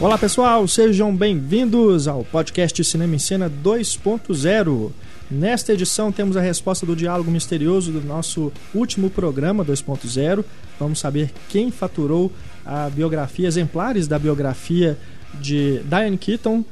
Olá 0.00 0.16
pessoal, 0.16 0.68
sejam 0.68 1.14
bem-vindos 1.14 2.06
ao 2.06 2.22
podcast 2.22 2.84
Cinema 2.84 3.16
em 3.16 3.18
Cena 3.18 3.50
2.0. 3.50 4.92
Nesta 5.28 5.72
edição 5.72 6.12
temos 6.12 6.36
a 6.36 6.40
resposta 6.40 6.86
do 6.86 6.94
diálogo 6.94 7.28
misterioso 7.28 7.90
do 7.90 8.00
nosso 8.00 8.52
último 8.72 9.10
programa 9.10 9.64
2.0. 9.64 10.44
Vamos 10.78 11.00
saber 11.00 11.32
quem 11.48 11.72
faturou 11.72 12.30
a 12.64 12.88
biografia, 12.88 13.48
exemplares 13.48 14.06
da 14.06 14.20
biografia 14.20 14.96
de 15.40 15.80
Diane 15.80 16.16
Keaton. 16.16 16.64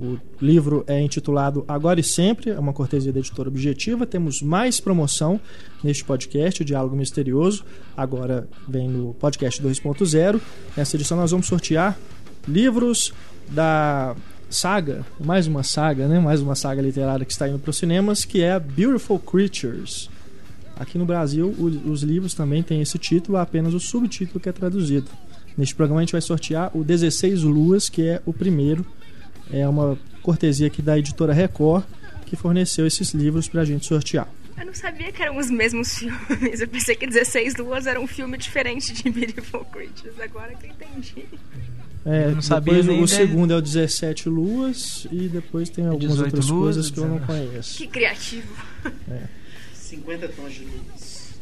O 0.00 0.16
livro 0.40 0.84
é 0.86 1.00
intitulado 1.00 1.64
Agora 1.66 1.98
e 1.98 2.04
Sempre, 2.04 2.50
é 2.50 2.58
uma 2.60 2.72
cortesia 2.72 3.12
da 3.12 3.18
editora 3.18 3.48
Objetiva. 3.48 4.06
Temos 4.06 4.40
mais 4.40 4.78
promoção 4.78 5.40
neste 5.82 6.04
podcast, 6.04 6.62
o 6.62 6.64
Diálogo 6.64 6.94
Misterioso. 6.94 7.64
Agora 7.96 8.48
vem 8.68 8.88
no 8.88 9.14
podcast 9.14 9.60
2.0. 9.60 10.40
Nessa 10.76 10.96
edição 10.96 11.16
nós 11.18 11.32
vamos 11.32 11.48
sortear 11.48 11.98
livros 12.46 13.12
da 13.48 14.14
saga, 14.48 15.04
mais 15.18 15.46
uma 15.46 15.62
saga, 15.62 16.06
né? 16.06 16.18
Mais 16.18 16.40
uma 16.40 16.54
saga 16.54 16.82
literária 16.82 17.24
que 17.24 17.32
está 17.32 17.48
indo 17.48 17.58
para 17.58 17.70
os 17.70 17.76
cinemas, 17.76 18.24
que 18.24 18.42
é 18.42 18.58
Beautiful 18.58 19.18
Creatures. 19.18 20.10
Aqui 20.76 20.98
no 20.98 21.04
Brasil, 21.04 21.54
os 21.58 22.02
livros 22.02 22.34
também 22.34 22.62
têm 22.62 22.80
esse 22.80 22.98
título, 22.98 23.38
apenas 23.38 23.72
o 23.74 23.80
subtítulo 23.80 24.40
que 24.40 24.48
é 24.48 24.52
traduzido. 24.52 25.08
Neste 25.56 25.74
programa 25.74 26.00
a 26.00 26.02
gente 26.02 26.12
vai 26.12 26.20
sortear 26.20 26.70
o 26.76 26.82
16 26.82 27.42
Luas, 27.42 27.88
que 27.88 28.02
é 28.02 28.22
o 28.24 28.32
primeiro. 28.32 28.84
É 29.52 29.68
uma 29.68 29.98
cortesia 30.22 30.66
aqui 30.66 30.80
da 30.80 30.98
editora 30.98 31.32
Record, 31.32 31.84
que 32.26 32.36
forneceu 32.36 32.86
esses 32.86 33.12
livros 33.12 33.48
para 33.48 33.60
a 33.60 33.64
gente 33.64 33.86
sortear. 33.86 34.28
Eu 34.58 34.66
não 34.66 34.74
sabia 34.74 35.12
que 35.12 35.22
eram 35.22 35.36
os 35.38 35.50
mesmos 35.50 35.98
filmes. 35.98 36.60
Eu 36.60 36.68
pensei 36.68 36.94
que 36.94 37.06
16 37.06 37.56
Luas 37.56 37.86
era 37.86 38.00
um 38.00 38.06
filme 38.06 38.38
diferente 38.38 38.92
de 38.92 39.10
Beautiful 39.10 39.64
Creatures. 39.66 40.18
Agora 40.20 40.54
que 40.54 40.66
eu 40.66 40.70
entendi. 40.70 41.26
É, 42.04 42.26
Eu 42.26 42.34
não 42.34 42.42
sabia 42.42 42.74
depois 42.74 42.86
nem 42.86 43.02
o 43.02 43.04
de- 43.06 43.10
segundo 43.12 43.52
é 43.52 43.56
o 43.56 43.60
17 43.62 44.28
Luas 44.28 45.06
e 45.12 45.28
depois 45.28 45.68
tem 45.70 45.84
algumas 45.86 46.10
18 46.16 46.24
outras 46.26 46.48
luas, 46.48 46.62
coisas 46.74 46.90
que 46.90 46.98
eu 46.98 47.06
não 47.08 47.18
19. 47.18 47.48
conheço. 47.48 47.78
Que 47.78 47.86
criativo. 47.86 48.48
50 49.74 50.28
tons 50.28 50.52
de 50.54 50.60
luz. 50.64 51.32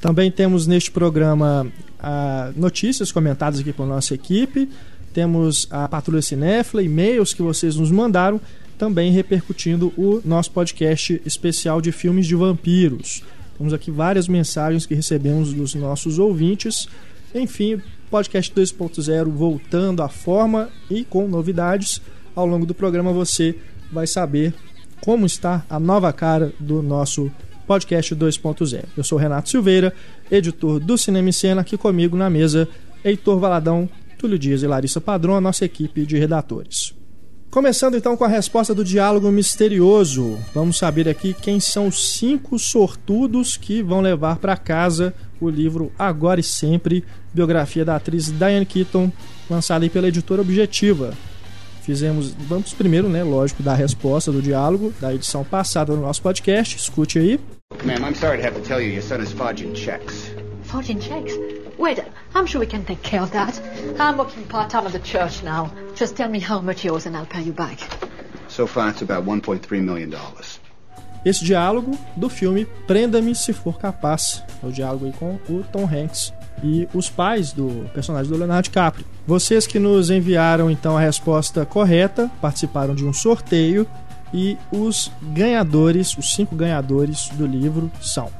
Também 0.00 0.30
temos 0.30 0.66
neste 0.66 0.90
programa 0.90 1.66
ah, 1.98 2.52
notícias 2.56 3.12
comentadas 3.12 3.60
aqui 3.60 3.72
por 3.72 3.86
nossa 3.86 4.14
equipe. 4.14 4.68
Temos 5.12 5.66
a 5.70 5.88
Patrulha 5.88 6.22
Cinéfila, 6.22 6.82
e-mails 6.82 7.34
que 7.34 7.42
vocês 7.42 7.76
nos 7.76 7.90
mandaram, 7.90 8.40
também 8.78 9.10
repercutindo 9.12 9.92
o 9.96 10.22
nosso 10.24 10.50
podcast 10.52 11.20
especial 11.26 11.80
de 11.80 11.90
filmes 11.92 12.26
de 12.26 12.34
vampiros. 12.34 13.22
Temos 13.58 13.74
aqui 13.74 13.90
várias 13.90 14.26
mensagens 14.28 14.86
que 14.86 14.94
recebemos 14.94 15.52
dos 15.52 15.74
nossos 15.74 16.18
ouvintes. 16.18 16.88
Enfim, 17.34 17.82
podcast 18.10 18.52
2.0 18.52 19.30
voltando 19.30 20.02
à 20.02 20.08
forma 20.08 20.68
e 20.90 21.04
com 21.04 21.28
novidades. 21.28 22.00
Ao 22.34 22.44
longo 22.44 22.66
do 22.66 22.74
programa 22.74 23.12
você 23.12 23.56
vai 23.90 24.06
saber 24.06 24.52
como 25.00 25.24
está 25.24 25.64
a 25.70 25.78
nova 25.78 26.12
cara 26.12 26.52
do 26.58 26.82
nosso 26.82 27.30
podcast 27.66 28.14
2.0. 28.14 28.84
Eu 28.96 29.04
sou 29.04 29.16
Renato 29.16 29.48
Silveira, 29.48 29.94
editor 30.30 30.80
do 30.80 30.98
Cinema 30.98 31.28
em 31.28 31.32
Cena, 31.32 31.60
aqui 31.60 31.76
comigo 31.76 32.16
na 32.16 32.28
mesa, 32.28 32.68
Heitor 33.04 33.38
Valadão, 33.38 33.88
Túlio 34.18 34.38
Dias 34.38 34.62
e 34.62 34.66
Larissa 34.66 35.00
Padrão, 35.00 35.36
a 35.36 35.40
nossa 35.40 35.64
equipe 35.64 36.04
de 36.04 36.18
redatores. 36.18 36.99
Começando 37.50 37.96
então 37.96 38.16
com 38.16 38.22
a 38.22 38.28
resposta 38.28 38.72
do 38.72 38.84
diálogo 38.84 39.28
misterioso. 39.32 40.38
Vamos 40.54 40.78
saber 40.78 41.08
aqui 41.08 41.34
quem 41.34 41.58
são 41.58 41.88
os 41.88 42.14
cinco 42.16 42.56
sortudos 42.60 43.56
que 43.56 43.82
vão 43.82 44.00
levar 44.00 44.36
para 44.36 44.56
casa 44.56 45.12
o 45.40 45.50
livro 45.50 45.90
Agora 45.98 46.38
e 46.38 46.44
Sempre, 46.44 47.04
biografia 47.34 47.84
da 47.84 47.96
atriz 47.96 48.30
Diane 48.30 48.64
Keaton, 48.64 49.10
lançada 49.50 49.84
aí 49.84 49.90
pela 49.90 50.06
editora 50.06 50.42
Objetiva. 50.42 51.12
Fizemos, 51.82 52.32
vamos 52.46 52.72
primeiro, 52.72 53.08
né, 53.08 53.24
lógico, 53.24 53.64
dar 53.64 53.72
a 53.72 53.76
resposta 53.76 54.30
do 54.30 54.40
diálogo 54.40 54.94
da 55.00 55.12
edição 55.12 55.42
passada 55.42 55.92
do 55.92 56.00
nosso 56.00 56.22
podcast. 56.22 56.76
Escute 56.76 57.18
aí. 57.18 57.40
Ma'am, 57.84 58.08
I'm 58.08 58.14
sorry 58.14 58.38
to 58.38 58.46
have 58.46 58.54
to 58.54 58.62
tell 58.62 58.80
you 58.80 58.92
your 58.92 59.02
son 59.02 59.20
is 59.20 59.32
forging 59.32 59.74
checks. 59.74 60.30
Fortune 60.62 61.00
checks? 61.00 61.32
Wait, 61.80 61.98
I'm 62.34 62.44
sure 62.44 62.60
we 62.60 62.66
can 62.66 62.84
take 62.84 63.02
care 63.02 63.22
of 63.22 63.30
that. 63.30 63.58
I'm 63.98 64.18
working 64.18 64.44
part-time 64.44 64.86
at 64.86 64.92
the 64.92 64.98
church 64.98 65.42
now. 65.42 65.70
Just 65.96 66.14
tell 66.14 66.28
me 66.28 66.38
how 66.38 66.60
much 66.60 66.84
yours 66.84 67.06
and 67.06 67.16
I'll 67.16 67.24
pay 67.24 67.40
you 67.40 67.54
back. 67.54 67.78
So 68.48 68.66
far, 68.66 68.90
it's 68.90 69.00
about 69.00 69.24
$1.3 69.24 69.82
million. 69.82 70.14
Esse 71.24 71.42
diálogo 71.42 71.98
do 72.14 72.28
filme 72.28 72.66
Prenda-me 72.86 73.34
se 73.34 73.54
for 73.54 73.78
capaz. 73.78 74.42
É 74.62 74.66
o 74.66 74.70
diálogo 74.70 75.06
aí 75.06 75.12
com 75.14 75.38
o 75.48 75.64
Tom 75.72 75.86
Hanks 75.86 76.34
e 76.62 76.86
os 76.92 77.08
pais 77.08 77.54
do 77.54 77.88
personagem 77.94 78.30
do 78.30 78.36
Leonardo 78.36 78.64
DiCaprio. 78.64 79.06
Vocês 79.26 79.66
que 79.66 79.78
nos 79.78 80.10
enviaram 80.10 80.70
então 80.70 80.98
a 80.98 81.00
resposta 81.00 81.64
correta 81.64 82.30
participaram 82.42 82.94
de 82.94 83.06
um 83.06 83.12
sorteio 83.14 83.86
e 84.34 84.58
os 84.70 85.10
ganhadores, 85.32 86.14
os 86.18 86.34
cinco 86.34 86.54
ganhadores 86.54 87.30
do 87.30 87.46
livro 87.46 87.90
são 88.02 88.30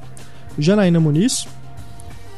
Janaína 0.58 1.00
Muniz, 1.00 1.46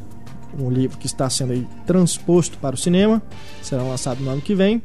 um 0.57 0.69
livro 0.69 0.97
que 0.97 1.05
está 1.05 1.29
sendo 1.29 1.67
transposto 1.85 2.57
para 2.57 2.75
o 2.75 2.77
cinema, 2.77 3.21
será 3.61 3.83
lançado 3.83 4.21
no 4.21 4.29
ano 4.29 4.41
que 4.41 4.55
vem. 4.55 4.81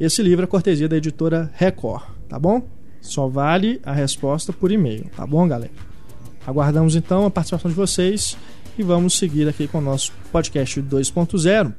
Esse 0.00 0.22
livro 0.22 0.44
é 0.44 0.46
cortesia 0.46 0.88
da 0.88 0.96
editora 0.96 1.50
Record, 1.54 2.04
tá 2.28 2.38
bom? 2.38 2.62
Só 3.00 3.28
vale 3.28 3.80
a 3.84 3.92
resposta 3.92 4.52
por 4.52 4.70
e-mail, 4.70 5.06
tá 5.16 5.26
bom, 5.26 5.46
galera? 5.46 5.91
Aguardamos 6.46 6.96
então 6.96 7.24
a 7.24 7.30
participação 7.30 7.70
de 7.70 7.76
vocês 7.76 8.36
e 8.76 8.82
vamos 8.82 9.16
seguir 9.16 9.48
aqui 9.48 9.68
com 9.68 9.78
o 9.78 9.80
nosso 9.80 10.12
podcast 10.32 10.80
2.0. 10.82 11.72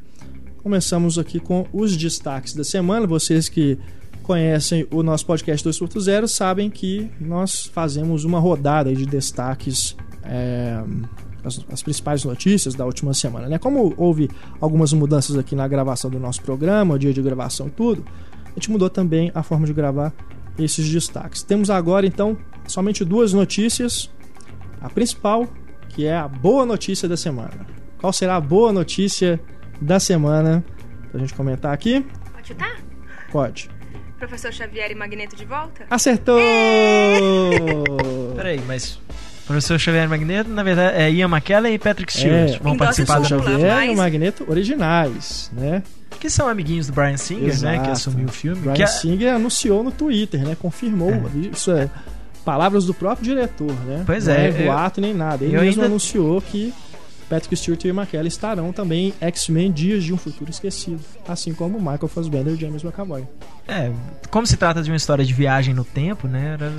Começamos 0.62 1.20
aqui 1.20 1.40
com 1.40 1.66
os 1.74 1.98
destaques 1.98 2.54
da 2.54 2.64
semana. 2.64 3.06
Vocês 3.06 3.50
que 3.50 3.78
conhecem 4.22 4.88
o 4.90 5.04
nosso 5.04 5.26
podcast 5.26 5.68
2.0 5.68 6.28
sabem 6.28 6.70
que 6.70 7.12
nós 7.20 7.66
fazemos 7.66 8.24
uma 8.24 8.40
rodada 8.40 8.96
de 8.96 9.06
destaques, 9.06 9.98
é, 10.24 10.82
as, 11.44 11.60
as 11.70 11.84
principais 11.84 12.24
notícias 12.24 12.74
da 12.74 12.86
última 12.86 13.14
semana. 13.14 13.50
Né? 13.50 13.58
Como 13.58 13.94
houve 13.98 14.30
algumas 14.62 14.94
mudanças 14.94 15.38
aqui 15.38 15.56
na 15.56 15.68
gravação 15.68 16.10
do 16.10 16.20
nosso 16.20 16.42
programa, 16.42 16.96
o 16.96 16.98
dia 16.98 17.14
de 17.14 17.22
gravação 17.22 17.68
e 17.68 17.72
tudo, 17.72 18.06
a 18.46 18.54
gente 18.56 18.72
mudou 18.72 18.90
também 18.90 19.30
a 19.36 19.44
forma 19.44 19.66
de 19.66 19.74
gravar 19.74 20.14
esses 20.58 20.90
destaques. 20.90 21.44
Temos 21.44 21.70
agora 21.70 22.08
então 22.08 22.38
somente 22.66 23.04
duas 23.04 23.34
notícias 23.34 24.10
a 24.84 24.90
principal, 24.90 25.48
que 25.90 26.06
é 26.06 26.16
a 26.16 26.28
boa 26.28 26.66
notícia 26.66 27.08
da 27.08 27.16
semana. 27.18 27.66
Qual 28.00 28.12
será 28.14 28.36
a 28.36 28.42
boa 28.42 28.72
notícia 28.74 29.40
da 29.82 30.00
semana 30.00 30.64
pra 31.12 31.20
gente 31.20 31.34
comentar 31.34 31.74
aqui? 31.74 32.06
Pode 32.34 32.48
chutar? 32.50 32.76
Pode. 33.32 33.70
Professor 34.20 34.52
Xavier 34.54 34.92
e 34.92 34.96
Magneto 34.96 35.36
de 35.36 35.46
volta? 35.46 35.86
Acertou! 35.90 36.40
Peraí, 38.36 38.62
mas 38.68 39.00
professor 39.46 39.78
Xavier 39.80 40.08
Magneto, 40.10 40.50
na 40.50 40.64
verdade, 40.64 40.98
é 40.98 41.12
Ian 41.12 41.28
McKellen 41.30 41.74
e 41.74 41.80
Patrick 41.80 42.12
Stewart. 42.12 42.56
É, 42.56 42.60
vão 42.60 42.78
participar 42.78 43.20
novela. 43.20 43.44
Xavier 43.44 43.84
e 43.86 43.90
o 43.92 43.98
Magneto 43.98 44.46
originais, 44.50 45.52
né? 45.54 45.84
Que 46.20 46.30
são 46.30 46.48
amiguinhos 46.48 46.88
do 46.88 46.94
Brian 46.94 47.18
Singer, 47.18 47.44
né? 47.44 47.50
Exato. 47.50 47.84
Que 47.84 47.90
assumiu 47.90 48.26
o 48.28 48.32
filme. 48.32 48.62
Brian 48.62 48.74
que 48.76 48.84
a- 48.84 48.88
Singer 48.88 49.34
anunciou 49.36 49.84
no 49.84 49.92
Twitter, 49.92 50.42
né? 50.46 50.56
Confirmou. 50.60 51.12
Isso 51.52 51.72
é 51.72 51.90
palavras 52.46 52.86
do 52.86 52.94
próprio 52.94 53.24
diretor, 53.26 53.72
né? 53.86 54.04
Pois 54.06 54.28
Não 54.28 54.34
é, 54.34 54.48
é 54.48 54.62
eu- 54.62 54.66
boato 54.66 55.00
nem 55.02 55.14
nada. 55.14 55.44
Ele 55.44 55.54
mesmo 55.54 55.70
ainda- 55.82 55.86
anunciou 55.86 56.42
que 56.42 56.74
Patrick 57.30 57.56
Stewart 57.56 57.84
e 57.86 57.88
McKellen 57.90 58.28
estarão 58.28 58.72
também 58.74 59.08
em 59.22 59.26
X-Men 59.28 59.72
Dias 59.72 60.04
de 60.04 60.14
um 60.14 60.18
Futuro 60.18 60.52
Esquecido, 60.52 61.00
assim 61.28 61.54
como 61.54 61.80
Michael 61.80 62.08
Fassbender 62.08 62.54
e 62.54 62.58
James 62.58 62.84
McAvoy. 62.84 63.26
É, 63.68 63.92
como 64.30 64.46
se 64.46 64.58
trata 64.58 64.84
de 64.84 64.92
uma 64.92 64.98
história 64.98 65.24
de 65.26 65.34
viagem 65.34 65.74
no 65.74 65.84
tempo, 65.84 66.28
né? 66.28 66.54
Era, 66.60 66.72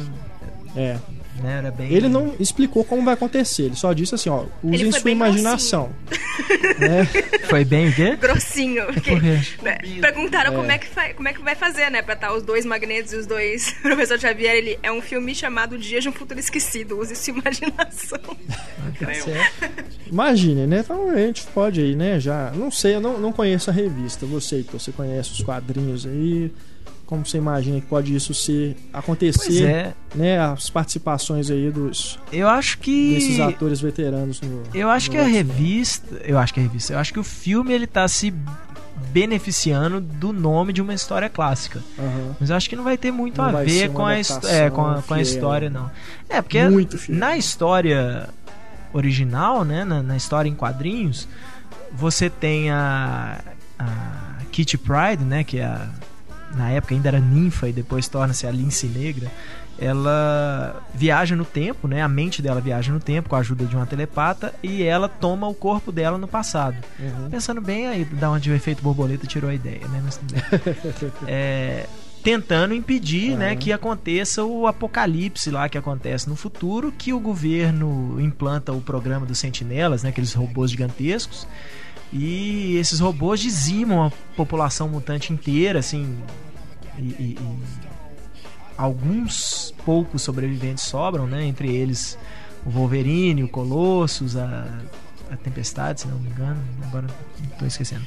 É, 0.76 0.96
né, 1.42 1.58
era 1.58 1.70
bem. 1.70 1.92
Ele 1.92 2.08
não 2.08 2.34
explicou 2.38 2.84
como 2.84 3.02
vai 3.04 3.14
acontecer, 3.14 3.64
ele 3.64 3.76
só 3.76 3.92
disse 3.92 4.14
assim, 4.14 4.28
ó, 4.30 4.44
usem 4.62 4.90
sua 4.92 5.10
imaginação. 5.10 5.90
né? 6.78 7.04
Foi 7.48 7.64
bem 7.64 7.88
o 7.88 7.94
quê? 7.94 8.16
grossinho. 8.16 8.84
Porque, 8.86 9.10
Por 9.10 9.20
quê? 9.20 9.38
né, 9.62 9.78
perguntaram 10.00 10.54
como, 10.54 10.70
é 10.70 10.78
que 10.78 10.86
fa- 10.86 11.12
como 11.14 11.28
é 11.28 11.32
que 11.32 11.42
vai 11.42 11.54
fazer, 11.54 11.90
né? 11.90 12.02
Pra 12.02 12.14
estar 12.14 12.32
os 12.32 12.42
dois 12.42 12.64
magnetos 12.64 13.12
e 13.12 13.16
os 13.16 13.26
dois. 13.26 13.74
O 13.80 13.82
professor 13.82 14.18
Xavier, 14.18 14.54
ele 14.56 14.78
é 14.82 14.90
um 14.90 15.00
filme 15.02 15.34
chamado 15.34 15.76
Dias 15.78 16.02
de 16.02 16.08
um 16.08 16.12
Futuro 16.12 16.40
Esquecido. 16.40 16.98
Use 16.98 17.14
sua 17.14 17.34
imaginação. 17.38 18.18
Imagine, 20.10 20.66
né? 20.66 20.80
Então 20.80 21.10
a 21.10 21.16
gente 21.16 21.42
pode 21.54 21.80
aí, 21.80 21.94
né? 21.96 22.18
Já. 22.20 22.50
Não 22.54 22.70
sei, 22.70 22.96
eu 22.96 23.00
não, 23.00 23.18
não 23.18 23.32
conheço 23.32 23.70
a 23.70 23.72
revista. 23.72 24.26
Você, 24.26 24.56
Heitor, 24.56 24.80
você 24.80 24.92
conhece 24.92 25.32
os 25.32 25.42
quadrinhos 25.42 26.06
aí. 26.06 26.50
Como 27.06 27.24
você 27.24 27.38
imagina 27.38 27.80
que 27.80 27.86
pode 27.86 28.14
isso 28.14 28.32
ser 28.32 28.76
acontecer, 28.92 29.64
é, 29.64 29.94
né? 30.14 30.38
As 30.38 30.70
participações 30.70 31.50
aí 31.50 31.70
dos 31.70 32.18
eu 32.32 32.48
acho 32.48 32.78
que. 32.78 33.14
desses 33.14 33.40
atores 33.40 33.80
veteranos 33.80 34.40
no. 34.40 34.62
Eu 34.72 34.88
acho 34.88 35.08
no 35.08 35.12
que 35.12 35.18
a 35.18 35.26
revista. 35.26 36.16
Eu 36.24 36.38
acho 36.38 36.54
que 36.54 36.60
a 36.60 36.62
revista. 36.62 36.92
Eu 36.94 36.98
acho 36.98 37.12
que 37.12 37.20
o 37.20 37.24
filme 37.24 37.72
ele 37.72 37.86
tá 37.86 38.08
se 38.08 38.32
beneficiando 39.12 40.00
do 40.00 40.32
nome 40.32 40.72
de 40.72 40.80
uma 40.80 40.94
história 40.94 41.28
clássica. 41.28 41.82
Aham. 41.98 42.36
Mas 42.40 42.50
eu 42.50 42.56
acho 42.56 42.68
que 42.68 42.76
não 42.76 42.84
vai 42.84 42.96
ter 42.96 43.10
muito 43.10 43.40
Não 43.40 43.48
a 43.48 43.62
ver 43.62 43.90
com 43.90 44.06
a, 44.06 44.14
é, 44.14 44.70
com, 44.70 44.86
a, 44.86 45.02
com 45.02 45.14
a 45.14 45.20
história, 45.20 45.68
não. 45.68 45.90
É, 46.28 46.40
porque 46.40 46.58
fiel. 46.96 47.18
na 47.18 47.36
história 47.36 48.28
original, 48.92 49.64
né? 49.64 49.84
Na, 49.84 50.02
na 50.02 50.16
história 50.16 50.48
em 50.48 50.54
quadrinhos, 50.54 51.28
você 51.92 52.30
tem 52.30 52.70
a, 52.70 53.40
a 53.78 54.38
Kitty 54.50 54.78
Pride, 54.78 55.24
né? 55.24 55.44
Que 55.44 55.58
é 55.58 55.64
a, 55.64 55.88
na 56.54 56.70
época 56.70 56.94
ainda 56.94 57.08
era 57.08 57.20
ninfa 57.20 57.68
e 57.68 57.72
depois 57.72 58.08
torna-se 58.08 58.46
a 58.46 58.50
lince 58.50 58.86
negra. 58.86 59.30
Ela 59.78 60.82
viaja 60.94 61.34
no 61.34 61.44
tempo, 61.44 61.88
né? 61.88 62.00
A 62.00 62.08
mente 62.08 62.40
dela 62.40 62.60
viaja 62.60 62.92
no 62.92 63.00
tempo 63.00 63.28
com 63.28 63.36
a 63.36 63.40
ajuda 63.40 63.64
de 63.64 63.74
uma 63.74 63.86
telepata 63.86 64.54
e 64.62 64.82
ela 64.84 65.08
toma 65.08 65.48
o 65.48 65.54
corpo 65.54 65.90
dela 65.90 66.16
no 66.16 66.28
passado. 66.28 66.76
Uhum. 66.98 67.28
Pensando 67.28 67.60
bem 67.60 67.88
aí, 67.88 68.04
da 68.04 68.30
onde 68.30 68.50
o 68.50 68.54
efeito 68.54 68.82
borboleta 68.82 69.26
tirou 69.26 69.50
a 69.50 69.54
ideia, 69.54 69.86
né? 69.88 70.00
Mas. 70.04 70.20
É, 71.26 71.86
tentando 72.24 72.72
impedir, 72.72 73.36
né, 73.36 73.48
Aham. 73.48 73.56
que 73.56 73.70
aconteça 73.70 74.42
o 74.42 74.66
apocalipse 74.66 75.50
lá 75.50 75.68
que 75.68 75.76
acontece 75.76 76.26
no 76.26 76.34
futuro, 76.34 76.90
que 76.90 77.12
o 77.12 77.20
governo 77.20 78.18
implanta 78.18 78.72
o 78.72 78.80
programa 78.80 79.26
dos 79.26 79.38
sentinelas, 79.38 80.02
né, 80.02 80.08
aqueles 80.08 80.32
robôs 80.32 80.70
gigantescos, 80.70 81.46
e 82.10 82.76
esses 82.76 82.98
robôs 82.98 83.40
dizimam 83.40 84.06
a 84.06 84.12
população 84.34 84.88
mutante 84.88 85.34
inteira, 85.34 85.80
assim, 85.80 86.16
e, 86.98 87.02
e- 87.02 87.38
e 87.40 87.58
alguns 88.76 89.72
poucos 89.84 90.22
sobreviventes 90.22 90.84
sobram, 90.84 91.26
né, 91.26 91.44
entre 91.44 91.74
eles 91.74 92.18
o 92.66 92.70
Wolverine, 92.70 93.44
o 93.44 93.48
Colossus, 93.48 94.36
a, 94.36 94.66
a 95.30 95.36
Tempestade, 95.36 96.00
se 96.02 96.08
não 96.08 96.18
me 96.18 96.30
engano, 96.30 96.60
agora 96.86 97.06
estou 97.52 97.68
esquecendo. 97.68 98.04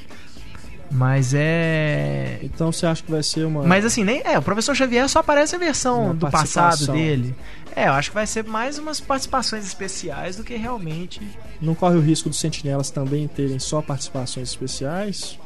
Mas 0.90 1.34
é. 1.34 2.38
Então 2.42 2.72
você 2.72 2.86
acha 2.86 3.02
que 3.02 3.10
vai 3.10 3.22
ser 3.22 3.44
uma. 3.44 3.62
Mas 3.62 3.84
assim, 3.84 4.02
nem. 4.04 4.22
É, 4.24 4.38
o 4.38 4.42
professor 4.42 4.74
Xavier 4.74 5.06
só 5.06 5.18
aparece 5.18 5.54
a 5.54 5.58
versão 5.58 6.06
Uma 6.06 6.14
do 6.14 6.30
passado 6.30 6.86
dele. 6.92 7.34
É, 7.76 7.88
eu 7.88 7.92
acho 7.92 8.08
que 8.10 8.14
vai 8.14 8.26
ser 8.26 8.42
mais 8.44 8.78
umas 8.78 8.98
participações 8.98 9.66
especiais 9.66 10.36
do 10.36 10.42
que 10.44 10.56
realmente. 10.56 11.20
Não 11.60 11.74
corre 11.74 11.96
o 11.96 12.00
risco 12.00 12.30
dos 12.30 12.40
sentinelas 12.40 12.90
também 12.90 13.28
terem 13.28 13.58
só 13.58 13.82
participações 13.82 14.48
especiais, 14.48 15.38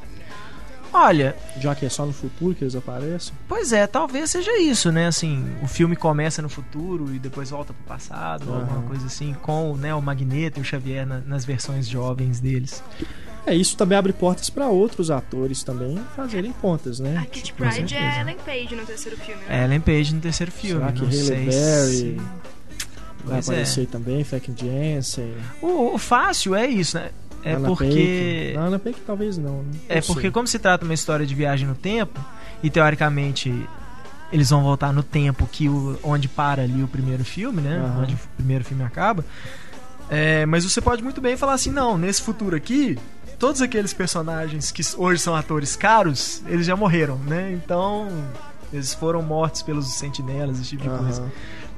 Olha, 0.93 1.35
já 1.59 1.75
que 1.75 1.87
é 1.87 1.89
só 1.89 2.05
no 2.05 2.13
futuro 2.13 2.55
que 2.55 2.65
eles 2.65 2.75
aparecem? 2.77 3.33
pois 3.49 3.73
é, 3.73 3.87
talvez 3.87 4.31
seja 4.31 4.59
isso, 4.61 4.93
né? 4.93 5.07
Assim, 5.07 5.47
o 5.63 5.67
filme 5.67 5.97
começa 5.97 6.43
no 6.43 6.49
futuro 6.49 7.15
e 7.15 7.19
depois 7.19 7.51
volta 7.51 7.73
pro 7.73 7.83
passado, 7.85 8.49
ou 8.51 8.57
alguma 8.57 8.83
coisa 8.83 9.07
assim, 9.07 9.35
com 9.43 9.75
né, 9.77 9.95
o 9.95 10.03
Magneto 10.03 10.59
e 10.59 10.63
o 10.63 10.65
Xavier 10.65 11.07
na- 11.07 11.21
nas 11.21 11.45
versões 11.45 11.89
jovens 11.89 12.41
deles. 12.41 12.83
É, 13.47 13.55
isso 13.55 13.77
também 13.77 13.99
abre 13.99 14.13
portas 14.13 14.49
para 14.51 14.69
outros 14.69 15.11
atores 15.11 15.65
também 15.65 15.99
fazerem 16.15 16.53
pontas, 16.53 17.01
né? 17.01 17.17
A 17.19 17.25
Kitty 17.27 17.53
Com 17.55 17.59
Pryde 17.59 17.91
certeza. 17.91 18.01
é 18.01 18.21
Ellen 18.21 18.37
Page 18.45 18.77
no 18.77 18.87
terceiro 18.87 19.17
filme, 19.17 19.43
É 19.49 19.57
né? 19.59 19.65
Ellen 19.65 19.81
Page 19.81 20.15
no 20.15 20.21
terceiro 20.21 20.53
filme. 20.53 20.79
Será 20.81 20.93
que 20.93 21.01
não 21.01 21.09
Halle 21.09 21.23
sei 21.23 21.37
Berry 21.47 21.51
se- 21.51 22.17
vai 23.25 23.35
Pois 23.35 23.49
é. 23.49 23.53
aparecer 23.53 23.87
também, 23.87 24.23
Fake 24.25 24.53
Jensen, 24.57 25.33
O, 25.61 25.95
o 25.95 25.99
fácil 25.99 26.55
é 26.55 26.67
isso, 26.67 26.97
né? 26.99 27.11
É 27.43 27.55
Anna 27.55 27.69
porque. 27.69 28.53
Não, 28.55 28.63
Anna 28.63 28.79
Paquin 28.79 29.01
talvez 29.07 29.39
não. 29.39 29.63
né? 29.63 29.73
É 29.89 30.01
porque, 30.01 30.23
sei. 30.23 30.31
como 30.31 30.47
se 30.47 30.59
trata 30.59 30.85
de 30.85 30.91
uma 30.91 30.95
história 30.95 31.27
de 31.27 31.35
viagem 31.35 31.67
no 31.67 31.75
tempo, 31.75 32.21
e 32.63 32.71
teoricamente 32.71 33.69
eles 34.33 34.51
vão 34.51 34.63
voltar 34.63 34.93
no 34.93 35.03
tempo 35.03 35.47
que 35.51 35.69
o, 35.69 35.99
onde 36.03 36.29
para 36.29 36.63
ali 36.63 36.83
o 36.83 36.89
primeiro 36.89 37.25
filme, 37.25 37.61
né? 37.61 37.79
Aham. 37.79 38.03
Onde 38.03 38.15
o 38.15 38.19
primeiro 38.37 38.65
filme 38.65 38.83
acaba. 38.85 39.25
É, 40.09 40.47
mas 40.47 40.65
você 40.65 40.81
pode 40.81 41.03
muito 41.03 41.21
bem 41.21 41.37
falar 41.37 41.55
assim: 41.55 41.71
não, 41.71 41.99
nesse 41.99 42.23
futuro 42.23 42.57
aqui, 42.57 42.99
todos 43.39 43.61
aqueles 43.61 43.93
personagens 43.93 44.71
que 44.71 44.83
hoje 44.97 45.21
são 45.21 45.35
atores 45.35 45.75
caros, 45.77 46.43
eles 46.47 46.67
já 46.67 46.77
morreram, 46.77 47.17
né? 47.19 47.53
Então. 47.53 48.09
Eles 48.73 48.95
foram 48.95 49.21
mortos 49.21 49.61
pelos 49.61 49.87
sentinelas, 49.93 50.59
esse 50.59 50.71
tipo 50.71 50.85
de 50.85 50.89
Aham. 50.89 50.99
coisa. 51.03 51.33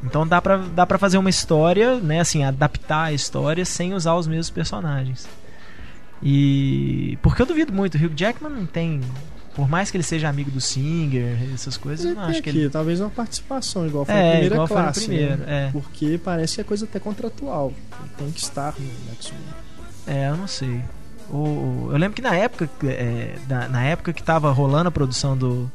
Então 0.04 0.24
dá 0.24 0.40
pra, 0.40 0.58
dá 0.58 0.86
pra 0.86 0.96
fazer 0.96 1.18
uma 1.18 1.28
história, 1.28 1.96
né? 1.96 2.20
Assim, 2.20 2.44
adaptar 2.44 3.04
a 3.06 3.12
história 3.12 3.64
sem 3.64 3.94
usar 3.94 4.14
os 4.14 4.28
mesmos 4.28 4.50
personagens. 4.50 5.26
E. 6.22 7.18
Porque 7.22 7.42
eu 7.42 7.46
duvido 7.46 7.72
muito, 7.72 7.96
o 7.96 8.04
Hugh 8.04 8.12
Jackman 8.16 8.50
não 8.52 8.66
tem. 8.66 9.00
Por 9.54 9.68
mais 9.68 9.88
que 9.90 9.96
ele 9.96 10.02
seja 10.04 10.28
amigo 10.28 10.50
do 10.50 10.60
Singer, 10.60 11.36
essas 11.54 11.76
coisas, 11.76 12.04
eu 12.06 12.14
não 12.16 12.22
acho 12.22 12.42
que 12.42 12.50
aqui, 12.50 12.58
ele. 12.58 12.70
talvez 12.70 13.00
uma 13.00 13.10
participação, 13.10 13.86
igual 13.86 14.04
foi 14.04 14.12
a 14.14 14.18
É, 14.18 14.30
primeira 14.32 14.54
igual 14.56 14.66
foi 14.66 14.76
no 14.78 14.82
classe. 14.82 15.00
primeiro, 15.06 15.36
né? 15.36 15.44
é. 15.46 15.70
Porque 15.70 16.20
parece 16.24 16.56
que 16.56 16.60
é 16.60 16.64
coisa 16.64 16.84
até 16.86 16.98
contratual. 16.98 17.72
Ele 18.00 18.10
tem 18.18 18.30
que 18.32 18.40
estar 18.40 18.74
no 18.78 19.12
X-Men. 19.14 19.40
É, 20.08 20.28
eu 20.28 20.36
não 20.36 20.48
sei. 20.48 20.80
O, 21.30 21.36
o- 21.36 21.88
eu 21.92 21.96
lembro 21.98 22.16
que 22.16 22.22
na 22.22 22.34
época, 22.34 22.68
é, 22.84 23.36
na, 23.48 23.68
na 23.68 23.84
época 23.84 24.12
que 24.12 24.22
tava 24.24 24.50
rolando 24.50 24.88
a 24.88 24.90
produção 24.92 25.36
do, 25.36 25.70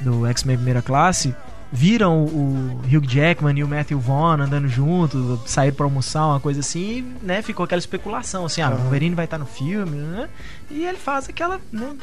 do 0.00 0.26
X-Men 0.26 0.56
Primeira 0.56 0.82
Classe, 0.82 1.32
viram 1.72 2.24
o, 2.24 2.80
Hugh 2.84 3.06
Jackman 3.08 3.58
e 3.58 3.64
o 3.64 3.68
Matthew 3.68 3.98
Vaughn 3.98 4.42
andando 4.42 4.68
juntos, 4.68 5.40
saíram 5.50 5.74
pra 5.74 5.86
almoçar, 5.86 6.26
uma 6.26 6.38
coisa 6.40 6.60
assim, 6.60 6.98
e, 6.98 7.02
né, 7.26 7.40
ficou 7.40 7.64
aquela 7.64 7.78
especulação, 7.78 8.44
assim, 8.44 8.60
ah, 8.60 8.70
o. 8.70 8.76
Wolverine 8.76 9.14
vai 9.14 9.24
estar 9.24 9.38
no 9.38 9.46
filme, 9.46 9.96
né? 9.96 10.28
E 10.70 10.84
ele 10.84 10.98
faz 10.98 11.28
aquela, 11.30 11.58
né, 11.72 11.94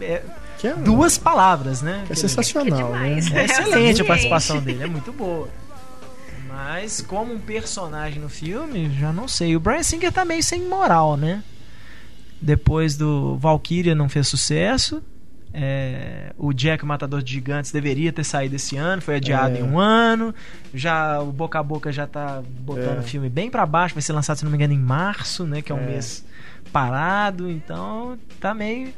é, 0.00 0.22
Que 0.58 0.68
é 0.68 0.74
um- 0.76 0.82
duas 0.82 1.18
palavras, 1.18 1.82
né? 1.82 2.04
que 2.06 2.12
é 2.12 2.16
sensacional, 2.16 2.64
Que 2.64 2.70
né? 2.70 3.10
demais. 3.20 3.32
É 3.32 3.44
excelente 3.46 4.00
a 4.02 4.04
participação 4.04 4.60
dele, 4.60 4.84
é 4.84 4.86
muito 4.86 5.12
boa. 5.12 5.48
Mas 6.48 7.02
como 7.02 7.34
um 7.34 7.38
personagem 7.40 8.20
no 8.20 8.28
filme, 8.28 8.90
já 8.98 9.12
não 9.12 9.26
sei. 9.28 9.54
O 9.56 9.60
Brian 9.60 9.82
Singer 9.82 10.10
tá 10.12 10.24
meio 10.24 10.42
sem 10.42 10.62
moral, 10.62 11.16
né? 11.16 11.42
Depois 12.40 12.96
do 12.96 13.36
Valkyria 13.38 13.94
não 13.94 14.08
fez 14.08 14.28
sucesso. 14.28 15.02
É, 15.58 16.34
o 16.36 16.52
Jack 16.52 16.84
o 16.84 16.86
Matador 16.86 17.22
de 17.22 17.32
Gigantes 17.32 17.72
deveria 17.72 18.12
ter 18.12 18.24
saído 18.24 18.56
esse 18.56 18.76
ano, 18.76 19.00
foi 19.00 19.16
adiado 19.16 19.56
É. 19.56 19.60
em 19.60 19.62
um 19.62 19.78
ano. 19.78 20.34
Já 20.74 21.18
o 21.20 21.32
Boca 21.32 21.58
a 21.58 21.62
Boca 21.62 21.90
já 21.90 22.06
tá 22.06 22.42
botando 22.60 22.98
É. 22.98 23.00
o 23.00 23.02
filme 23.02 23.30
bem 23.30 23.48
pra 23.50 23.64
baixo, 23.64 23.94
vai 23.94 24.02
ser 24.02 24.12
lançado, 24.12 24.36
se 24.36 24.44
não 24.44 24.50
me 24.50 24.56
engano, 24.58 24.74
em 24.74 24.78
março, 24.78 25.44
né? 25.46 25.62
Que 25.62 25.72
é 25.72 25.74
um 25.74 25.78
É. 25.80 25.86
mês 25.86 26.24
parado, 26.70 27.50
então 27.50 28.18
tá 28.38 28.52
meio 28.52 28.92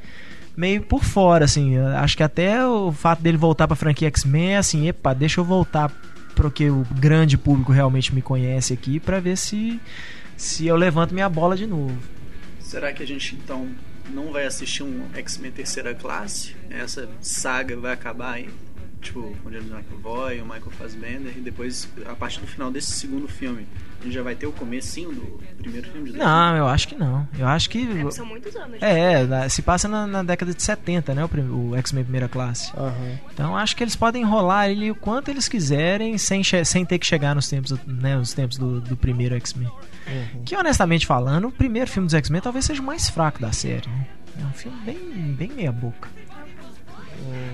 meio 0.57 0.83
por 0.83 1.05
fora, 1.05 1.45
assim. 1.45 1.75
Eu 1.77 1.87
Acho 1.99 2.17
que 2.17 2.23
até 2.25 2.67
o 2.67 2.91
fato 2.91 3.23
dele 3.23 3.37
voltar 3.37 3.69
pra 3.69 3.77
franquia 3.77 4.09
X-Men, 4.09 4.55
é 4.55 4.57
assim, 4.57 4.89
epa, 4.89 5.15
deixa 5.15 5.41
eu 5.41 5.45
voltar 5.45 5.93
pro 6.35 6.51
que 6.51 6.69
o 6.69 6.85
grande 6.99 7.39
público 7.39 7.71
realmente 7.71 8.13
me 8.13 8.21
conhece 8.21 8.73
aqui 8.73 8.99
pra 8.99 9.21
ver 9.21 9.37
se 9.37 9.81
se 10.37 10.67
eu 10.67 10.75
levanto 10.77 11.15
minha 11.15 11.29
bola 11.29 11.57
de 11.57 11.67
novo. 11.67 11.97
Será 12.59 12.93
que 12.93 13.03
a 13.03 13.07
gente 13.07 13.37
então 13.37 13.69
não 14.13 14.33
vai 14.33 14.47
assistir 14.47 14.83
um 14.83 15.07
X-Men 15.15 15.51
terceira 15.53 15.95
classe? 15.95 16.55
Essa 16.71 17.09
saga 17.21 17.77
vai 17.77 17.93
acabar 17.93 18.33
aí? 18.35 18.49
Tipo, 19.01 19.33
com 19.45 19.49
o 19.49 19.53
James 19.53 19.71
McAvoy, 19.71 20.41
o 20.41 20.45
Michael 20.45 20.71
Fassbender, 20.73 21.33
e 21.37 21.41
depois, 21.41 21.89
a 22.05 22.15
partir 22.17 22.41
do 22.41 22.49
final 22.49 22.69
desse 22.69 22.91
segundo 22.91 23.29
filme, 23.29 23.65
a 24.01 24.05
gente 24.05 24.13
já 24.13 24.25
vai 24.25 24.35
ter 24.35 24.49
o 24.49 24.53
comecinho 24.53 25.13
do 25.13 25.39
primeiro 25.57 25.89
filme 25.89 26.11
de 26.11 26.19
Não, 26.19 26.57
eu 26.57 26.67
acho 26.67 26.89
que 26.89 26.97
não. 26.97 27.27
Eu 27.39 27.47
acho 27.47 27.71
que 27.71 27.87
É, 27.89 28.11
são 28.11 28.27
muitos 28.27 28.57
anos. 28.57 28.77
é, 28.83 29.23
na- 29.25 29.49
se 29.49 29.63
passa 29.63 29.87
na, 29.87 30.05
na 30.05 30.25
década 30.25 30.53
de 30.53 30.61
70, 30.61 31.15
né, 31.15 31.25
o, 31.25 31.69
o 31.71 31.77
X-Men 31.77 32.03
primeira 32.03 32.29
classe. 32.29 32.73
Aham. 32.77 33.19
Então 33.33 33.57
acho 33.57 33.77
que 33.77 33.85
eles 33.85 33.95
podem 33.95 34.23
enrolar 34.23 34.69
ele 34.69 34.91
o 34.91 34.97
quanto 34.97 35.31
eles 35.31 35.49
quiserem 35.49 36.19
sem, 36.19 36.43
sem 36.65 36.85
ter 36.85 36.99
que 36.99 37.07
chegar 37.07 37.37
nos 37.37 37.49
tempos, 37.49 37.73
né, 37.87 38.17
os 38.19 38.33
tempos 38.35 38.59
do, 38.59 38.81
do 38.81 38.97
primeiro 38.97 39.37
X-Men. 39.37 39.71
Uhum. 40.11 40.43
Que 40.45 40.57
honestamente 40.57 41.07
falando, 41.07 41.49
o 41.49 41.53
primeiro 41.53 41.91
filme 41.91 42.07
dos 42.07 42.15
X-Men 42.15 42.41
talvez 42.41 42.65
seja 42.65 42.81
o 42.81 42.85
mais 42.85 43.09
fraco 43.09 43.41
da 43.41 43.53
série. 43.53 43.89
né? 43.89 44.07
É 44.41 44.45
um 44.45 44.53
filme 44.53 44.79
bem, 44.85 44.99
bem 45.37 45.53
meia 45.55 45.73
boca. 45.73 46.09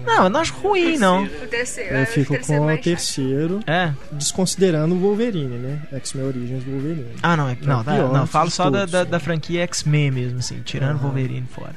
Não, 0.06 0.24
eu 0.24 0.30
não 0.30 0.40
acho 0.40 0.52
ruim, 0.54 0.98
não. 0.98 1.24
O 1.24 1.28
terceiro. 1.48 1.94
é, 1.94 1.98
Eu 2.00 2.02
o 2.02 2.06
fico 2.06 2.32
terceiro 2.34 2.60
com 2.60 2.62
o 2.64 2.66
mais 2.66 2.76
chato. 2.78 2.84
terceiro, 2.84 3.60
É. 3.66 3.92
desconsiderando 4.12 4.94
o 4.94 4.98
Wolverine, 4.98 5.56
né? 5.56 5.82
X-Men 5.92 6.26
Origins 6.26 6.62
do 6.64 6.70
Wolverine. 6.72 7.06
Ah, 7.22 7.36
não, 7.36 7.48
é, 7.48 7.56
não, 7.62 7.82
tá, 7.82 7.94
não, 7.96 8.26
falo 8.26 8.50
só 8.50 8.68
da, 8.68 8.80
todos, 8.80 8.92
da, 8.92 9.04
né? 9.04 9.10
da 9.10 9.18
franquia 9.18 9.62
X-Men 9.62 10.10
mesmo, 10.10 10.38
assim, 10.38 10.60
tirando 10.62 10.96
o 10.96 10.98
Aham. 10.98 11.02
Wolverine 11.04 11.46
fora. 11.50 11.74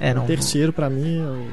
É, 0.00 0.12
não. 0.12 0.24
o 0.24 0.26
terceiro, 0.26 0.72
pra 0.72 0.90
mim, 0.90 1.18
eu, 1.18 1.46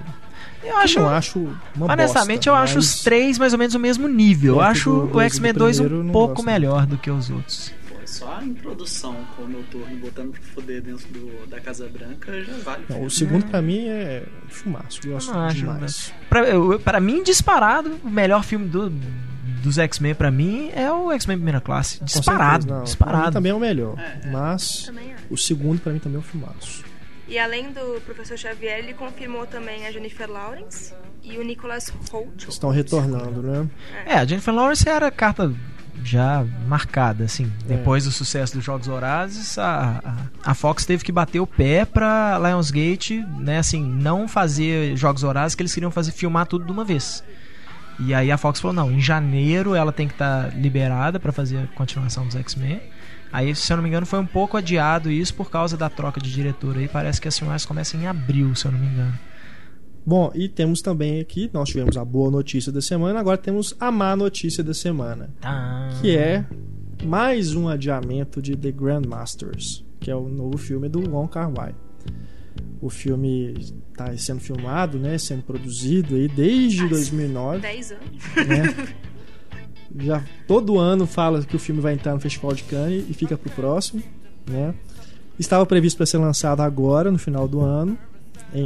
Eu 0.63 0.70
eu 0.72 0.78
acho. 0.78 1.00
não 1.00 1.10
acho 1.10 1.39
uma 1.75 1.94
Honestamente, 1.94 2.46
bosta, 2.46 2.50
eu 2.50 2.56
acho 2.56 2.80
os 2.80 3.01
três 3.04 3.38
mais 3.38 3.54
ou 3.54 3.60
menos 3.60 3.75
o 3.75 3.80
mesmo 3.80 4.08
nível. 4.08 4.56
Eu 4.56 4.62
acho 4.62 4.89
do- 4.89 5.18
o 5.18 5.22
X-Men 5.22 5.54
do 5.54 5.60
2 5.60 5.78
primeiro, 5.80 6.04
eu 6.04 6.10
um 6.10 6.12
pouco 6.12 6.34
gosto. 6.36 6.46
melhor 6.48 6.86
do 6.88 6.98
que 6.98 7.12
os 7.12 7.30
outros. 7.30 7.72
Só 8.20 8.36
a 8.38 8.44
introdução 8.44 9.16
com 9.36 9.44
o 9.44 9.48
Noturno 9.48 9.96
botando 9.98 10.32
pra 10.32 10.42
foder 10.42 10.82
dentro 10.82 11.08
do, 11.08 11.48
da 11.48 11.60
Casa 11.62 11.88
Branca 11.88 12.44
já 12.44 12.54
vale. 12.64 12.84
Não, 12.90 13.04
o 13.04 13.10
segundo 13.10 13.46
pra 13.48 13.62
mim 13.62 13.88
é 13.88 14.24
filmaço, 14.50 15.00
gosto 15.08 15.32
acho, 15.38 15.56
demais. 15.58 16.14
Pra, 16.30 16.42
eu- 16.48 16.80
pra 16.80 17.00
mim, 17.00 17.24
disparado, 17.24 17.98
o 18.04 18.10
melhor 18.10 18.44
filme 18.44 18.68
do, 18.68 18.90
dos 19.64 19.78
X-Men 19.78 20.14
pra 20.16 20.30
mim 20.32 20.70
é 20.76 20.92
o 20.92 21.12
X-Men 21.14 21.38
Primeira 21.38 21.62
Classe. 21.62 22.04
Disparado, 22.04 22.64
certeza, 22.64 22.68
não, 22.68 22.68
Pra 22.68 22.78
mim 22.80 22.84
disparado. 22.86 23.32
também 23.32 23.52
é 23.52 23.56
o 23.56 23.60
melhor, 23.60 23.98
É. 24.00 24.28
mas 24.30 24.84
Também 24.84 25.14
acho. 25.14 25.24
o 25.30 25.38
segundo 25.38 25.80
pra 25.82 25.94
mim 25.94 26.00
também 26.00 26.18
é 26.18 26.20
um 26.20 26.24
filmaço. 26.24 26.84
E 27.28 27.38
além 27.38 27.72
do 27.72 28.02
professor 28.02 28.38
Xavier, 28.38 28.80
ele 28.80 28.94
confirmou 28.96 29.46
também 29.46 29.86
a 29.86 29.92
Jennifer 29.92 30.30
Lawrence 30.30 30.94
e 31.24 31.38
o 31.38 31.44
Nicholas 31.44 31.94
Holt. 32.12 32.48
Estão 32.50 32.72
retornando, 32.72 33.42
né? 33.44 33.68
É, 34.06 34.16
a 34.16 34.26
Jennifer 34.26 34.54
Lawrence 34.54 34.90
era 34.90 35.12
carta 35.12 35.54
já 36.03 36.46
marcada, 36.68 37.24
assim. 37.24 37.51
É. 37.65 37.75
Depois 37.75 38.06
do 38.06 38.12
sucesso 38.12 38.53
dos 38.53 38.63
Jogos 38.63 38.88
Horazes, 38.88 39.58
a, 39.58 40.01
a, 40.44 40.51
a 40.51 40.53
Fox 40.53 40.86
teve 40.86 41.03
que 41.03 41.12
bater 41.12 41.39
o 41.39 41.48
pé 41.48 41.86
pra 41.86 42.39
Lionsgate, 42.39 43.25
né, 43.39 43.60
assim, 43.60 43.84
não 43.84 44.27
fazer 44.27 44.96
Jogos 44.96 45.24
Horazes, 45.24 45.56
que 45.56 45.62
eles 45.62 45.74
queriam 45.74 45.91
fazer 45.91 46.12
filmar 46.12 46.46
tudo 46.46 46.65
de 46.65 46.72
uma 46.72 46.84
vez. 46.84 47.24
E 48.00 48.13
aí 48.13 48.32
a 48.32 48.38
Fox 48.38 48.60
falou, 48.60 48.74
não, 48.74 48.91
em 48.91 49.01
janeiro 49.01 49.75
ela 49.75 49.91
tem 49.91 50.08
que 50.08 50.13
estar 50.13 50.56
liberada 50.56 51.20
pra 51.20 51.32
fazer 51.32 51.58
a 51.58 51.68
continuação 51.75 52.25
dos 52.25 52.36
X-Men. 52.36 52.82
Aí, 53.32 53.53
se 53.53 53.72
eu 53.72 53.77
não 53.77 53.84
me 53.84 53.89
engano, 53.89 54.06
foi 54.06 54.20
um 54.20 54.25
pouco 54.25 54.58
adiado 54.58 55.12
isso 55.12 55.34
por 55.36 55.51
causa 55.51 55.77
da 55.77 55.88
troca 55.88 56.20
de 56.20 56.32
diretor 56.32 56.77
aí. 56.77 56.88
Parece 56.88 57.22
que 57.22 57.27
a 57.27 57.32
filmagem 57.32 57.68
começa 57.68 57.96
em 57.96 58.08
abril, 58.08 58.56
se 58.56 58.65
eu 58.65 58.72
não 58.72 58.79
me 58.79 58.88
engano. 58.88 59.13
Bom, 60.10 60.32
e 60.34 60.50
temos 60.50 60.82
também 60.82 61.20
aqui, 61.20 61.51
nós 61.54 61.70
tivemos 61.70 61.96
a 61.96 62.04
boa 62.04 62.32
notícia 62.32 62.72
da 62.72 62.82
semana, 62.82 63.20
agora 63.20 63.38
temos 63.38 63.75
a 63.80 63.92
má 63.92 64.16
notícia 64.16 64.63
da 64.63 64.74
semana, 64.74 65.30
Tá. 65.39 65.89
que 66.01 66.18
é 66.18 66.44
mais 67.04 67.54
um 67.54 67.70
adiamento 67.70 68.42
de 68.42 68.56
The 68.58 68.72
Grandmasters, 68.72 69.86
que 70.00 70.10
é 70.10 70.16
o 70.16 70.28
novo 70.28 70.58
filme 70.58 70.89
do 70.89 71.08
Wong 71.08 71.30
Kar-wai. 71.30 71.75
O 72.82 72.89
filme 72.89 73.54
está 73.92 74.12
sendo 74.18 74.39
filmado, 74.42 74.98
né, 74.98 75.16
sendo 75.20 75.44
produzido 75.44 76.16
aí 76.16 76.28
desde 76.28 76.88
2009, 76.89 77.60
10 77.60 77.92
anos. 77.92 78.48
né? 78.48 78.88
Já 79.96 80.24
todo 80.48 80.80
ano 80.80 81.06
fala 81.06 81.44
que 81.44 81.56
o 81.56 81.60
filme 81.60 81.82
vai 81.82 81.94
entrar 81.94 82.16
no 82.16 82.20
Festival 82.20 82.54
de 82.56 82.63
Cannes 82.63 83.06
e 83.08 83.13
fica 83.13 83.38
pro 83.38 83.51
próximo, 83.51 84.01
né? 84.50 84.74
Estava 85.38 85.63
previsto 85.68 85.98
para 85.98 86.08
ser 86.08 86.18
lançado 86.18 86.62
agora, 86.62 87.12
no 87.12 87.20
final 87.20 87.48
do 87.48 87.62
ano, 87.62 87.96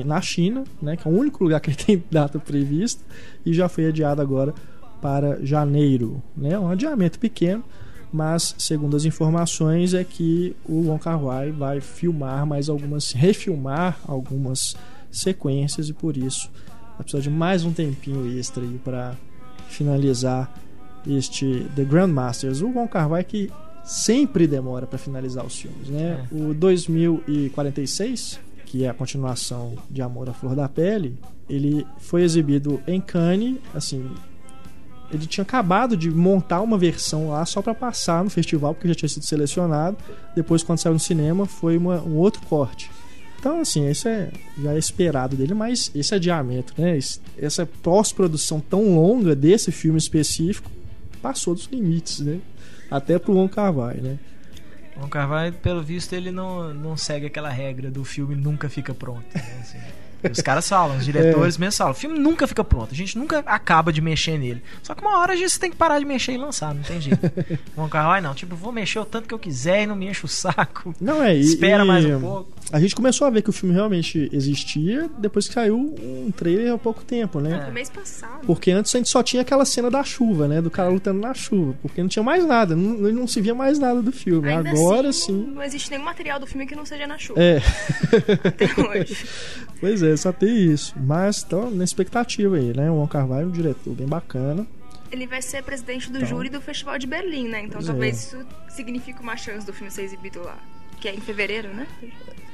na 0.06 0.22
China, 0.22 0.64
né, 0.82 0.96
que 0.96 1.08
é 1.08 1.12
o 1.12 1.14
único 1.14 1.44
lugar 1.44 1.60
que 1.60 1.70
ele 1.70 1.78
tem 1.84 2.04
data 2.10 2.40
prevista, 2.40 3.04
e 3.46 3.54
já 3.54 3.68
foi 3.68 3.88
adiado 3.88 4.22
agora 4.22 4.54
para 5.02 5.44
janeiro. 5.44 6.22
Né, 6.36 6.58
um 6.58 6.70
adiamento 6.70 7.20
pequeno, 7.20 7.64
mas 8.12 8.56
segundo 8.58 8.96
as 8.96 9.06
informações 9.06 9.94
é 9.94 10.04
que 10.04 10.56
o 10.66 10.88
Wong 10.88 11.02
Kar-wai 11.02 11.52
vai 11.52 11.82
filmar 11.82 12.46
mais 12.46 12.70
algumas, 12.70 13.12
refilmar 13.12 14.00
algumas 14.08 14.76
sequências 15.12 15.90
e 15.90 15.94
por 15.94 16.16
isso 16.16 16.50
vai 16.92 17.04
precisar 17.04 17.22
de 17.22 17.30
mais 17.30 17.66
um 17.66 17.74
tempinho 17.74 18.38
extra 18.38 18.64
aí 18.64 18.80
para 18.84 19.16
finalizar 19.68 20.54
este 21.08 21.66
The 21.76 21.84
Grandmasters. 21.84 22.62
O 22.62 22.68
Wong 22.68 22.88
Kar-wai 22.88 23.24
que 23.24 23.52
sempre 23.84 24.48
demora 24.48 24.88
para 24.88 24.98
finalizar 24.98 25.46
os 25.46 25.58
filmes, 25.58 25.90
né? 25.90 26.26
O 26.32 26.54
2046, 26.54 28.40
que 28.74 28.86
é 28.86 28.90
a 28.90 28.94
continuação 28.94 29.76
de 29.88 30.02
Amor 30.02 30.28
à 30.28 30.34
Flor 30.34 30.56
da 30.56 30.68
Pele, 30.68 31.16
ele 31.48 31.86
foi 32.00 32.24
exibido 32.24 32.82
em 32.88 33.00
Cannes, 33.00 33.58
assim, 33.72 34.04
ele 35.12 35.28
tinha 35.28 35.44
acabado 35.44 35.96
de 35.96 36.10
montar 36.10 36.60
uma 36.62 36.76
versão 36.76 37.30
lá 37.30 37.46
só 37.46 37.62
para 37.62 37.76
passar 37.76 38.24
no 38.24 38.32
festival, 38.32 38.74
porque 38.74 38.88
já 38.88 38.96
tinha 38.96 39.10
sido 39.10 39.24
selecionado. 39.26 39.96
Depois, 40.36 40.64
quando 40.64 40.80
saiu 40.80 40.94
no 40.94 41.00
cinema, 41.00 41.46
foi 41.46 41.78
uma- 41.78 42.02
um 42.02 42.16
outro 42.16 42.42
corte. 42.48 42.90
Então, 43.40 43.62
assim, 43.62 43.88
isso 43.88 44.08
é 44.08 44.32
já 44.60 44.74
é 44.74 44.78
esperado 44.80 45.36
dele, 45.36 45.54
mas 45.54 45.92
esse 45.94 46.16
adiamento, 46.16 46.74
né? 46.76 46.98
esse- 46.98 47.20
Essa 47.38 47.68
pós-produção 47.68 48.60
tão 48.60 48.96
longa 48.96 49.36
desse 49.36 49.72
filme 49.72 50.00
específico 50.00 50.72
passou 51.22 51.54
dos 51.54 51.66
limites, 51.72 52.22
né? 52.22 52.40
Até 52.90 53.20
pro 53.20 53.36
Wong 53.36 53.54
Kar-wai, 53.54 53.98
né? 54.02 54.18
O 55.02 55.08
Carvalho, 55.08 55.54
pelo 55.54 55.82
visto, 55.82 56.14
ele 56.14 56.32
não, 56.32 56.74
não 56.74 56.96
segue 56.96 57.26
aquela 57.26 57.50
regra 57.50 57.90
do 57.90 58.04
filme 58.04 58.36
nunca 58.36 58.70
fica 58.70 58.94
pronto. 58.94 59.26
né, 59.34 59.58
assim. 59.62 59.80
Os 60.32 60.40
caras 60.40 60.68
falam, 60.70 60.98
os 60.98 61.04
diretores 61.04 61.58
mesmo 61.58 61.78
falam, 61.78 61.92
o 61.92 61.96
filme 61.96 62.18
nunca 62.18 62.48
fica 62.48 62.64
pronto, 62.64 62.94
a 62.94 62.96
gente 62.96 63.18
nunca 63.18 63.40
acaba 63.40 63.92
de 63.92 64.00
mexer 64.00 64.38
nele. 64.38 64.64
Só 64.82 64.96
que 64.96 65.02
uma 65.02 65.20
hora 65.20 65.34
a 65.34 65.36
gente 65.36 65.60
tem 65.60 65.70
que 65.70 65.76
parar 65.76 66.00
de 66.00 66.06
mexer 66.06 66.32
e 66.32 66.38
lançar, 66.38 66.74
não 66.74 66.82
tem 66.82 67.02
jeito. 67.02 67.20
o 67.76 67.90
Carvalho 67.90 68.24
não, 68.24 68.34
tipo, 68.34 68.56
vou 68.56 68.72
mexer 68.72 69.00
o 69.00 69.06
tanto 69.06 69.28
que 69.28 69.34
eu 69.34 69.40
quiser 69.40 69.84
e 69.84 69.86
não 69.86 69.96
me 69.98 70.08
enche 70.08 70.24
o 70.24 70.28
saco. 70.28 70.96
Não 71.00 71.22
é, 71.22 71.36
e, 71.36 71.42
Espera 71.42 71.84
e 71.84 71.88
mais 71.88 72.06
um 72.06 72.22
pouco. 72.22 72.50
A 72.72 72.80
gente 72.80 72.96
começou 72.96 73.28
a 73.28 73.30
ver 73.30 73.42
que 73.44 73.50
o 73.50 73.54
filme 73.54 73.74
realmente 73.74 74.30
existia 74.34 75.10
depois 75.18 75.48
que 75.48 75.54
saiu 75.54 75.78
um 75.78 76.32
trailer 76.32 76.74
há 76.74 76.78
pouco 76.78 77.04
tempo, 77.04 77.40
né? 77.40 77.66
No 77.68 77.72
mês 77.72 77.90
passado. 77.90 78.46
Porque 78.46 78.72
antes 78.72 78.94
a 78.96 78.98
gente 78.98 79.10
só 79.10 79.22
tinha 79.22 79.42
aquela 79.44 79.64
cena 79.66 79.92
da 79.92 80.04
chuva, 80.04 80.48
né? 80.48 80.62
Do 80.62 80.72
cara 80.72 80.90
lutando 80.90 81.20
na 81.20 81.34
chuva. 81.34 81.76
Porque 81.82 82.02
não 82.02 82.10
tinha 82.10 82.24
mais 82.24 82.46
nada, 82.46 82.76
não, 82.76 83.12
não 83.12 83.28
se 83.28 83.42
via 83.42 83.54
mais 83.54 83.78
nada 83.78 84.02
do 84.02 84.12
filme. 84.12 84.50
Ainda 84.50 84.72
Agora 84.72 85.10
assim, 85.10 85.46
sim. 85.46 85.52
Não 85.54 85.62
existe 85.62 85.92
nenhum 85.92 86.04
material 86.04 86.40
do 86.40 86.48
filme 86.48 86.66
que 86.66 86.76
não 86.76 86.86
seja 86.86 87.06
na 87.06 87.18
chuva. 87.18 87.40
É, 87.44 87.62
Até 88.48 88.66
hoje. 88.82 89.26
pois 89.80 90.02
é, 90.02 90.16
só 90.18 90.32
tem 90.32 90.72
isso. 90.72 90.96
Mas 90.98 91.38
estão 91.38 91.70
na 91.70 91.84
expectativa 91.84 92.56
aí, 92.56 92.76
né? 92.76 92.90
O 92.90 93.08
Kar 93.08 93.28
Wai 93.28 93.44
é 93.44 93.46
um 93.46 93.52
diretor 93.52 93.94
bem 93.94 94.08
bacana. 94.08 94.66
Ele 95.12 95.28
vai 95.28 95.44
ser 95.44 95.62
presidente 95.62 96.10
do 96.10 96.18
Então. 96.18 96.28
júri 96.28 96.50
do 96.50 96.60
Festival 96.60 96.98
de 96.98 97.06
Berlim, 97.06 97.48
né? 97.48 97.62
Então 97.62 97.84
talvez 97.84 98.16
é. 98.34 98.38
isso 98.38 98.48
signifique 98.70 99.22
uma 99.22 99.38
chance 99.38 99.64
do 99.64 99.72
filme 99.72 99.92
ser 99.92 100.02
exibido 100.04 100.42
lá. 100.42 100.58
Que 101.00 101.08
é 101.08 101.14
em 101.14 101.20
fevereiro, 101.22 101.68
né? 101.68 101.86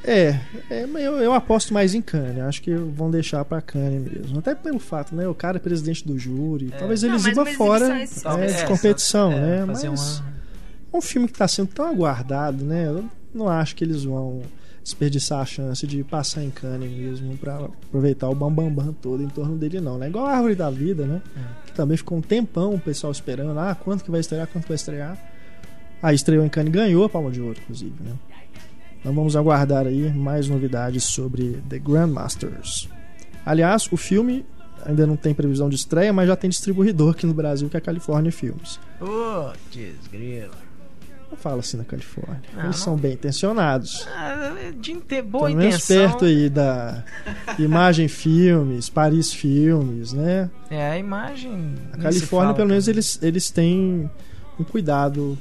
É, 0.03 0.39
é 0.69 0.83
eu, 0.83 1.17
eu 1.17 1.33
aposto 1.33 1.73
mais 1.73 1.93
em 1.93 2.01
Cannes. 2.01 2.39
Acho 2.39 2.61
que 2.61 2.73
vão 2.73 3.11
deixar 3.11 3.43
pra 3.45 3.61
Cannes 3.61 4.11
mesmo. 4.11 4.39
Até 4.39 4.55
pelo 4.55 4.79
fato, 4.79 5.13
né? 5.13 5.27
O 5.27 5.35
cara 5.35 5.57
é 5.57 5.59
presidente 5.59 6.07
do 6.07 6.17
júri. 6.17 6.71
Talvez 6.77 7.03
ele 7.03 7.15
exiba 7.15 7.45
fora 7.45 7.89
né, 7.89 8.03
especial. 8.03 8.37
de 8.37 8.65
competição, 8.65 9.31
é, 9.31 9.35
né? 9.39 9.65
Mas 9.65 9.83
uma- 9.83 10.25
é 10.93 10.97
um 10.97 11.01
filme 11.01 11.27
que 11.27 11.33
tá 11.37 11.47
sendo 11.47 11.67
tão 11.67 11.85
aguardado, 11.85 12.63
né? 12.63 12.87
Eu 12.87 13.05
não 13.33 13.47
acho 13.47 13.75
que 13.75 13.83
eles 13.83 14.03
vão 14.03 14.41
desperdiçar 14.83 15.41
a 15.41 15.45
chance 15.45 15.85
de 15.85 16.03
passar 16.03 16.43
em 16.43 16.49
Cannes 16.49 16.89
mesmo 16.89 17.37
pra 17.37 17.57
aproveitar 17.57 18.27
o 18.29 18.33
bambambam 18.33 18.69
bam, 18.71 18.85
bam 18.85 18.93
todo 18.93 19.21
em 19.21 19.27
torno 19.27 19.55
dele, 19.55 19.79
não. 19.79 19.97
Né? 19.97 20.07
Igual 20.07 20.25
a 20.25 20.31
Árvore 20.31 20.55
da 20.55 20.69
Vida, 20.69 21.05
né? 21.05 21.21
Que 21.65 21.73
também 21.73 21.97
ficou 21.97 22.17
um 22.17 22.21
tempão 22.21 22.73
o 22.73 22.79
pessoal 22.79 23.11
esperando. 23.11 23.59
Ah, 23.59 23.75
quanto 23.75 24.03
que 24.03 24.09
vai 24.09 24.21
estrear? 24.21 24.47
Quanto 24.47 24.63
que 24.63 24.69
vai 24.69 24.75
estrear? 24.75 25.17
Aí 26.01 26.15
estreou 26.15 26.45
em 26.45 26.49
Cannes 26.49 26.69
e 26.69 26.71
ganhou 26.73 27.03
a 27.03 27.09
Palma 27.09 27.29
de 27.29 27.41
Ouro, 27.41 27.59
inclusive, 27.61 27.93
né? 28.01 28.13
Então 28.99 29.13
vamos 29.13 29.35
aguardar 29.35 29.87
aí 29.87 30.11
mais 30.13 30.49
novidades 30.49 31.03
sobre 31.05 31.61
The 31.69 31.79
Grandmasters. 31.79 32.89
Aliás, 33.45 33.87
o 33.91 33.97
filme 33.97 34.45
ainda 34.85 35.07
não 35.07 35.15
tem 35.15 35.33
previsão 35.33 35.69
de 35.69 35.75
estreia, 35.75 36.11
mas 36.13 36.27
já 36.27 36.35
tem 36.35 36.49
distribuidor 36.49 37.11
aqui 37.11 37.25
no 37.25 37.33
Brasil, 37.33 37.69
que 37.69 37.77
é 37.77 37.79
a 37.79 37.81
California 37.81 38.31
Filmes. 38.31 38.79
Putz, 38.99 40.07
grilo. 40.11 40.51
Não 41.31 41.37
fala 41.37 41.59
assim 41.59 41.77
na 41.77 41.83
Califórnia. 41.83 42.41
Não, 42.55 42.63
Eles 42.63 42.77
não. 42.77 42.83
são 42.85 42.97
bem 42.97 43.13
intencionados. 43.13 44.07
Ah, 44.15 44.51
de 44.75 44.91
inte- 44.93 45.21
boa 45.21 45.47
menos 45.49 45.65
intenção. 45.75 45.97
perto 46.09 46.25
aí 46.25 46.49
da 46.49 47.03
Imagem 47.59 48.07
Filmes, 48.09 48.89
Paris 48.89 49.31
Filmes, 49.31 50.11
né? 50.11 50.49
É, 50.71 50.89
a 50.91 50.97
imagem. 50.97 51.75
A 51.93 51.97
Califórnia, 51.97 52.55
pelo 52.55 52.67
menos, 52.69 52.85
cara. 52.85 52.95
eles, 52.95 53.19
eles 53.21 53.51
têm 53.51 54.09
um 54.59 54.63
cuidado 54.63 55.37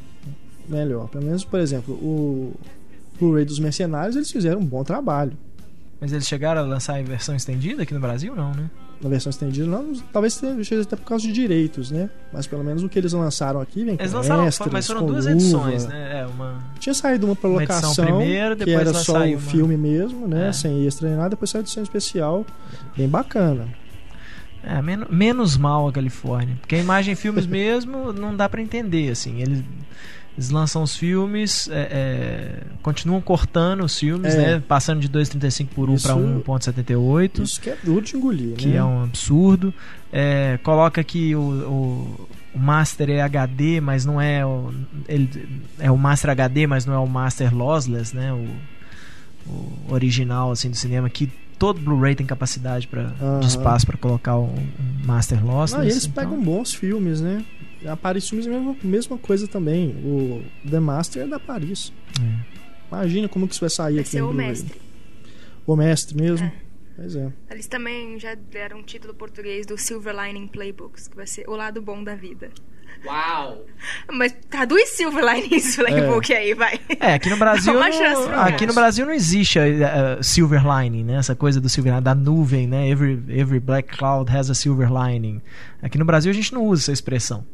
melhor. 0.68 1.08
Pelo 1.08 1.24
menos, 1.24 1.42
por 1.42 1.58
exemplo, 1.58 1.94
o 1.94 2.54
Blu-ray 3.18 3.44
dos 3.44 3.58
Mercenários, 3.58 4.16
eles 4.16 4.30
fizeram 4.30 4.60
um 4.60 4.64
bom 4.66 4.82
trabalho. 4.84 5.32
Mas 6.00 6.12
eles 6.12 6.26
chegaram 6.28 6.60
a 6.60 6.64
lançar 6.64 7.00
em 7.00 7.04
versão 7.04 7.34
estendida 7.34 7.82
aqui 7.82 7.92
no 7.92 7.98
Brasil, 8.00 8.34
não, 8.36 8.52
né? 8.52 8.70
Na 9.02 9.08
versão 9.08 9.30
estendida, 9.30 9.66
não, 9.66 9.92
talvez 10.12 10.34
seja 10.34 10.82
até 10.82 10.96
por 10.96 11.04
causa 11.04 11.24
de 11.26 11.32
direitos, 11.32 11.90
né? 11.90 12.10
Mas 12.32 12.46
pelo 12.48 12.64
menos 12.64 12.82
o 12.82 12.88
que 12.88 12.98
eles 12.98 13.12
lançaram 13.12 13.60
aqui 13.60 13.84
vem 13.84 13.94
Eles 13.94 14.10
com 14.10 14.16
lançaram, 14.18 14.44
extras, 14.46 14.72
mas 14.72 14.86
foram 14.86 15.06
duas 15.06 15.24
luva. 15.26 15.36
edições, 15.36 15.86
né? 15.86 16.20
É, 16.22 16.26
uma. 16.26 16.62
Tinha 16.80 16.94
saído 16.94 17.26
uma 17.26 17.36
pra 17.36 17.48
Uma 17.48 17.58
primeiro, 17.96 18.56
que 18.56 18.64
depois 18.64 18.88
era 18.88 18.94
só 18.94 19.20
o 19.20 19.24
uma- 19.24 19.38
filme 19.38 19.76
mesmo, 19.76 20.26
né? 20.26 20.48
É. 20.48 20.52
Sem 20.52 20.84
extra 20.86 21.08
nem 21.08 21.16
nada. 21.16 21.30
Depois 21.30 21.48
saiu 21.50 21.60
a 21.60 21.62
edição 21.62 21.82
especial, 21.82 22.44
bem 22.96 23.08
bacana. 23.08 23.68
É, 24.64 24.82
men 24.82 24.98
menos 25.08 25.56
mal 25.56 25.86
a 25.88 25.92
Califórnia. 25.92 26.56
Porque 26.60 26.74
a 26.74 26.78
imagem 26.78 27.14
filmes 27.14 27.46
mesmo 27.46 28.12
não 28.12 28.34
dá 28.36 28.48
pra 28.48 28.60
entender, 28.60 29.10
assim. 29.10 29.40
Eles, 29.40 29.62
eles 30.38 30.50
lançam 30.50 30.84
os 30.84 30.94
filmes, 30.96 31.68
é, 31.68 31.88
é, 31.90 32.62
continuam 32.80 33.20
cortando 33.20 33.82
os 33.82 33.98
filmes, 33.98 34.32
É. 34.36 34.54
né? 34.54 34.62
Passando 34.68 35.00
de 35.00 35.08
2,35 35.08 35.66
por 35.74 35.90
1 35.90 35.94
Isso- 35.94 36.06
pra 36.06 36.14
1,78. 36.16 37.42
Isso 37.42 37.60
que 37.60 37.70
é 37.70 37.76
duro 37.82 38.04
de 38.04 38.16
engolir, 38.16 38.54
que 38.54 38.68
né? 38.68 38.76
é 38.76 38.84
um 38.84 39.02
absurdo. 39.02 39.74
É, 40.12 40.56
coloca 40.62 41.02
que 41.02 41.34
o, 41.34 41.40
o, 41.40 42.28
o 42.54 42.58
Master 42.58 43.10
é 43.10 43.20
HD, 43.20 43.80
mas 43.80 44.04
não 44.06 44.20
é 44.20 44.46
o, 44.46 44.72
ele, 45.08 45.28
é 45.80 45.90
o 45.90 45.98
Master 45.98 46.30
HD, 46.30 46.68
mas 46.68 46.86
não 46.86 46.94
é 46.94 46.98
o 46.98 47.06
Master 47.08 47.52
Lossless, 47.52 48.14
né? 48.14 48.32
O, 48.32 48.46
o 49.46 49.92
original 49.92 50.52
assim 50.52 50.70
do 50.70 50.76
cinema 50.76 51.10
que 51.10 51.28
todo 51.58 51.80
Blu-ray 51.80 52.14
tem 52.14 52.26
capacidade 52.26 52.86
para 52.86 53.14
Aham. 53.20 53.40
de 53.40 53.46
espaço 53.46 53.86
para 53.86 53.96
colocar 53.96 54.38
um, 54.38 54.54
um 54.54 55.06
Master. 55.06 55.44
Não, 55.44 55.84
e 55.84 55.90
eles 55.90 56.06
pegam 56.06 56.42
bons 56.42 56.74
filmes, 56.74 57.20
né? 57.20 57.44
A 57.86 57.96
Paris 57.96 58.28
Filmes 58.28 58.46
é 58.46 58.50
a 58.50 58.52
mesma, 58.58 58.76
mesma 58.82 59.18
coisa 59.18 59.46
também. 59.46 59.90
O 60.04 60.42
The 60.68 60.80
Master 60.80 61.22
é 61.22 61.26
da 61.26 61.38
Paris. 61.38 61.92
Imagina 62.90 63.28
como 63.28 63.46
que 63.46 63.54
isso 63.54 63.60
vai 63.60 63.70
sair 63.70 63.94
Vai 63.94 64.00
aqui 64.00 64.10
ser 64.10 64.20
no 64.20 64.30
o 64.30 64.34
mestre. 64.34 64.80
O 65.66 65.76
mestre 65.76 66.16
mesmo? 66.16 66.46
É. 66.46 66.67
Pois 67.00 67.14
é. 67.14 67.32
Eles 67.50 67.68
também 67.68 68.18
já 68.18 68.34
deram 68.34 68.78
um 68.78 68.82
título 68.82 69.14
português 69.14 69.64
do 69.64 69.78
Silver 69.78 70.14
Lining 70.20 70.48
Playbooks, 70.48 71.06
que 71.06 71.14
vai 71.16 71.26
ser 71.28 71.48
O 71.48 71.54
Lado 71.54 71.80
Bom 71.80 72.02
da 72.02 72.16
Vida. 72.16 72.50
Uau! 73.06 73.64
Mas 74.12 74.34
traduz 74.50 74.88
Silver 74.88 75.24
Lining 75.24 75.60
Playbook 75.76 76.32
aí, 76.32 76.54
vai. 76.54 76.80
É, 76.98 77.14
aqui 77.14 77.30
no 77.30 77.36
Brasil, 77.36 77.72
não- 77.72 77.92
chance 77.92 78.26
pro 78.28 78.40
aqui 78.40 78.66
no 78.66 78.74
Brasil 78.74 79.06
não 79.06 79.12
existe 79.12 79.60
a, 79.60 79.62
a- 79.62 80.14
a 80.18 80.22
silver 80.24 80.62
lining, 80.66 81.04
né? 81.04 81.14
Essa 81.14 81.36
coisa 81.36 81.60
do 81.60 81.68
silver 81.68 82.00
da 82.00 82.16
nuvem, 82.16 82.66
né? 82.66 82.88
Every, 82.88 83.22
every 83.28 83.60
black 83.60 83.96
cloud 83.96 84.28
has 84.36 84.50
a 84.50 84.54
silver 84.54 84.88
lining. 84.92 85.40
Aqui 85.80 85.96
no 85.98 86.04
Brasil 86.04 86.32
a 86.32 86.34
gente 86.34 86.52
não 86.52 86.64
usa 86.64 86.82
essa 86.82 86.92
expressão. 86.92 87.46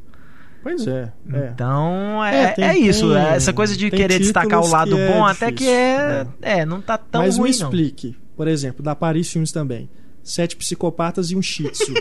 Pois 0.62 0.86
é. 0.86 1.12
é. 1.30 1.50
Então 1.52 2.24
É, 2.24 2.44
é, 2.44 2.48
tem- 2.52 2.64
é 2.64 2.78
isso, 2.78 3.10
tem- 3.12 3.18
é 3.22 3.36
essa 3.36 3.52
coisa 3.52 3.76
de 3.76 3.90
querer 3.90 4.18
destacar 4.18 4.62
o 4.62 4.66
lado 4.66 4.96
que 4.96 5.02
é 5.02 5.12
bom, 5.12 5.26
até 5.26 5.46
que 5.52 5.58
difícil, 5.64 5.74
é, 5.74 6.26
é, 6.40 6.64
não 6.64 6.80
tá 6.80 6.96
tão 6.96 7.20
Mas 7.20 7.36
ruim 7.36 7.50
me 7.50 7.58
não. 7.58 7.70
Por 8.36 8.48
exemplo, 8.48 8.82
da 8.82 8.94
Paris 8.94 9.30
Filmes 9.30 9.52
também. 9.52 9.88
Sete 10.22 10.56
psicopatas 10.56 11.30
e 11.30 11.36
um 11.36 11.42
shih 11.42 11.68
tzu. 11.70 11.92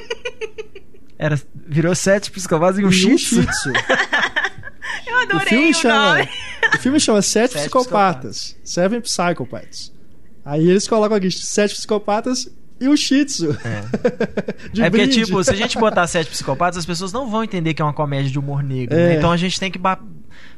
Era 1.17 1.39
virou 1.67 1.93
sete 1.95 2.31
psicopatas 2.31 2.79
e 2.79 2.85
um 2.85 2.89
E 2.89 2.93
shih 2.93 3.15
tzu. 3.15 3.45
tzu. 3.45 3.69
Eu 5.07 5.15
O 5.15 5.19
adorei 5.21 5.47
filme 5.47 5.69
o 5.71 5.73
chama, 5.73 6.17
nome. 6.17 6.29
o 6.75 6.77
filme 6.79 6.99
chama 6.99 7.21
Sete, 7.23 7.53
Sete 7.53 7.61
Psicopatas. 7.63 8.55
Seven 8.63 9.01
Psychopaths. 9.01 9.91
Aí 10.45 10.69
eles 10.69 10.87
colocam 10.87 11.15
aqui 11.17 11.31
Sete 11.31 11.75
Psicopatas 11.75 12.49
e 12.79 12.87
um 12.87 12.95
shih 12.97 13.25
tzu. 13.25 13.57
De 14.73 14.81
É 14.83 14.89
porque, 14.89 15.07
tipo, 15.07 15.41
se 15.43 15.51
a 15.51 15.55
gente 15.55 15.77
botar 15.77 16.05
sete 16.07 16.29
psicopatas, 16.29 16.77
as 16.77 16.85
pessoas 16.85 17.13
não 17.13 17.29
vão 17.29 17.43
entender 17.43 17.73
que 17.73 17.81
é 17.81 17.85
uma 17.85 17.93
comédia 17.93 18.29
de 18.29 18.37
humor 18.37 18.61
negro. 18.61 18.95
É. 18.97 19.09
né? 19.09 19.15
Então 19.17 19.31
a 19.31 19.37
gente 19.37 19.57
tem 19.59 19.71
que 19.71 19.79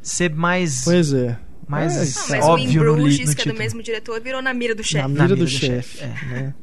ser 0.01 0.31
mais. 0.33 0.83
Pois 0.83 1.13
é. 1.13 1.37
Mais 1.67 1.95
É, 1.95 1.99
Ah, 1.99 2.25
mas 2.29 2.45
óbvio 2.45 2.81
o 2.81 2.85
In 2.99 3.01
Bruges, 3.01 3.29
no 3.29 3.35
que 3.35 3.49
é 3.49 3.51
do 3.51 3.57
mesmo 3.57 3.81
diretor, 3.83 4.19
virou 4.21 4.41
na 4.41 4.53
mira 4.53 4.73
do 4.75 4.79
Na 4.79 4.83
chefe. 4.83 5.07
mira 5.09 5.23
mira 5.23 5.35
do 5.35 5.43
do 5.43 5.47
chefe. 5.47 5.97
chefe, 5.99 6.25
né? 6.27 6.53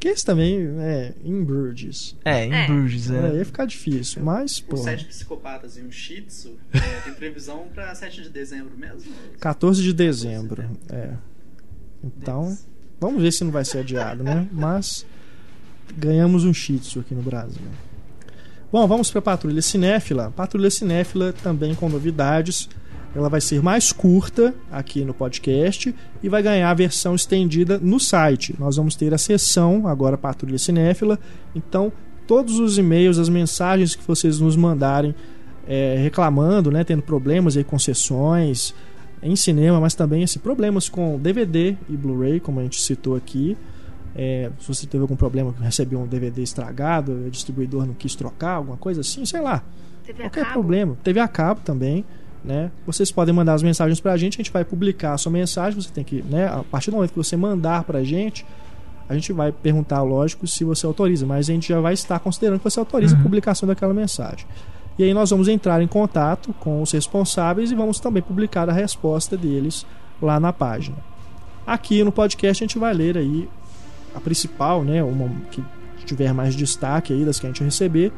Que 0.00 0.08
esse 0.08 0.24
também 0.24 0.58
é 0.80 1.14
em 1.24 1.44
Bruges. 1.44 2.16
É, 2.24 2.44
em 2.46 2.52
É. 2.52 2.66
Bruges. 2.66 3.08
É. 3.10 3.14
É. 3.28 3.34
ia 3.36 3.44
ficar 3.44 3.66
difícil, 3.66 4.20
mas, 4.22 4.58
pô, 4.58 4.76
Sete 4.76 5.04
psicopatas 5.04 5.76
e 5.76 5.82
um 5.82 5.92
shih 5.92 6.22
tzu 6.22 6.56
é, 6.72 6.78
tem 7.04 7.14
previsão 7.14 7.66
pra 7.72 7.94
7 7.94 8.22
de 8.22 8.28
dezembro 8.28 8.76
mesmo? 8.76 9.12
14 9.38 9.80
de 9.80 9.92
dezembro. 9.92 10.64
É. 10.90 11.10
Então, 12.02 12.58
vamos 13.00 13.22
ver 13.22 13.32
se 13.32 13.44
não 13.44 13.52
vai 13.52 13.64
ser 13.64 13.78
adiado, 13.78 14.24
né? 14.24 14.48
Mas 14.50 15.06
ganhamos 15.96 16.44
um 16.44 16.52
shih 16.52 16.78
tzu 16.80 16.98
aqui 17.00 17.14
no 17.14 17.22
Brasil. 17.22 17.62
Bom, 18.72 18.84
vamos 18.88 19.08
para 19.10 19.18
a 19.20 19.22
Patrulha 19.22 19.62
Cinéfila. 19.62 20.32
Patrulha 20.34 20.70
Cinéfila 20.70 21.32
também 21.32 21.74
com 21.76 21.88
novidades. 21.88 22.68
Ela 23.14 23.28
vai 23.28 23.40
ser 23.40 23.62
mais 23.62 23.92
curta 23.92 24.54
aqui 24.70 25.04
no 25.04 25.12
podcast 25.12 25.94
e 26.22 26.28
vai 26.28 26.42
ganhar 26.42 26.70
a 26.70 26.74
versão 26.74 27.14
estendida 27.14 27.78
no 27.78 28.00
site. 28.00 28.54
Nós 28.58 28.76
vamos 28.76 28.96
ter 28.96 29.12
a 29.12 29.18
sessão 29.18 29.86
agora 29.86 30.16
Patrulha 30.16 30.58
Cinéfila. 30.58 31.18
Então, 31.54 31.92
todos 32.26 32.58
os 32.58 32.78
e-mails, 32.78 33.18
as 33.18 33.28
mensagens 33.28 33.94
que 33.94 34.06
vocês 34.06 34.40
nos 34.40 34.56
mandarem 34.56 35.14
é, 35.66 35.96
reclamando, 36.02 36.70
né, 36.70 36.84
tendo 36.84 37.02
problemas 37.02 37.56
aí 37.56 37.64
com 37.64 37.78
sessões 37.78 38.74
em 39.22 39.36
cinema, 39.36 39.80
mas 39.80 39.94
também 39.94 40.24
assim, 40.24 40.38
problemas 40.38 40.88
com 40.88 41.18
DVD 41.18 41.76
e 41.88 41.96
Blu-ray, 41.96 42.40
como 42.40 42.60
a 42.60 42.62
gente 42.62 42.80
citou 42.80 43.14
aqui. 43.14 43.56
É, 44.14 44.50
se 44.58 44.68
você 44.68 44.86
teve 44.86 45.02
algum 45.02 45.16
problema, 45.16 45.54
recebeu 45.60 46.00
um 46.00 46.06
DVD 46.06 46.42
estragado, 46.42 47.12
o 47.12 47.30
distribuidor 47.30 47.86
não 47.86 47.94
quis 47.94 48.14
trocar, 48.14 48.54
alguma 48.54 48.76
coisa 48.76 49.00
assim, 49.00 49.24
sei 49.24 49.40
lá. 49.40 49.62
TV 50.04 50.24
a 50.24 50.30
Qualquer 50.30 50.52
problema. 50.52 50.96
Teve 51.02 51.20
a 51.20 51.28
cabo 51.28 51.60
também, 51.64 52.04
né? 52.44 52.70
Vocês 52.86 53.10
podem 53.12 53.34
mandar 53.34 53.54
as 53.54 53.62
mensagens 53.62 54.00
pra 54.00 54.16
gente, 54.16 54.34
a 54.34 54.42
gente 54.42 54.52
vai 54.52 54.64
publicar 54.64 55.14
a 55.14 55.18
sua 55.18 55.30
mensagem, 55.32 55.80
você 55.80 55.90
tem 55.90 56.02
que, 56.04 56.22
né, 56.22 56.46
a 56.46 56.62
partir 56.70 56.90
do 56.90 56.94
momento 56.96 57.10
que 57.10 57.16
você 57.16 57.36
mandar 57.36 57.84
pra 57.84 58.02
gente, 58.02 58.44
a 59.08 59.14
gente 59.14 59.32
vai 59.32 59.52
perguntar, 59.52 60.02
lógico, 60.02 60.46
se 60.46 60.64
você 60.64 60.86
autoriza, 60.86 61.26
mas 61.26 61.48
a 61.48 61.52
gente 61.52 61.68
já 61.68 61.80
vai 61.80 61.92
estar 61.94 62.18
considerando 62.18 62.58
que 62.58 62.64
você 62.64 62.78
autoriza 62.78 63.14
a 63.14 63.18
Uhum. 63.18 63.22
publicação 63.24 63.66
daquela 63.66 63.92
mensagem. 63.94 64.46
E 64.98 65.04
aí 65.04 65.14
nós 65.14 65.30
vamos 65.30 65.48
entrar 65.48 65.80
em 65.82 65.86
contato 65.86 66.52
com 66.60 66.82
os 66.82 66.92
responsáveis 66.92 67.70
e 67.70 67.74
vamos 67.74 67.98
também 68.00 68.22
publicar 68.22 68.68
a 68.68 68.72
resposta 68.72 69.36
deles 69.36 69.86
lá 70.20 70.38
na 70.40 70.52
página. 70.52 70.96
Aqui 71.66 72.02
no 72.04 72.10
podcast 72.12 72.62
a 72.62 72.66
gente 72.66 72.78
vai 72.78 72.92
ler 72.92 73.16
aí 73.16 73.48
a 74.14 74.20
principal, 74.20 74.82
né, 74.84 75.02
uma 75.02 75.28
que 75.50 75.62
tiver 76.04 76.32
mais 76.34 76.54
destaque 76.54 77.12
aí 77.12 77.24
das 77.24 77.38
que 77.38 77.46
a 77.46 77.48
gente 77.48 77.62
receber, 77.64 78.12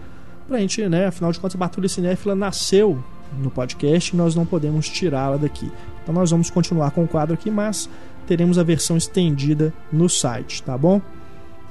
pra 0.49 0.59
gente, 0.59 0.87
né, 0.89 1.07
afinal 1.07 1.31
de 1.31 1.39
contas 1.39 1.55
a 1.55 1.59
Patrulha 1.59 1.89
Cinéfila 1.89 2.35
nasceu 2.35 3.03
no 3.39 3.51
podcast 3.51 4.15
nós 4.17 4.35
não 4.35 4.47
podemos 4.47 4.89
tirá-la 4.89 5.37
daqui. 5.37 5.71
Então 6.03 6.15
nós 6.15 6.31
vamos 6.31 6.51
continuar 6.51 6.91
com 6.91 7.05
o 7.05 7.09
quadro 7.09 7.35
aqui, 7.35 7.51
mas 7.51 7.89
teremos 8.27 8.59
a 8.59 8.63
versão 8.63 8.97
estendida 8.97 9.73
no 9.93 10.09
site, 10.09 10.63
tá 10.63 10.77
bom? 10.77 11.01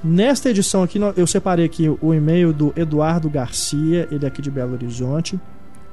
Nesta 0.03 0.49
edição 0.49 0.83
aqui 0.83 0.99
eu 1.15 1.25
separei 1.25 1.65
aqui 1.65 1.87
o 2.01 2.13
e-mail 2.13 2.51
do 2.51 2.73
Eduardo 2.75 3.29
Garcia, 3.29 4.07
ele 4.11 4.25
é 4.25 4.27
aqui 4.27 4.41
de 4.41 4.51
Belo 4.51 4.73
Horizonte. 4.73 5.39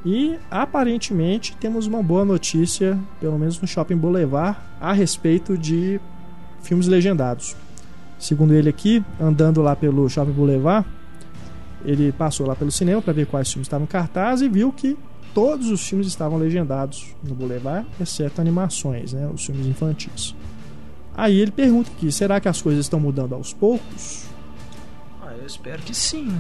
E 0.05 0.39
aparentemente 0.51 1.55
temos 1.59 1.87
uma 1.87 2.03
boa 2.03 2.25
notícia, 2.25 2.99
pelo 3.21 3.39
menos 3.39 3.61
no 3.61 3.69
Shopping 3.69 3.97
Boulevard, 3.97 4.59
a 4.81 4.93
respeito 4.93 5.59
de 5.59 6.01
filmes 6.63 6.87
legendados. 6.87 7.55
Segundo 8.19 8.55
ele 8.55 8.69
aqui, 8.69 9.05
andando 9.21 9.63
lá 9.63 9.77
pelo 9.77 10.09
Shopping 10.09 10.33
Boulevard, 10.33 10.87
ele 11.85 12.13
passou 12.13 12.47
lá 12.47 12.57
pelo 12.57 12.71
cinema 12.71 13.01
para 13.01 13.13
ver 13.13 13.27
quais 13.27 13.51
filmes 13.51 13.67
estavam 13.67 13.85
em 13.85 13.89
cartaz 13.89 14.43
e 14.43 14.49
viu 14.49 14.73
que 14.73 14.97
todos 15.35 15.69
os 15.71 15.87
filmes 15.89 16.07
estavam 16.07 16.39
legendados 16.39 17.15
no 17.23 17.35
Boulevard, 17.35 17.87
exceto 18.01 18.41
animações, 18.41 19.13
né, 19.13 19.29
os 19.33 19.45
filmes 19.45 19.67
infantis. 19.67 20.35
Aí 21.17 21.39
ele 21.41 21.51
pergunta 21.51 21.91
aqui, 21.97 22.11
será 22.11 22.41
que 22.41 22.49
as 22.49 22.63
coisas 22.63 22.87
estão 22.87 22.99
mudando 23.01 23.35
aos 23.35 23.53
poucos? 23.53 24.25
Ah, 25.23 25.33
eu 25.39 25.47
espero 25.47 25.83
que 25.83 25.95
sim. 25.95 26.33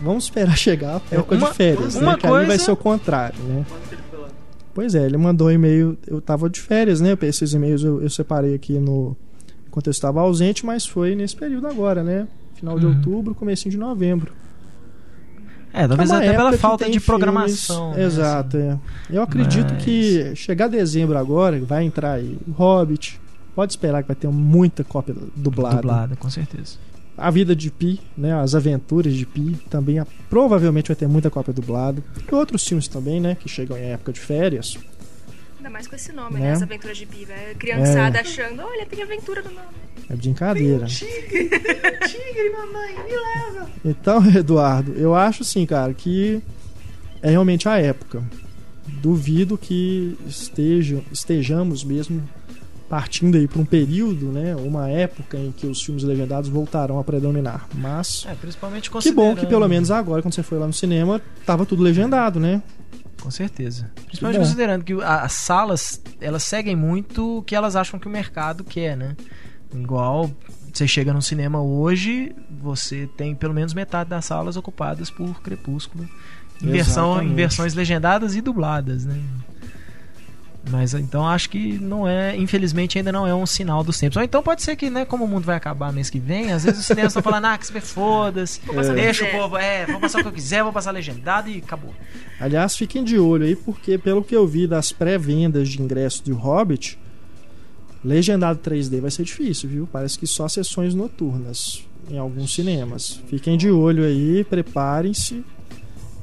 Vamos 0.00 0.24
esperar 0.24 0.56
chegar 0.58 0.96
a 1.10 1.14
época 1.14 1.34
Uma- 1.36 1.48
de 1.50 1.54
férias, 1.54 1.94
uma 1.96 2.12
né? 2.12 2.18
Que 2.18 2.26
aí 2.26 2.46
vai 2.46 2.58
ser 2.58 2.70
o 2.70 2.76
contrário, 2.76 3.38
né? 3.44 3.64
Que? 3.88 3.96
Pois 4.72 4.94
é, 4.94 5.04
ele 5.04 5.16
mandou 5.16 5.48
um 5.48 5.50
e-mail. 5.50 5.98
Eu 6.06 6.20
tava 6.20 6.48
de 6.48 6.60
férias, 6.60 7.00
né? 7.00 7.18
Esses 7.22 7.52
e-mails 7.52 7.82
eu, 7.82 8.00
eu 8.00 8.08
separei 8.08 8.54
aqui 8.54 8.78
no. 8.78 9.16
Enquanto 9.66 9.88
eu 9.88 9.90
estava 9.90 10.20
ausente, 10.20 10.64
mas 10.64 10.86
foi 10.86 11.14
nesse 11.16 11.34
período 11.36 11.66
agora, 11.66 12.02
né? 12.04 12.28
Final 12.54 12.78
de 12.78 12.86
Uhum. 12.86 12.94
outubro, 12.94 13.34
comecinho 13.34 13.72
de 13.72 13.76
novembro. 13.78 14.32
É, 15.72 15.86
talvez 15.86 16.10
É 16.10 16.16
até 16.16 16.32
pela 16.32 16.52
falta 16.54 16.84
de 16.84 16.90
filmes- 16.92 17.06
programação. 17.06 17.92
né, 17.94 18.02
Exato, 18.04 18.56
assim. 18.56 18.66
é. 18.68 18.78
Eu 19.16 19.22
acredito 19.22 19.72
Mas- 19.74 19.84
que 19.84 20.34
chegar 20.34 20.68
dezembro 20.68 21.16
agora, 21.16 21.60
vai 21.60 21.84
entrar 21.84 22.12
aí 22.14 22.36
o 22.48 22.50
Hobbit. 22.52 23.20
Pode 23.54 23.72
esperar 23.72 24.02
que 24.02 24.08
vai 24.08 24.16
ter 24.16 24.28
muita 24.28 24.82
cópia 24.84 25.14
dublada. 25.36 25.76
Dublada, 25.76 26.16
com 26.16 26.30
certeza. 26.30 26.76
A 27.18 27.30
vida 27.30 27.54
de 27.54 27.70
Pi, 27.70 28.00
né? 28.16 28.32
As 28.32 28.54
aventuras 28.54 29.12
de 29.14 29.26
Pi 29.26 29.56
também 29.68 30.02
provavelmente 30.30 30.88
vai 30.88 30.96
ter 30.96 31.06
muita 31.06 31.28
cópia 31.28 31.52
dublada. 31.52 32.02
E 32.30 32.34
outros 32.34 32.66
filmes 32.66 32.88
também, 32.88 33.20
né? 33.20 33.36
Que 33.38 33.48
chegam 33.48 33.76
em 33.76 33.90
época 33.90 34.12
de 34.12 34.20
férias. 34.20 34.78
Ainda 35.70 35.72
mais 35.72 35.86
com 35.86 35.94
esse 35.94 36.12
nome, 36.12 36.34
Né? 36.34 36.40
né? 36.40 36.52
As 36.52 36.62
aventuras 36.62 36.98
de 36.98 37.06
Pi, 37.06 37.24
velho. 37.24 37.56
Criançada 37.56 38.18
É. 38.18 38.20
achando, 38.22 38.60
olha, 38.62 38.84
tem 38.86 39.02
aventura 39.02 39.40
no 39.40 39.50
nome. 39.50 39.68
É 40.08 40.16
brincadeira. 40.16 40.86
Tigre, 40.90 42.50
mamãe, 42.50 42.94
me 43.04 43.12
leva! 43.12 43.70
Então, 43.84 44.24
Eduardo, 44.34 44.92
eu 44.94 45.14
acho 45.14 45.42
assim, 45.42 45.64
cara, 45.64 45.94
que 45.94 46.42
é 47.22 47.30
realmente 47.30 47.68
a 47.68 47.78
época. 47.78 48.22
Duvido 49.00 49.56
que 49.56 50.18
esteja, 50.26 51.00
estejamos 51.12 51.84
mesmo 51.84 52.28
partindo 52.88 53.36
aí 53.36 53.46
para 53.46 53.60
um 53.60 53.64
período, 53.64 54.26
né, 54.32 54.56
uma 54.56 54.90
época 54.90 55.38
em 55.38 55.52
que 55.52 55.64
os 55.64 55.80
filmes 55.80 56.02
legendados 56.02 56.50
voltarão 56.50 56.98
a 56.98 57.04
predominar. 57.04 57.68
Mas 57.72 58.26
É, 58.28 58.34
principalmente 58.34 58.90
que 58.90 59.12
bom 59.12 59.36
que 59.36 59.46
pelo 59.46 59.68
menos 59.68 59.92
agora, 59.92 60.20
quando 60.20 60.34
você 60.34 60.42
foi 60.42 60.58
lá 60.58 60.66
no 60.66 60.72
cinema, 60.72 61.22
tava 61.46 61.64
tudo 61.64 61.84
legendado, 61.84 62.40
né? 62.40 62.60
Com 63.20 63.30
certeza. 63.30 63.90
Principalmente 64.06 64.38
considerando 64.40 64.84
que 64.84 64.92
a- 65.02 65.22
as 65.22 65.32
salas, 65.32 66.00
elas 66.20 66.42
seguem 66.42 66.74
muito 66.76 67.38
o 67.38 67.42
que 67.42 67.54
elas 67.54 67.76
acham 67.76 67.98
que 68.00 68.06
o 68.06 68.10
mercado 68.10 68.64
quer, 68.64 68.96
né? 68.96 69.16
Igual 69.74 70.30
você 70.72 70.86
chega 70.88 71.12
no 71.12 71.20
cinema 71.22 71.60
hoje, 71.62 72.34
você 72.60 73.08
tem 73.16 73.34
pelo 73.34 73.52
menos 73.54 73.74
metade 73.74 74.10
das 74.10 74.24
salas 74.24 74.56
ocupadas 74.56 75.10
por 75.10 75.40
Crepúsculo. 75.42 76.08
Em, 76.62 76.66
versão, 76.72 77.22
em 77.22 77.34
versões 77.34 77.74
legendadas 77.74 78.34
e 78.34 78.40
dubladas, 78.40 79.04
né? 79.06 79.18
Mas 80.68 80.92
então 80.92 81.26
acho 81.26 81.48
que 81.48 81.78
não 81.78 82.06
é, 82.06 82.36
infelizmente 82.36 82.98
ainda 82.98 83.10
não 83.10 83.26
é 83.26 83.34
um 83.34 83.46
sinal 83.46 83.82
dos 83.82 83.98
tempos. 83.98 84.16
Ou 84.16 84.22
então 84.22 84.42
pode 84.42 84.62
ser 84.62 84.76
que, 84.76 84.90
né, 84.90 85.04
como 85.04 85.24
o 85.24 85.28
mundo 85.28 85.44
vai 85.44 85.56
acabar 85.56 85.92
mês 85.92 86.10
que 86.10 86.18
vem, 86.18 86.52
às 86.52 86.64
vezes 86.64 86.80
os 86.80 86.86
cinemas 86.86 87.12
estão 87.12 87.22
falando, 87.22 87.46
ah, 87.46 87.56
que 87.56 87.66
se 87.66 87.80
foda-se, 87.80 88.60
que 88.60 88.66
deixa 88.92 89.24
o 89.24 89.26
quiser." 89.26 89.38
povo, 89.38 89.56
é, 89.56 89.86
vou 89.86 90.00
passar 90.00 90.18
o 90.18 90.22
que 90.22 90.28
eu 90.28 90.32
quiser, 90.32 90.62
vou 90.62 90.72
passar 90.72 90.90
legendado 90.90 91.48
e 91.48 91.58
acabou. 91.58 91.94
Aliás, 92.38 92.76
fiquem 92.76 93.02
de 93.02 93.18
olho 93.18 93.44
aí, 93.44 93.56
porque 93.56 93.96
pelo 93.96 94.22
que 94.22 94.36
eu 94.36 94.46
vi 94.46 94.66
das 94.66 94.92
pré-vendas 94.92 95.68
de 95.68 95.80
ingressos 95.80 96.20
do 96.20 96.34
Hobbit, 96.34 96.98
Legendado 98.02 98.58
3D 98.60 99.00
vai 99.00 99.10
ser 99.10 99.24
difícil, 99.24 99.68
viu? 99.68 99.88
Parece 99.90 100.18
que 100.18 100.26
só 100.26 100.48
sessões 100.48 100.94
noturnas 100.94 101.84
em 102.10 102.16
alguns 102.16 102.54
cinemas. 102.54 103.20
Fiquem 103.28 103.58
de 103.58 103.70
olho 103.70 104.04
aí, 104.04 104.42
preparem-se, 104.44 105.44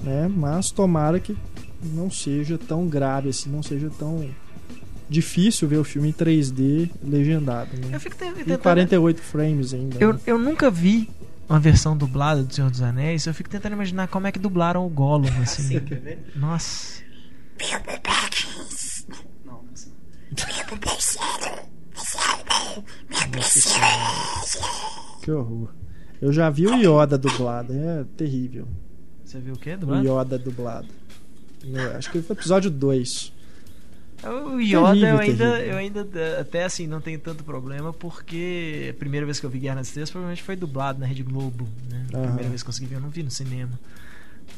né? 0.01 0.27
Mas 0.27 0.71
tomara 0.71 1.19
que 1.19 1.37
não 1.83 2.09
seja 2.11 2.57
tão 2.57 2.87
grave 2.87 3.29
assim, 3.29 3.49
não 3.49 3.61
seja 3.63 3.89
tão 3.99 4.29
difícil 5.09 5.67
ver 5.67 5.77
o 5.77 5.83
filme 5.83 6.09
em 6.09 6.13
3D 6.13 6.89
legendado, 7.03 7.69
né? 7.77 7.89
Eu 7.95 7.99
fico 7.99 8.15
te- 8.15 8.25
E 8.25 8.33
tentando. 8.43 8.59
48 8.59 9.21
frames 9.21 9.73
ainda. 9.73 9.97
Eu, 9.99 10.13
né? 10.13 10.19
eu 10.27 10.37
nunca 10.37 10.69
vi 10.69 11.09
uma 11.47 11.59
versão 11.59 11.95
dublada 11.95 12.43
do 12.43 12.53
Senhor 12.53 12.69
dos 12.69 12.81
Anéis. 12.81 13.25
Eu 13.25 13.33
fico 13.33 13.49
tentando 13.49 13.73
imaginar 13.73 14.07
como 14.09 14.27
é 14.27 14.31
que 14.31 14.39
dublaram 14.39 14.85
o 14.85 14.89
Gollum, 14.89 15.27
assim. 15.41 15.79
Quer 15.79 15.99
ver? 15.99 16.19
Nossa. 16.35 17.01
Não, 19.45 19.61
não 19.63 19.63
é 19.69 19.73
assim. 19.73 19.89
Que 25.21 25.31
horror. 25.31 25.69
Eu 26.21 26.31
já 26.33 26.49
vi 26.49 26.67
o 26.67 26.75
Yoda 26.75 27.17
dublado, 27.17 27.73
é 27.73 28.03
terrível. 28.15 28.67
Você 29.23 29.39
viu 29.39 29.53
o 29.53 29.57
quê? 29.57 29.73
O 29.73 29.77
Dublado? 29.77 30.07
Yoda 30.07 30.39
dublado. 30.39 30.87
No- 31.63 31.97
acho 31.97 32.11
que 32.11 32.21
foi 32.21 32.35
episódio 32.35 32.69
2. 32.71 33.33
O 34.23 34.59
Yoda 34.59 34.93
Terrível, 34.93 35.09
eu 35.09 35.19
ainda, 35.19 35.51
terrível. 35.51 35.71
eu 35.73 35.77
ainda 35.77 36.07
até 36.41 36.63
assim 36.63 36.87
não 36.87 36.99
tenho 36.99 37.19
tanto 37.19 37.43
problema 37.43 37.93
porque 37.93 38.87
a 38.95 38.97
primeira 38.97 39.25
vez 39.25 39.39
que 39.39 39.45
eu 39.45 39.49
vi 39.49 39.59
Guerra 39.59 39.75
nas 39.75 39.87
Estrelas 39.87 40.09
provavelmente 40.09 40.41
foi 40.41 40.55
dublado 40.55 40.99
na 40.99 41.05
Rede 41.05 41.21
Globo, 41.21 41.67
né? 41.89 42.05
A 42.13 42.17
Aham. 42.17 42.25
primeira 42.25 42.49
vez 42.49 42.63
que 42.63 42.67
eu 42.67 42.71
consegui 42.73 42.87
ver, 42.87 42.95
eu 42.95 42.99
não 43.01 43.09
vi 43.11 43.21
no 43.21 43.29
cinema. 43.29 43.79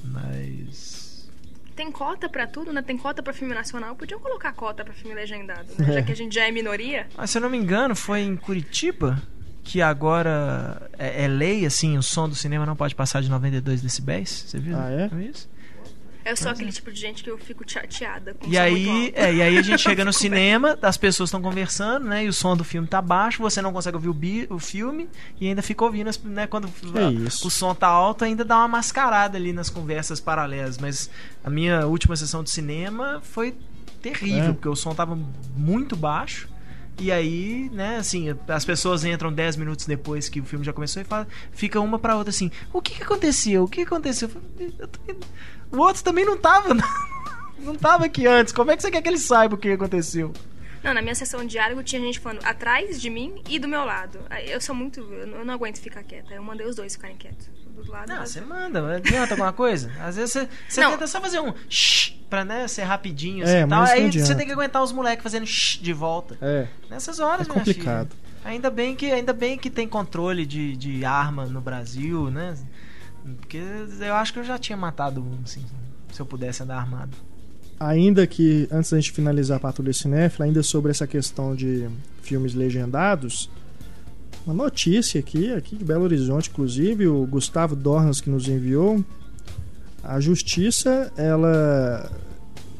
Mas 0.06 1.30
Tem 1.76 1.92
cota 1.92 2.28
pra 2.30 2.48
tudo, 2.48 2.72
né? 2.74 2.82
Tem 2.82 2.98
cota 2.98 3.22
pra 3.22 3.34
filme 3.34 3.54
nacional. 3.54 3.96
Podiam 3.96 4.20
colocar 4.20 4.52
cota 4.54 4.84
pra 4.84 4.94
filme 4.94 5.14
legendado, 5.16 5.68
né? 5.78 5.90
É. 5.90 5.94
Já 5.94 6.02
que 6.04 6.12
a 6.12 6.16
gente 6.16 6.36
já 6.36 6.48
é 6.48 6.52
minoria. 6.52 7.08
Mas 7.18 7.30
se 7.32 7.38
eu 7.38 7.42
não 7.42 7.50
me 7.50 7.58
engano, 7.58 7.96
foi 7.96 8.22
em 8.22 8.36
Curitiba 8.36 9.22
que 9.64 9.82
agora 9.82 10.90
é, 10.98 11.26
é 11.26 11.28
lei, 11.28 11.66
assim, 11.66 11.98
o 11.98 12.02
som 12.02 12.28
do 12.28 12.34
cinema 12.36 12.66
não 12.66 12.76
pode 12.76 12.96
passar 12.96 13.22
de 13.22 13.30
92 13.30 13.82
decibéis. 13.82 14.46
Você 14.48 14.58
viu? 14.58 14.76
Ah, 14.78 14.90
é? 14.90 15.10
Não 15.12 15.22
isso? 15.22 15.48
Eu 16.30 16.38
sou 16.38 16.52
aquele 16.52 16.72
tipo 16.72 16.92
de 16.92 17.00
gente 17.00 17.24
que 17.24 17.30
eu 17.30 17.38
fico 17.38 17.63
chateada 17.70 18.34
com 18.34 18.48
E 18.48 18.58
aí, 18.58 19.12
é, 19.15 19.34
e 19.34 19.42
aí 19.42 19.58
a 19.58 19.62
gente 19.62 19.82
chega 19.82 20.04
no 20.06 20.12
cinema, 20.13 20.78
as 20.82 20.98
pessoas 20.98 21.30
estão 21.30 21.42
conversando, 21.42 22.06
né? 22.08 22.26
E 22.26 22.28
o 22.30 22.34
som 22.34 22.56
do 22.56 22.63
filme 22.63 22.88
tá 22.88 23.02
baixo, 23.02 23.42
você 23.42 23.62
não 23.62 23.72
consegue 23.74 23.96
ouvir 23.98 24.10
o, 24.10 24.13
bi- 24.13 24.48
o 24.50 24.60
filme 24.60 25.10
e 25.39 25.48
ainda 25.48 25.62
fica 25.62 25.84
ouvindo, 25.84 26.08
as- 26.10 26.22
né? 26.24 26.48
Quando 26.48 26.65
a- 26.68 27.46
o 27.46 27.50
som 27.50 27.74
tá 27.76 27.88
alto, 27.88 28.24
ainda 28.26 28.44
dá 28.46 28.58
uma 28.58 28.68
mascarada 28.68 29.38
ali 29.38 29.52
nas 29.54 29.70
conversas 29.70 30.20
paralelas. 30.20 30.78
Mas 30.78 31.10
a 31.44 31.50
minha 31.50 31.86
última 31.88 32.15
sessão 32.15 32.44
de 32.44 32.50
cinema 32.52 33.22
foi 33.24 33.56
terrível, 34.02 34.50
É. 34.50 34.54
porque 34.54 34.70
o 34.70 34.76
som 34.76 34.94
tava 34.96 35.18
muito 35.58 35.96
baixo. 35.96 36.48
E 37.00 37.12
aí, 37.12 37.70
né, 37.72 37.98
assim, 37.98 38.28
as 38.48 38.66
pessoas 38.66 39.06
entram 39.06 39.32
10 39.32 39.56
minutos 39.56 39.86
depois 39.86 40.28
que 40.28 40.42
o 40.42 40.44
filme 40.44 40.66
já 40.66 40.74
começou 40.74 41.02
e 41.02 41.06
fala, 41.06 41.28
fica 41.52 41.80
uma 41.80 41.98
pra 41.98 42.16
outra 42.18 42.30
assim: 42.30 42.52
o 42.74 42.82
que, 42.82 42.96
que 42.96 43.04
aconteceu? 43.04 43.64
O 43.64 43.68
que 43.70 43.82
aconteceu? 43.82 44.28
Eu 44.30 44.42
falei, 44.42 44.74
"Eu 44.80 44.88
tô- 44.88 45.00
O 45.72 45.78
outro 45.80 46.04
também 46.04 46.26
não 46.26 46.38
tava. 46.38 46.70
Não 47.62 47.76
tava 47.76 48.06
aqui 48.06 48.26
antes. 48.26 48.54
Como 48.54 48.72
é 48.72 48.78
que 48.78 48.82
você 48.82 48.90
quer 48.90 49.02
que 49.02 49.10
ele 49.10 49.18
saiba 49.18 49.54
o 49.56 49.58
que 49.58 49.70
aconteceu? 49.70 50.32
Não, 50.82 50.94
na 50.94 51.02
minha 51.02 51.14
sessão 51.14 51.42
de 51.42 51.48
diálogo 51.48 51.84
tinha 51.84 52.02
gente 52.02 52.18
falando 52.18 52.40
atrás 52.46 53.02
de 53.02 53.10
mim 53.10 53.42
e 53.50 53.60
do 53.60 53.68
meu 53.68 53.84
lado. 53.84 54.18
Eu 54.48 54.62
sou 54.62 54.74
muito. 54.74 55.02
Eu 55.02 55.44
não 55.44 55.54
aguento 55.56 55.78
ficar 55.78 56.02
quieta. 56.04 56.34
Eu 56.34 56.42
mandei 56.42 56.66
os 56.66 56.78
dois 56.78 56.94
ficarem 56.96 57.18
quietos. 57.18 57.50
Não, 58.08 58.26
você 58.26 58.42
manda, 58.42 58.96
adianta 58.98 59.34
alguma 59.34 59.54
coisa? 59.54 59.92
Às 60.00 60.15
vezes 60.15 60.34
você, 60.34 60.82
tenta 60.82 61.08
só 61.08 61.20
fazer 61.22 61.39
um 61.39 61.54
shh 61.70 62.13
pra 62.30 62.46
né, 62.46 62.68
ser 62.68 62.84
rapidinho 62.84 63.44
É, 63.46 63.60
assim, 63.62 63.70
tal. 63.70 63.80
mas 63.80 63.89
não 63.89 63.96
Aí 64.06 64.12
você 64.12 64.36
tem 64.36 64.46
que 64.46 64.52
aguentar 64.52 64.84
os 64.84 64.92
moleques 64.92 65.24
fazendo 65.24 65.46
shh 65.48 65.80
de 65.82 65.94
volta. 65.94 66.38
É, 66.42 66.68
Nessas 66.89 67.20
horas, 67.20 67.48
é 67.48 67.50
minha 67.52 67.60
complicado. 67.60 68.10
filha. 68.10 68.30
Ainda 68.46 68.70
bem 68.70 68.96
que 68.96 69.08
ainda 69.12 69.34
bem 69.34 69.58
que 69.58 69.70
tem 69.70 69.88
controle 69.88 70.46
de, 70.46 70.76
de 70.78 71.04
arma 71.04 71.46
no 71.46 71.60
Brasil, 71.60 72.30
né? 72.32 72.56
Porque 73.39 73.60
eu 74.00 74.15
acho 74.15 74.32
que 74.34 74.39
eu 74.39 74.44
já 74.44 74.58
tinha 74.58 74.78
matado 74.78 75.22
um, 75.22 75.39
assim, 75.44 75.63
se 76.12 76.22
eu 76.22 76.26
pudesse 76.26 76.63
andar 76.63 76.78
armado. 76.78 77.15
Ainda 77.80 78.26
que, 78.28 78.68
antes 78.72 78.92
da 78.92 78.98
gente 79.00 79.12
finalizar 79.12 79.58
a 79.58 79.60
Patrulha 79.60 79.94
Cinéfila, 79.94 80.46
ainda 80.46 80.62
sobre 80.63 80.92
essa 80.92 81.08
questão 81.08 81.56
de 81.56 81.89
filmes 82.22 82.54
legendados, 82.54 83.50
uma 84.45 84.54
notícia 84.54 85.19
aqui, 85.19 85.52
aqui 85.54 85.75
de 85.75 85.84
Belo 85.84 86.04
Horizonte, 86.04 86.49
inclusive, 86.49 87.08
o 87.08 87.25
Gustavo 87.25 87.75
Dornas 87.75 88.19
que 88.21 88.30
nos 88.30 88.47
enviou, 88.47 89.04
a 90.04 90.19
justiça, 90.19 91.12
ela 91.17 92.10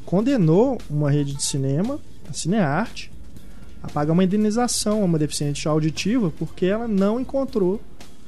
condenou 0.06 0.80
uma 0.90 1.12
rede 1.12 1.34
de 1.36 1.44
cinema, 1.44 2.00
a 2.30 2.34
Cinearte, 2.34 3.12
a 3.84 3.88
pagar 3.90 4.14
uma 4.14 4.24
indenização 4.24 5.02
a 5.02 5.06
uma 5.06 5.20
deficiente 5.20 5.68
auditiva 5.68 6.32
porque 6.38 6.66
ela 6.66 6.88
não 6.88 7.20
encontrou 7.20 7.80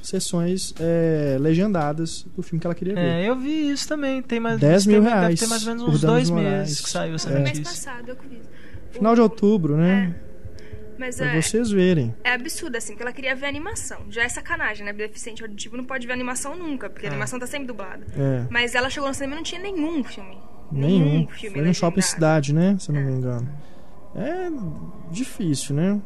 sessões 0.02 0.74
eh, 0.80 1.36
legendadas 1.40 2.24
do 2.36 2.42
filme 2.42 2.60
que 2.60 2.66
ela 2.66 2.74
queria 2.74 2.94
ver. 2.94 3.00
É, 3.00 3.28
eu 3.28 3.36
vi 3.38 3.70
isso 3.70 3.86
também. 3.86 4.20
Tem 4.22 4.40
mais 4.40 4.58
10 4.58 4.86
mil 4.86 4.96
tem- 5.00 5.04
Deve 5.04 5.20
reais 5.20 5.40
ter 5.40 5.46
mais 5.46 5.62
ou 5.62 5.68
menos 5.74 5.82
uns 5.94 6.00
dois 6.00 6.28
meses 6.30 6.80
que 6.80 6.90
saiu 6.90 7.14
essa 7.14 7.30
É. 7.30 7.38
Mês 7.38 7.58
notícia. 7.58 7.64
passado 7.92 8.08
eu 8.08 8.16
fiz. 8.16 8.38
Final 8.92 9.14
de 9.14 9.20
outubro, 9.20 9.76
né? 9.76 10.14
Mas 11.02 11.16
Pra 11.16 11.26
é, 11.34 11.40
vocês 11.42 11.68
verem. 11.70 12.14
é 12.22 12.32
absurdo, 12.32 12.76
assim, 12.76 12.92
porque 12.92 13.02
ela 13.02 13.12
queria 13.12 13.34
ver 13.34 13.46
animação. 13.46 13.98
Já 14.08 14.22
é 14.22 14.28
sacanagem, 14.28 14.86
né? 14.86 14.92
Deficiente 14.92 15.42
auditivo 15.42 15.76
não 15.76 15.84
pode 15.84 16.06
ver 16.06 16.12
animação 16.12 16.56
nunca, 16.56 16.88
porque 16.88 17.06
a 17.06 17.08
É. 17.08 17.12
animação 17.12 17.38
tá 17.40 17.46
sempre 17.46 17.66
dublada. 17.66 18.06
É. 18.16 18.46
Mas 18.48 18.74
ela 18.76 18.88
chegou 18.88 19.08
no 19.08 19.14
cinema 19.14 19.32
e 19.34 19.36
não 19.36 19.42
tinha 19.42 19.60
nenhum 19.60 20.04
filme. 20.04 20.38
Nenhum. 20.70 21.26
filme 21.28 21.56
Foi 21.58 21.66
no 21.66 21.74
shopping 21.74 22.00
cidade, 22.00 22.54
né? 22.54 22.76
Se 22.78 22.90
eu 22.90 22.94
não 22.94 23.02
me 23.02 23.12
engano. 23.12 23.48
É 24.14 24.48
difícil, 25.10 25.74
né? 25.74 26.00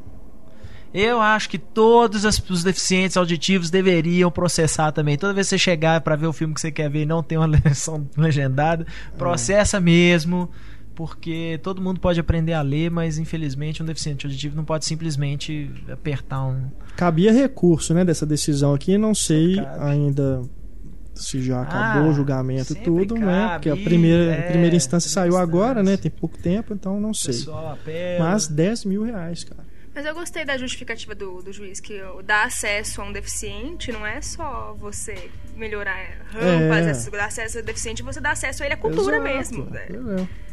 Eu 0.95 1.21
acho 1.21 1.51
que 1.51 1.59
todos 1.59 2.25
os 2.25 2.63
deficientes 2.65 3.17
auditivos 3.19 3.69
deveriam 3.69 4.31
processar 4.31 4.93
também. 4.93 5.19
Toda 5.19 5.35
vez 5.35 5.47
que 5.47 5.51
você 5.51 5.59
chegar 5.59 6.01
pra 6.01 6.17
ver 6.17 6.27
o 6.27 6.33
filme 6.33 6.55
que 6.55 6.61
você 6.61 6.73
quer 6.73 6.89
ver 6.89 7.03
e 7.03 7.07
não 7.07 7.23
tem 7.23 7.37
uma 7.37 7.47
versão 7.61 8.09
legendada, 8.17 8.87
processa 9.19 9.79
mesmo, 9.79 10.49
porque 10.97 11.61
todo 11.63 11.81
mundo 11.81 12.01
pode 12.01 12.19
aprender 12.19 12.55
a 12.55 12.63
ler, 12.63 12.91
mas 12.91 13.19
infelizmente 13.19 13.83
um 13.83 13.87
deficiente 13.87 14.27
auditivo 14.27 14.57
não 14.57 14.65
pode 14.65 14.85
simplesmente 14.87 15.71
apertar 15.93 16.43
um. 16.45 16.69
Cabia 16.97 17.31
recurso, 17.33 17.95
né? 17.95 18.05
Dessa 18.05 18.27
decisão 18.27 18.75
aqui. 18.75 18.97
Não 18.99 19.15
sei 19.15 19.57
Cabe. 19.57 19.79
ainda 19.91 20.43
se 21.15 21.41
já 21.43 21.63
acabou 21.63 22.09
Ah, 22.09 22.11
o 22.11 22.15
julgamento 22.15 22.73
e 22.73 22.77
tudo, 22.77 23.15
né? 23.15 23.47
cabe, 23.47 23.53
Porque 23.55 23.71
a 23.71 23.77
primeira, 23.85 24.35
é, 24.35 24.41
a 24.41 24.51
primeira 24.51 24.75
instância 24.77 25.11
primeira 25.11 25.33
saiu 25.37 25.43
agora, 25.43 25.83
né? 25.83 25.93
instância. 25.93 26.11
Tem 26.11 26.21
pouco 26.21 26.37
tempo, 26.39 26.75
então 26.75 27.01
não 27.01 27.15
sei. 27.15 27.35
Mas 28.19 28.47
10 28.49 28.85
mil 28.85 29.03
reais, 29.03 29.45
cara. 29.45 29.65
Mas 29.95 30.05
eu 30.05 30.13
gostei 30.15 30.45
da 30.45 30.59
justificativa 30.59 31.15
do, 31.15 31.41
do 31.41 31.51
juiz, 31.55 31.81
que 31.81 31.99
dar 32.27 32.45
acesso 32.45 33.01
a 33.01 33.05
um 33.07 33.13
deficiente 33.13 33.91
não 33.91 34.05
é 34.07 34.21
só 34.21 34.77
você 34.79 35.31
melhorar 35.57 35.97
rampas, 36.33 36.87
É. 36.87 36.91
esse- 36.91 37.11
dar 37.11 37.25
acesso 37.25 37.57
ao 37.59 37.65
deficiente, 37.65 38.03
você 38.03 38.21
dá 38.21 38.33
acesso 38.33 38.63
a 38.63 38.67
ele 38.67 38.75
à 38.75 38.77
cultura 38.77 39.17
Exato. 39.17 39.25
mesmo. 39.59 39.71
né? 39.71 39.87
É. 40.23 40.46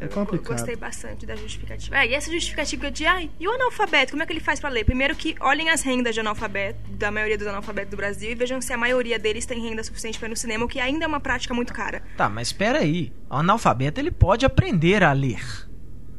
É 0.00 0.04
Eu 0.04 0.08
complicado. 0.08 0.52
gostei 0.56 0.76
bastante 0.76 1.24
da 1.26 1.36
justificativa. 1.36 1.96
É, 1.96 2.06
e 2.08 2.14
essa 2.14 2.30
justificativa 2.30 2.90
de, 2.90 3.06
ai, 3.06 3.30
e 3.38 3.46
o 3.46 3.50
analfabeto, 3.52 4.12
como 4.12 4.22
é 4.22 4.26
que 4.26 4.32
ele 4.32 4.40
faz 4.40 4.60
pra 4.60 4.68
ler? 4.70 4.84
Primeiro 4.84 5.14
que 5.14 5.34
olhem 5.40 5.70
as 5.70 5.82
rendas 5.82 6.14
de 6.14 6.20
analfabeto, 6.20 6.78
da 6.92 7.10
maioria 7.10 7.36
dos 7.38 7.46
analfabetos 7.46 7.90
do 7.90 7.96
Brasil, 7.96 8.30
e 8.30 8.34
vejam 8.34 8.60
se 8.60 8.72
a 8.72 8.76
maioria 8.76 9.18
deles 9.18 9.46
tem 9.46 9.60
renda 9.60 9.82
suficiente 9.82 10.18
pra 10.18 10.26
ir 10.28 10.30
no 10.30 10.36
cinema, 10.36 10.64
o 10.64 10.68
que 10.68 10.80
ainda 10.80 11.04
é 11.04 11.08
uma 11.08 11.20
prática 11.20 11.52
muito 11.54 11.72
cara. 11.72 12.02
Tá, 12.16 12.28
mas 12.28 12.48
espera 12.48 12.78
aí. 12.80 13.12
O 13.30 13.36
analfabeto 13.36 14.00
ele 14.00 14.10
pode 14.10 14.44
aprender 14.44 15.02
a 15.04 15.12
ler. 15.12 15.42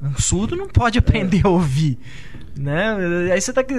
Um 0.01 0.15
surdo 0.19 0.55
não 0.55 0.67
pode 0.67 0.99
aprender 0.99 1.41
É. 1.43 1.47
a 1.47 1.49
ouvir. 1.49 1.97
Né? 2.57 3.31
Aí 3.33 3.41
você 3.41 3.51
tá 3.51 3.63
que 3.63 3.73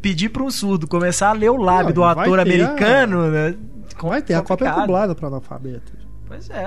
pedir 0.00 0.28
para 0.28 0.42
um 0.42 0.50
surdo 0.50 0.86
começar 0.86 1.30
a 1.30 1.32
ler 1.32 1.50
o 1.50 1.56
lábio 1.56 1.86
Não, 1.86 1.92
do 1.94 2.04
ator 2.04 2.36
ter 2.36 2.40
americano, 2.42 3.28
né? 3.30 3.56
Vai 4.02 4.22
ter, 4.22 4.34
a 4.34 4.38
cópia 4.42 4.64
é 4.64 4.68
Complicado. 4.68 4.80
dublada 4.86 5.14
para 5.14 5.26
analfabeto. 5.28 5.92
Pois 6.28 6.48
é. 6.50 6.64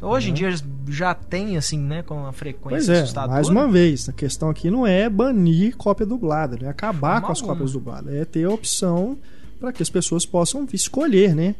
Hoje 0.00 0.30
em 0.30 0.34
dia 0.34 0.54
já 0.88 1.12
tem 1.12 1.56
assim, 1.56 1.78
né, 1.78 2.02
com 2.02 2.14
uma 2.14 2.32
frequência 2.32 2.86
Pois 2.86 2.88
é, 2.88 3.02
assustadora. 3.02 3.32
mais 3.32 3.48
uma 3.48 3.68
vez, 3.68 4.08
a 4.08 4.12
questão 4.12 4.48
aqui 4.48 4.70
não 4.70 4.86
é 4.86 5.08
banir 5.08 5.76
cópia 5.76 6.06
dublada, 6.06 6.56
né? 6.60 6.68
acabar 6.68 7.14
Forma 7.14 7.26
com 7.26 7.32
as 7.32 7.42
cópias 7.42 7.72
dubladas, 7.72 8.14
é 8.14 8.24
ter 8.24 8.44
a 8.44 8.50
opção 8.50 9.18
para 9.58 9.72
que 9.72 9.82
as 9.82 9.90
pessoas 9.90 10.24
possam 10.24 10.66
escolher, 10.72 11.34
né? 11.34 11.56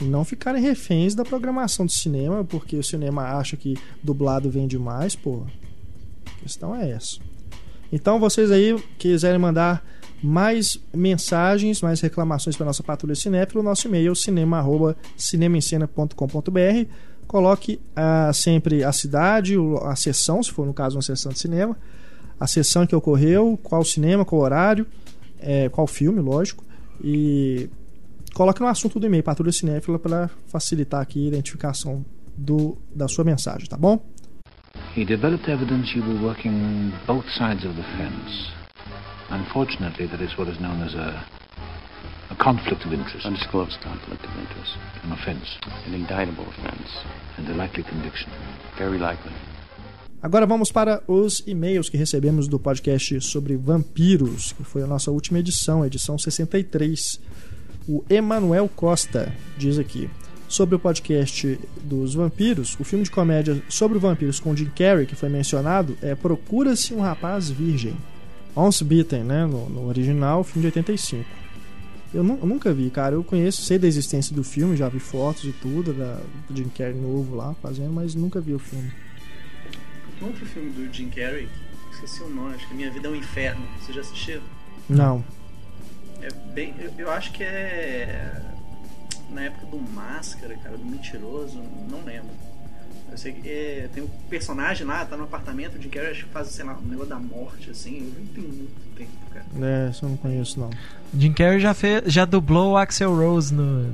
E 0.00 0.04
não 0.04 0.24
ficarem 0.24 0.60
reféns 0.60 1.14
da 1.14 1.24
programação 1.24 1.86
do 1.86 1.92
cinema, 1.92 2.44
porque 2.44 2.76
o 2.76 2.82
cinema 2.82 3.38
acha 3.38 3.56
que 3.56 3.78
dublado 4.02 4.50
vende 4.50 4.78
mais, 4.78 5.16
pô. 5.16 5.44
A 6.26 6.42
questão 6.42 6.74
é 6.74 6.90
essa. 6.90 7.18
Então, 7.90 8.20
vocês 8.20 8.50
aí 8.50 8.78
quiserem 8.98 9.38
mandar 9.38 9.82
mais 10.22 10.78
mensagens, 10.94 11.82
mais 11.82 12.00
reclamações 12.00 12.56
para 12.56 12.66
nossa 12.66 12.82
patrulha 12.82 13.14
cinéfila, 13.14 13.60
o 13.60 13.64
nosso 13.64 13.86
e-mail 13.88 14.12
é 14.12 14.14
cinema@cinemaencena.com.br. 14.14 16.86
Coloque 17.26 17.80
ah, 17.96 18.32
sempre 18.32 18.84
a 18.84 18.92
cidade, 18.92 19.54
a 19.82 19.96
sessão, 19.96 20.42
se 20.42 20.50
for 20.50 20.66
no 20.66 20.74
caso 20.74 20.96
uma 20.96 21.02
sessão 21.02 21.32
de 21.32 21.38
cinema, 21.38 21.76
a 22.38 22.46
sessão 22.46 22.86
que 22.86 22.94
ocorreu, 22.94 23.58
qual 23.62 23.84
cinema, 23.84 24.24
qual 24.24 24.42
horário, 24.42 24.86
eh, 25.40 25.68
qual 25.68 25.86
filme, 25.86 26.20
lógico, 26.20 26.64
e 27.02 27.70
coloque 28.34 28.60
no 28.60 28.66
assunto 28.66 28.98
do 28.98 29.06
e-mail 29.06 29.22
Patrulha 29.22 29.52
Cinéfila 29.52 29.98
para 29.98 30.28
facilitar 30.46 31.00
aqui 31.00 31.24
a 31.24 31.28
identificação 31.28 32.04
do, 32.36 32.76
da 32.94 33.08
sua 33.08 33.24
mensagem, 33.24 33.68
tá 33.68 33.76
bom? 33.76 34.00
He 34.96 35.04
developed 35.04 35.48
evidence 35.48 35.96
you 35.96 36.04
were 36.04 36.22
working 36.22 36.92
both 37.06 37.24
sides 37.38 37.64
of 37.64 37.74
the 37.76 37.82
fence. 37.96 38.52
Unfortunately, 39.30 40.06
that 40.08 40.22
is 40.22 40.36
what 40.36 40.50
is 40.50 40.58
known 40.58 40.82
as 40.82 40.94
a, 40.94 41.24
a 42.32 42.34
conflict 42.36 42.86
of 42.86 42.94
interest. 42.94 43.26
Undisclosed 43.26 43.78
conflict 43.82 44.24
of 44.24 44.32
interest. 44.40 44.78
An 45.04 45.12
offense. 45.12 45.46
An 45.86 45.94
indictable 45.94 46.46
offense. 46.48 46.90
And 47.36 47.48
a 47.48 47.54
likely 47.54 47.84
conviction. 47.84 48.30
Very 48.78 48.98
likely. 48.98 49.32
Agora 50.22 50.46
vamos 50.46 50.70
para 50.70 51.02
os 51.08 51.42
e-mails 51.46 51.90
que 51.90 51.96
recebemos 51.96 52.46
do 52.46 52.58
podcast 52.58 53.20
sobre 53.20 53.56
vampiros, 53.56 54.52
que 54.52 54.62
foi 54.62 54.82
a 54.82 54.86
nossa 54.86 55.10
última 55.10 55.40
edição, 55.40 55.84
edição 55.84 56.16
63. 56.16 57.20
O 57.88 58.04
Emanuel 58.08 58.68
Costa 58.68 59.32
diz 59.58 59.78
aqui: 59.78 60.08
sobre 60.48 60.76
o 60.76 60.78
podcast 60.78 61.58
dos 61.82 62.14
vampiros, 62.14 62.78
o 62.78 62.84
filme 62.84 63.04
de 63.04 63.10
comédia 63.10 63.60
sobre 63.68 63.98
vampiros 63.98 64.38
com 64.38 64.54
Jim 64.54 64.70
Carrey 64.76 65.06
que 65.06 65.16
foi 65.16 65.28
mencionado 65.28 65.98
é 66.00 66.14
Procura-se 66.14 66.94
um 66.94 67.00
Rapaz 67.00 67.50
Virgem. 67.50 67.96
Once 68.54 68.84
Beaten, 68.84 69.24
né? 69.24 69.44
No, 69.44 69.68
no 69.68 69.88
original, 69.88 70.44
filme 70.44 70.62
de 70.62 70.66
85. 70.78 71.41
Eu, 72.14 72.26
eu 72.26 72.46
nunca 72.46 72.72
vi, 72.72 72.90
cara. 72.90 73.14
Eu 73.14 73.24
conheço, 73.24 73.62
sei 73.62 73.78
da 73.78 73.86
existência 73.86 74.34
do 74.34 74.44
filme, 74.44 74.76
já 74.76 74.88
vi 74.88 74.98
fotos 74.98 75.44
e 75.44 75.52
tudo, 75.52 75.92
da, 75.92 76.20
do 76.48 76.56
Jim 76.56 76.68
Carrey 76.68 76.94
novo 76.94 77.34
lá 77.34 77.54
fazendo, 77.62 77.92
mas 77.92 78.14
nunca 78.14 78.40
vi 78.40 78.54
o 78.54 78.58
filme. 78.58 78.92
Outro 80.20 80.46
filme 80.46 80.70
do 80.70 80.92
Jim 80.92 81.08
Carrey, 81.08 81.48
esqueci 81.90 82.22
o 82.22 82.28
nome, 82.28 82.54
acho 82.54 82.68
que 82.68 82.74
Minha 82.74 82.90
Vida 82.90 83.08
é 83.08 83.10
um 83.10 83.16
Inferno. 83.16 83.66
Você 83.80 83.92
já 83.92 84.02
assistiu? 84.02 84.40
Não. 84.88 85.24
É 86.20 86.30
bem. 86.52 86.74
Eu, 86.78 86.92
eu 86.98 87.10
acho 87.10 87.32
que 87.32 87.42
é. 87.42 88.40
Na 89.30 89.42
época 89.42 89.66
do 89.66 89.78
Máscara, 89.78 90.54
cara, 90.58 90.76
do 90.76 90.84
Mentiroso, 90.84 91.60
não 91.90 92.04
lembro. 92.04 92.30
Eu 93.12 93.18
sei 93.18 93.32
que 93.32 93.46
é, 93.46 93.90
tem 93.92 94.02
um 94.02 94.08
personagem 94.30 94.86
lá, 94.86 95.04
tá 95.04 95.18
no 95.18 95.24
apartamento, 95.24 95.76
o 95.76 95.82
Jim 95.82 95.90
Carrey 95.90 96.12
acho 96.12 96.24
que 96.24 96.30
faz, 96.30 96.48
sei 96.48 96.64
lá, 96.64 96.78
um 96.82 96.88
negócio 96.88 97.10
da 97.10 97.18
morte, 97.18 97.68
assim. 97.68 97.98
Eu 97.98 98.06
vi 98.06 98.26
tem 98.28 98.42
muito 98.42 98.96
tempo, 98.96 99.10
cara. 99.30 99.44
É, 99.60 99.90
isso 99.90 100.06
eu 100.06 100.08
não 100.08 100.16
conheço, 100.16 100.58
não. 100.58 100.70
Jim 101.14 101.32
Carrey 101.34 101.60
já, 101.60 101.74
fez, 101.74 102.04
já 102.06 102.24
dublou 102.24 102.72
o 102.72 102.76
Axel 102.78 103.14
Rose 103.14 103.52
no, 103.52 103.92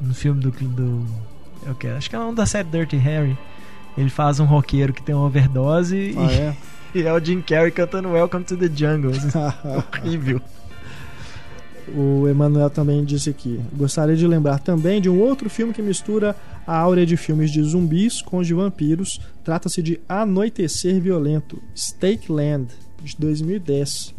no 0.00 0.14
filme 0.14 0.40
do. 0.40 0.52
do 0.52 1.04
eu 1.66 1.74
quero, 1.74 1.96
acho 1.96 2.08
que 2.08 2.14
é 2.14 2.20
um 2.20 2.32
da 2.32 2.46
série 2.46 2.68
Dirty 2.68 2.96
Harry. 2.96 3.36
Ele 3.98 4.10
faz 4.10 4.38
um 4.38 4.44
roqueiro 4.44 4.92
que 4.92 5.02
tem 5.02 5.14
uma 5.14 5.26
overdose 5.26 6.14
Ah, 6.16 6.32
e, 6.32 6.36
é? 6.36 6.56
e 6.94 7.02
é 7.02 7.12
o 7.12 7.18
Jim 7.18 7.42
Carrey 7.42 7.72
cantando 7.72 8.10
Welcome 8.10 8.44
to 8.44 8.56
the 8.56 8.70
Jungle. 8.72 9.10
Horrível. 10.00 10.40
O 11.88 12.28
Emanuel 12.28 12.70
também 12.70 13.04
disse 13.04 13.30
aqui: 13.30 13.60
gostaria 13.72 14.14
de 14.14 14.26
lembrar 14.26 14.60
também 14.60 15.00
de 15.00 15.10
um 15.10 15.18
outro 15.18 15.50
filme 15.50 15.72
que 15.72 15.82
mistura 15.82 16.36
a 16.66 16.76
áurea 16.76 17.04
de 17.06 17.16
filmes 17.16 17.50
de 17.50 17.62
zumbis 17.62 18.22
com 18.22 18.38
os 18.38 18.46
de 18.46 18.54
vampiros. 18.54 19.20
Trata-se 19.44 19.82
de 19.82 20.00
Anoitecer 20.08 21.00
Violento, 21.00 21.62
Stake 21.76 22.30
Land, 22.30 22.68
de 23.02 23.14
2010. 23.18 24.14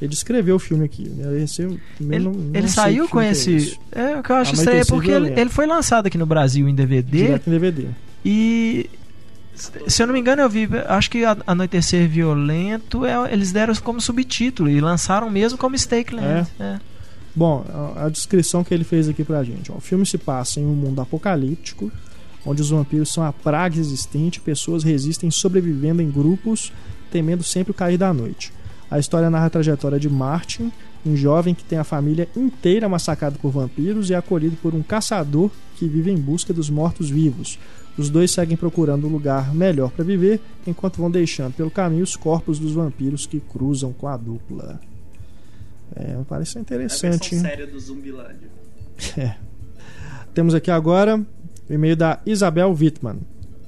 Ele 0.00 0.08
descreveu 0.08 0.56
o 0.56 0.58
filme 0.58 0.84
aqui. 0.84 1.08
né? 1.08 1.42
Esse, 1.42 1.62
Ele, 1.62 1.78
não- 2.18 2.32
não 2.32 2.50
ele 2.54 2.68
saiu 2.68 3.08
com 3.08 3.20
é 3.20 3.30
esse. 3.30 3.78
É, 3.92 4.16
o 4.18 4.22
que 4.22 4.30
eu 4.30 4.36
acho 4.36 4.54
estranho 4.54 4.80
é 4.80 4.84
porque 4.84 5.10
ele, 5.10 5.40
ele 5.40 5.48
foi 5.50 5.64
lançado 5.66 6.06
aqui 6.06 6.18
no 6.18 6.26
Brasil 6.26 6.68
em 6.68 6.74
DVD 6.74 7.18
Direto 7.26 7.46
em 7.48 7.50
DVD. 7.50 7.86
e. 8.24 8.90
Se 9.86 10.02
eu 10.02 10.06
não 10.06 10.14
me 10.14 10.18
engano, 10.20 10.40
eu 10.42 10.48
vi. 10.48 10.66
Acho 10.88 11.10
que 11.10 11.22
Anoitecer 11.46 12.08
Violento 12.08 13.04
é, 13.04 13.32
eles 13.32 13.52
deram 13.52 13.72
como 13.76 14.00
subtítulo 14.00 14.68
e 14.70 14.80
lançaram 14.80 15.30
mesmo 15.30 15.56
como 15.58 15.76
Stake 15.78 16.14
Land. 16.14 16.48
É. 16.58 16.78
Bom, 17.34 17.64
a- 17.96 18.08
descrição 18.08 18.62
que 18.62 18.74
ele 18.74 18.84
fez 18.84 19.08
aqui 19.08 19.24
pra 19.24 19.42
gente. 19.42 19.72
o 19.72 19.80
filme 19.80 20.04
se 20.04 20.18
passa 20.18 20.60
em 20.60 20.66
um 20.66 20.74
mundo 20.74 21.00
apocalíptico, 21.00 21.90
onde 22.44 22.60
os 22.60 22.70
vampiros 22.70 23.10
são 23.12 23.24
a 23.24 23.32
praga 23.32 23.78
existente, 23.78 24.40
pessoas 24.40 24.82
resistem 24.82 25.30
sobrevivendo 25.30 26.02
em 26.02 26.10
grupos, 26.10 26.72
temendo 27.10 27.42
sempre 27.42 27.70
o 27.70 27.74
cair 27.74 27.96
da 27.96 28.12
noite. 28.12 28.52
A 28.90 28.98
história 28.98 29.30
narra 29.30 29.46
a 29.46 29.50
trajetória 29.50 29.98
de 29.98 30.10
Martin, 30.10 30.70
um 31.06 31.16
jovem 31.16 31.54
que 31.54 31.64
tem 31.64 31.78
a 31.78 31.84
família 31.84 32.28
inteira 32.36 32.88
massacrada 32.88 33.38
por 33.40 33.50
vampiros 33.50 34.10
e 34.10 34.14
acolhido 34.14 34.56
por 34.60 34.74
um 34.74 34.82
caçador 34.82 35.50
que 35.76 35.88
vive 35.88 36.10
em 36.10 36.16
busca 36.18 36.52
dos 36.52 36.68
mortos-vivos. 36.68 37.58
Os 37.96 38.10
dois 38.10 38.30
seguem 38.30 38.56
procurando 38.56 39.06
um 39.06 39.10
lugar 39.10 39.54
melhor 39.54 39.90
para 39.90 40.04
viver, 40.04 40.40
enquanto 40.66 40.98
vão 40.98 41.10
deixando 41.10 41.54
pelo 41.54 41.70
caminho 41.70 42.04
os 42.04 42.14
corpos 42.16 42.58
dos 42.58 42.72
vampiros 42.72 43.24
que 43.26 43.40
cruzam 43.40 43.92
com 43.92 44.06
a 44.06 44.16
dupla. 44.16 44.78
É, 45.94 46.16
parece 46.28 46.58
a 46.58 46.60
interessante. 46.60 47.30
versão 47.30 47.38
hein? 47.38 47.44
séria 47.44 47.66
do 47.66 47.78
Zumbilândia. 47.78 48.48
É. 49.16 49.34
Temos 50.34 50.54
aqui 50.54 50.70
agora 50.70 51.18
o 51.68 51.72
e-mail 51.72 51.96
da 51.96 52.20
Isabel 52.24 52.70
Wittmann. 52.72 53.20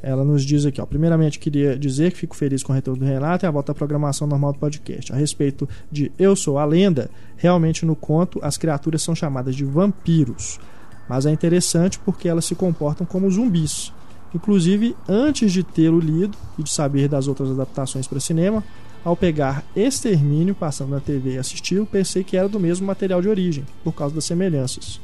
Ela 0.02 0.22
nos 0.22 0.44
diz 0.44 0.66
aqui, 0.66 0.80
ó. 0.80 0.86
Primeiramente, 0.86 1.38
queria 1.38 1.78
dizer 1.78 2.12
que 2.12 2.18
fico 2.18 2.36
feliz 2.36 2.62
com 2.62 2.72
o 2.72 2.74
retorno 2.74 3.00
do 3.00 3.06
Renato 3.06 3.44
e 3.44 3.46
a 3.46 3.50
volta 3.50 3.72
à 3.72 3.74
programação 3.74 4.26
normal 4.26 4.52
do 4.52 4.58
podcast. 4.58 5.10
A 5.12 5.16
respeito 5.16 5.66
de 5.90 6.12
Eu 6.18 6.36
Sou 6.36 6.58
a 6.58 6.64
Lenda, 6.64 7.10
realmente 7.36 7.86
no 7.86 7.96
conto 7.96 8.38
as 8.42 8.58
criaturas 8.58 9.00
são 9.00 9.14
chamadas 9.14 9.56
de 9.56 9.64
vampiros. 9.64 10.60
Mas 11.08 11.24
é 11.24 11.30
interessante 11.30 11.98
porque 11.98 12.28
elas 12.28 12.44
se 12.44 12.54
comportam 12.54 13.06
como 13.06 13.30
zumbis. 13.30 13.92
Inclusive, 14.34 14.94
antes 15.08 15.52
de 15.52 15.62
tê-lo 15.62 16.00
lido 16.00 16.36
e 16.58 16.62
de 16.62 16.70
saber 16.70 17.08
das 17.08 17.26
outras 17.26 17.50
adaptações 17.50 18.06
para 18.06 18.20
cinema, 18.20 18.62
ao 19.04 19.16
pegar 19.16 19.64
Extermínio 19.76 20.54
passando 20.54 20.90
na 20.90 21.00
TV 21.00 21.34
e 21.34 21.38
assistir, 21.38 21.76
eu 21.76 21.86
pensei 21.86 22.24
que 22.24 22.36
era 22.36 22.48
do 22.48 22.58
mesmo 22.58 22.86
material 22.86 23.20
de 23.20 23.28
origem, 23.28 23.64
por 23.82 23.92
causa 23.92 24.14
das 24.14 24.24
semelhanças 24.24 25.00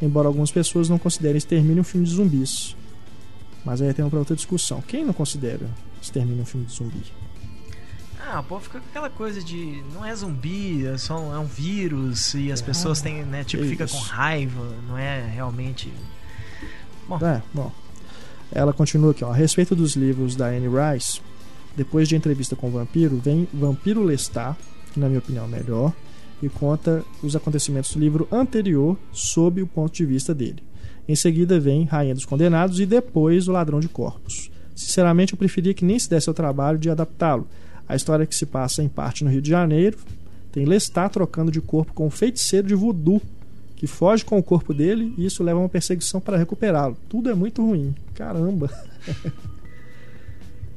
embora 0.00 0.28
algumas 0.28 0.50
pessoas 0.50 0.88
não 0.88 0.98
considerem 0.98 1.36
Extermínio 1.36 1.80
um 1.80 1.84
filme 1.84 2.06
de 2.06 2.12
zumbis. 2.12 2.76
Mas 3.64 3.82
aí 3.82 3.92
tem 3.92 4.04
uma 4.04 4.18
outra 4.18 4.36
discussão. 4.36 4.80
Quem 4.80 5.04
não 5.04 5.12
considera 5.12 5.68
Extermínio 6.00 6.42
um 6.42 6.46
filme 6.46 6.66
de 6.66 6.72
zumbi? 6.72 7.02
Ah, 8.28 8.40
o 8.40 8.44
povo 8.44 8.64
fica 8.64 8.80
com 8.80 8.86
aquela 8.88 9.10
coisa 9.10 9.42
de 9.42 9.82
não 9.94 10.04
é 10.04 10.14
zumbi, 10.14 10.84
é 10.86 10.98
só 10.98 11.18
um, 11.18 11.34
é 11.34 11.38
um 11.38 11.46
vírus 11.46 12.34
e 12.34 12.50
as 12.50 12.60
pessoas 12.60 13.00
têm, 13.00 13.24
né, 13.24 13.44
tipo, 13.44 13.62
que 13.62 13.70
fica 13.70 13.84
isso. 13.84 13.94
com 13.94 14.02
raiva, 14.02 14.74
não 14.88 14.98
é 14.98 15.24
realmente. 15.28 15.92
Bom. 17.08 17.18
É, 17.24 17.40
bom. 17.54 17.72
Ela 18.50 18.72
continua 18.72 19.12
aqui, 19.12 19.24
ó. 19.24 19.30
A 19.30 19.34
respeito 19.34 19.76
dos 19.76 19.94
livros 19.94 20.34
da 20.34 20.46
Anne 20.46 20.68
Rice, 20.68 21.20
depois 21.76 22.08
de 22.08 22.16
entrevista 22.16 22.56
com 22.56 22.68
o 22.68 22.70
vampiro, 22.70 23.16
vem 23.16 23.46
Vampiro 23.52 24.02
Lestat, 24.02 24.56
que 24.92 24.98
na 24.98 25.08
minha 25.08 25.18
opinião 25.18 25.44
é 25.44 25.48
melhor, 25.48 25.92
e 26.42 26.48
conta 26.48 27.04
os 27.22 27.36
acontecimentos 27.36 27.92
do 27.92 28.00
livro 28.00 28.26
anterior 28.30 28.96
sob 29.12 29.62
o 29.62 29.66
ponto 29.66 29.94
de 29.94 30.04
vista 30.04 30.34
dele. 30.34 30.62
Em 31.08 31.14
seguida 31.14 31.60
vem 31.60 31.84
Rainha 31.84 32.14
dos 32.14 32.24
Condenados 32.24 32.80
e 32.80 32.86
depois 32.86 33.46
O 33.46 33.52
Ladrão 33.52 33.78
de 33.78 33.88
Corpos. 33.88 34.50
Sinceramente, 34.74 35.32
eu 35.32 35.38
preferia 35.38 35.72
que 35.72 35.84
nem 35.84 35.98
se 35.98 36.10
desse 36.10 36.28
ao 36.28 36.34
trabalho 36.34 36.78
de 36.78 36.90
adaptá-lo. 36.90 37.46
A 37.88 37.94
história 37.94 38.26
que 38.26 38.34
se 38.34 38.44
passa 38.44 38.82
em 38.82 38.88
parte 38.88 39.24
no 39.24 39.30
Rio 39.30 39.40
de 39.40 39.50
Janeiro 39.50 39.98
tem 40.50 40.64
Lestat 40.64 41.12
trocando 41.12 41.50
de 41.50 41.60
corpo 41.60 41.92
com 41.92 42.06
um 42.06 42.10
feiticeiro 42.10 42.66
de 42.66 42.74
voodoo 42.74 43.22
que 43.76 43.86
foge 43.86 44.24
com 44.24 44.38
o 44.38 44.42
corpo 44.42 44.72
dele 44.72 45.14
e 45.16 45.26
isso 45.26 45.44
leva 45.44 45.58
a 45.58 45.62
uma 45.62 45.68
perseguição 45.68 46.20
para 46.20 46.38
recuperá-lo. 46.38 46.96
Tudo 47.08 47.30
é 47.30 47.34
muito 47.34 47.64
ruim. 47.64 47.94
Caramba. 48.14 48.70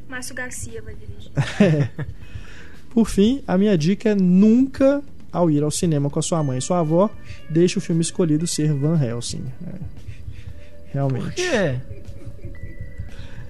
Márcio 0.09 0.33
Garcia 0.33 0.81
vai 0.81 0.95
dirigir. 0.95 1.31
Por 2.89 3.07
fim, 3.07 3.43
a 3.47 3.57
minha 3.57 3.77
dica 3.77 4.09
é 4.09 4.15
nunca, 4.15 5.03
ao 5.31 5.49
ir 5.51 5.61
ao 5.63 5.69
cinema 5.69 6.09
com 6.09 6.17
a 6.17 6.21
sua 6.21 6.43
mãe 6.43 6.57
e 6.57 6.61
sua 6.61 6.79
avó, 6.79 7.09
deixe 7.49 7.77
o 7.77 7.81
filme 7.81 8.01
escolhido 8.01 8.47
ser 8.47 8.73
Van 8.73 8.99
Helsing. 9.01 9.45
É. 9.67 9.71
Por 9.71 10.93
Realmente. 10.93 11.35
quê? 11.35 11.79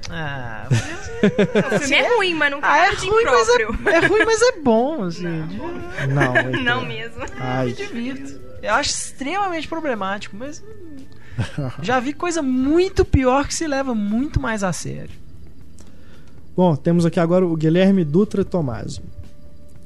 Ah, 0.10 0.67
O 1.76 1.80
filme 1.80 1.95
é 1.95 2.15
ruim, 2.15 2.34
mas 2.34 2.52
não 2.52 2.60
ah, 2.62 2.78
é 2.78 2.89
ruim, 2.91 3.24
mas 3.26 3.50
é, 3.50 3.95
é 3.95 4.08
ruim, 4.08 4.26
mas 4.26 4.41
é 4.41 4.60
bom, 4.60 5.04
assim. 5.04 5.24
Não, 5.24 6.36
Heitor. 6.36 6.62
Não 6.63 6.86
mesmo. 6.86 7.24
Ai, 7.38 7.67
Me 7.67 7.74
divirto. 7.74 8.41
Eu 8.62 8.74
acho 8.74 8.89
extremamente 8.89 9.67
problemático, 9.67 10.36
mas 10.36 10.62
já 11.82 12.00
vi 12.00 12.12
coisa 12.12 12.41
muito 12.41 13.06
pior 13.06 13.48
que 13.48 13.54
se 13.54 13.65
leva 13.65 13.95
muito 13.95 14.39
mais 14.41 14.63
a 14.63 14.74
sério. 14.74 15.12
Bom, 16.60 16.76
temos 16.76 17.06
aqui 17.06 17.22
agora 17.22 17.45
o 17.45 17.56
Guilherme 17.56 18.04
Dutra 18.04 18.43
Tomasi. 18.43 19.00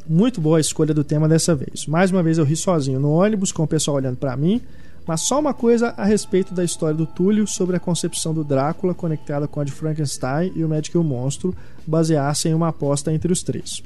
Muito 0.10 0.42
boa 0.42 0.58
a 0.58 0.60
escolha 0.60 0.92
do 0.92 1.04
tema 1.04 1.30
dessa 1.30 1.54
vez. 1.54 1.86
Mais 1.86 2.10
uma 2.10 2.24
vez 2.24 2.40
eu 2.40 2.44
ri 2.44 2.56
sozinho 2.56 3.00
no 3.00 3.12
ônibus, 3.12 3.52
com 3.52 3.62
o 3.62 3.68
pessoal 3.68 3.98
olhando 3.98 4.18
para 4.18 4.36
mim. 4.36 4.60
Mas 5.06 5.22
só 5.22 5.40
uma 5.40 5.54
coisa 5.54 5.94
a 5.96 6.04
respeito 6.04 6.52
da 6.52 6.64
história 6.64 6.96
do 6.96 7.06
Túlio 7.06 7.46
sobre 7.46 7.76
a 7.76 7.80
concepção 7.80 8.34
do 8.34 8.44
Drácula 8.44 8.96
conectada 8.96 9.48
com 9.48 9.60
a 9.60 9.64
de 9.64 9.72
Frankenstein 9.72 10.52
e 10.56 10.64
o 10.64 10.68
Médico 10.68 10.98
e 10.98 11.00
o 11.00 11.04
Monstro 11.04 11.56
basear-se 11.86 12.50
em 12.50 12.56
uma 12.56 12.70
aposta 12.70 13.14
entre 13.14 13.32
os 13.32 13.44
três. 13.44 13.84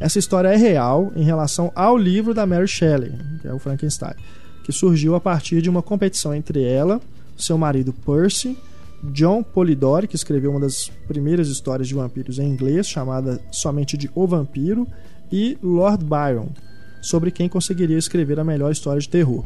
Essa 0.00 0.18
história 0.18 0.48
é 0.48 0.56
real 0.56 1.12
em 1.14 1.22
relação 1.22 1.70
ao 1.74 1.94
livro 1.94 2.32
da 2.32 2.46
Mary 2.46 2.66
Shelley, 2.66 3.12
que 3.42 3.48
é 3.48 3.52
o 3.52 3.58
Frankenstein, 3.58 4.14
que 4.64 4.72
surgiu 4.72 5.14
a 5.14 5.20
partir 5.20 5.60
de 5.60 5.68
uma 5.68 5.82
competição 5.82 6.34
entre 6.34 6.64
ela, 6.64 7.02
seu 7.36 7.58
marido 7.58 7.92
Percy, 7.92 8.56
John 9.02 9.42
Polidori, 9.42 10.06
que 10.06 10.16
escreveu 10.16 10.50
uma 10.50 10.60
das 10.60 10.90
primeiras 11.08 11.48
histórias 11.48 11.88
de 11.88 11.94
vampiros 11.94 12.38
em 12.38 12.48
inglês, 12.48 12.86
chamada 12.88 13.40
somente 13.50 13.96
de 13.96 14.10
O 14.14 14.26
Vampiro, 14.26 14.86
e 15.32 15.56
Lord 15.62 16.04
Byron, 16.04 16.48
sobre 17.00 17.30
quem 17.30 17.48
conseguiria 17.48 17.96
escrever 17.96 18.38
a 18.38 18.44
melhor 18.44 18.70
história 18.70 19.00
de 19.00 19.08
terror. 19.08 19.44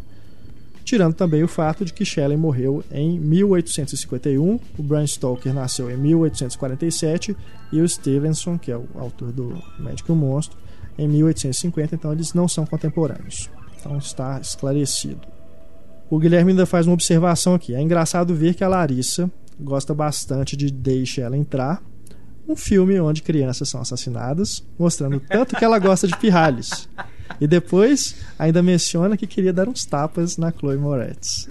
tirando 0.85 1.15
também 1.15 1.43
o 1.43 1.49
fato 1.49 1.83
de 1.83 1.95
que 1.95 2.05
Shelley 2.05 2.37
morreu 2.37 2.85
em 2.93 3.19
1851, 3.19 4.61
o 4.79 4.83
Bram 4.83 5.07
Stoker 5.07 5.55
nasceu 5.55 5.91
em 5.91 5.97
1847 5.97 7.35
e 7.73 7.81
o 7.81 7.89
Stevenson, 7.89 8.59
que 8.59 8.71
é 8.71 8.77
o 8.77 8.87
autor 8.95 9.33
do 9.33 9.57
Médico 9.79 10.15
Monstro, 10.15 10.59
em 10.99 11.09
1850, 11.09 11.95
então 11.95 12.13
eles 12.13 12.35
não 12.35 12.47
são 12.47 12.67
contemporâneos. 12.67 13.49
Então 13.81 13.97
está 13.97 14.39
esclarecido. 14.39 15.27
O 16.11 16.19
Guilherme 16.19 16.53
ainda 16.53 16.67
faz 16.67 16.87
uma 16.87 16.93
observação 16.93 17.55
aqui. 17.55 17.75
É 17.75 17.81
engraçado 17.81 18.35
ver 18.35 18.55
que 18.55 18.63
a 18.63 18.69
Larissa 18.69 19.31
gosta 19.59 19.95
bastante 19.95 20.57
de 20.57 20.71
Deixe 20.71 21.21
Ela 21.21 21.37
Entrar, 21.37 21.83
um 22.49 22.55
filme 22.57 23.01
onde 23.01 23.23
crianças 23.23 23.69
são 23.69 23.81
assassinadas, 23.81 24.63
mostrando 24.79 25.19
tanto 25.21 25.57
que 25.57 25.65
ela 25.65 25.79
gosta 25.79 26.07
de 26.07 26.17
pirralhos. 26.17 26.89
E 27.41 27.47
depois 27.47 28.17
ainda 28.39 28.63
menciona 28.63 29.17
que 29.17 29.27
queria 29.27 29.53
dar 29.53 29.69
uns 29.69 29.85
tapas 29.85 30.37
na 30.37 30.53
Chloe 30.53 30.77
Moretz. 30.77 31.49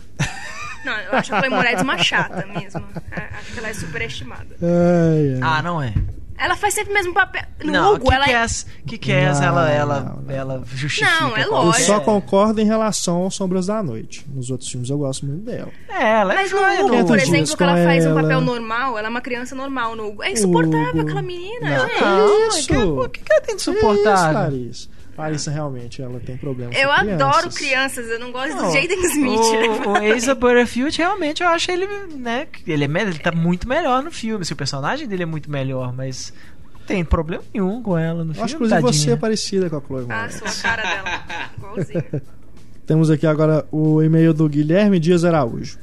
Não, 0.86 0.94
eu 1.00 1.14
acho 1.14 1.34
a 1.34 1.40
Chloe 1.40 1.50
Moretz 1.50 1.82
uma 1.82 1.98
chata 1.98 2.46
mesmo. 2.46 2.84
É, 3.12 3.22
Acho 3.38 3.54
que 3.54 3.60
ela 3.60 3.70
é 3.70 3.74
superestimada. 3.74 4.56
Ai, 4.62 5.34
ai. 5.36 5.40
Ah, 5.42 5.62
não 5.64 5.82
é. 5.82 5.94
Ela 6.38 6.56
faz 6.56 6.74
sempre 6.74 6.92
o 6.92 6.94
mesmo 6.94 7.14
papel. 7.14 7.44
No 7.64 7.72
não, 7.72 7.94
Hugo, 7.94 8.12
ela 8.12 8.24
é. 8.24 8.28
Kick-Ass, 8.28 8.66
Kick-Ass, 8.88 9.40
Não, 9.40 9.48
ela, 9.48 9.70
ela, 9.72 10.00
não, 10.02 10.22
não. 10.24 10.36
ela 10.36 10.64
justifica. 10.66 11.10
Não, 11.22 11.28
é 11.38 11.44
com- 11.46 11.56
Eu 11.56 11.62
lógico. 11.66 11.86
só 11.86 12.00
concordo 12.00 12.60
em 12.60 12.66
relação 12.66 13.18
ao 13.18 13.32
Sombras 13.32 13.68
da 13.68 13.82
Noite. 13.84 14.26
Nos 14.34 14.50
outros 14.50 14.70
filmes 14.70 14.90
eu 14.90 14.98
gosto 14.98 15.26
muito 15.26 15.46
dela. 15.46 15.70
É, 15.90 16.22
ela 16.22 16.34
é 16.34 16.36
Mas 16.38 16.52
no 16.52 16.58
joia, 16.58 16.74
Hugo, 16.74 16.84
no 16.84 16.90
Quinhentos 16.90 17.10
por 17.10 17.20
exemplo, 17.20 17.58
que 17.58 17.64
ela 17.64 17.84
faz 17.84 18.06
um 18.06 18.10
ela. 18.10 18.22
papel 18.22 18.42
normal, 18.42 18.98
ela 18.98 19.08
é 19.08 19.10
uma 19.10 19.22
criança 19.22 19.56
normal 19.56 19.96
no 19.96 20.08
Hugo. 20.08 20.24
É 20.24 20.32
insuportável 20.32 20.90
Hugo. 20.92 21.02
aquela 21.02 21.22
menina, 21.22 21.70
Não, 21.78 21.88
gente. 21.88 22.02
Não, 22.02 22.48
isso? 22.50 22.68
que- 22.68 22.78
O 22.78 23.10
que, 23.10 23.20
que 23.22 23.32
ela 23.32 23.42
tem 23.42 23.56
de 23.56 23.64
Que 23.64 23.70
isso, 23.72 23.80
suportável? 23.80 24.72
Larissa? 25.18 25.22
Larissa 25.22 25.52
realmente 25.52 26.02
ela 26.02 26.20
tem 26.20 26.36
problemas 26.38 26.76
Eu 26.78 26.88
com 26.90 26.94
adoro 26.94 27.50
crianças. 27.50 27.56
crianças, 27.56 28.10
eu 28.10 28.20
não 28.20 28.32
gosto 28.32 28.56
Não, 28.56 28.68
do 28.70 28.74
Jaden 28.74 29.02
Smith. 29.06 29.40
O, 29.86 29.90
o 29.90 30.14
Asa 30.14 30.36
Butterfield, 30.36 30.98
realmente, 30.98 31.44
eu 31.44 31.50
acho 31.50 31.72
ele, 31.72 31.88
né, 32.18 32.48
ele, 32.68 32.84
é, 32.86 33.02
ele 33.02 33.20
tá 33.20 33.32
muito 33.32 33.68
melhor 33.68 34.02
no 34.04 34.12
filme. 34.12 34.42
assim, 34.42 34.54
o 34.54 34.58
personagem 34.58 35.08
dele 35.08 35.24
é 35.24 35.26
muito 35.26 35.50
melhor, 35.50 35.94
mas 35.94 36.34
não 36.74 36.82
tem 36.82 37.04
problema 37.06 37.44
nenhum 37.54 37.82
com 37.82 37.98
ela 37.98 38.24
no 38.24 38.32
Eu 38.32 38.36
filme, 38.36 38.46
acho 38.46 38.58
que 38.58 38.64
inclusive 38.66 38.82
você 38.82 39.12
é 39.12 39.16
parecida 39.16 39.70
com 39.70 39.78
a 39.78 39.82
Chloe 39.82 40.06
Ah, 40.10 40.16
Moretz. 40.18 40.36
sou 40.36 40.48
a 40.48 40.52
cara 40.52 40.82
dela. 40.84 41.50
Igualzinho. 41.58 42.22
Temos 42.86 43.10
aqui 43.10 43.26
agora 43.26 43.66
o 43.72 44.02
e-mail 44.04 44.34
do 44.34 44.48
Guilherme 44.50 45.00
Dias 45.00 45.24
Araújo. 45.24 45.78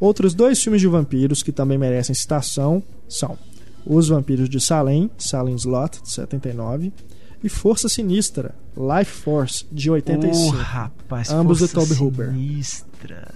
Outros 0.00 0.34
dois 0.34 0.60
filmes 0.60 0.80
de 0.80 0.88
vampiros 0.88 1.40
que 1.42 1.52
também 1.52 1.78
merecem 1.78 2.12
citação 2.12 2.82
são 3.08 3.38
Os 3.86 4.08
Vampiros 4.08 4.48
de 4.48 4.58
Salem, 4.60 5.08
Salem 5.16 5.54
Slot, 5.54 6.02
de 6.02 6.10
79, 6.10 6.92
e 7.42 7.48
Força 7.48 7.88
Sinistra, 7.88 8.54
Life 8.76 9.10
Force, 9.10 9.64
de 9.70 9.90
85. 9.90 10.46
Oh, 10.46 10.50
rapaz, 10.50 11.30
Ambos 11.30 11.58
do 11.58 11.68
Força 11.68 11.88
Toby 11.88 12.00
Hooper. 12.00 12.26
Sinistra. 12.28 13.34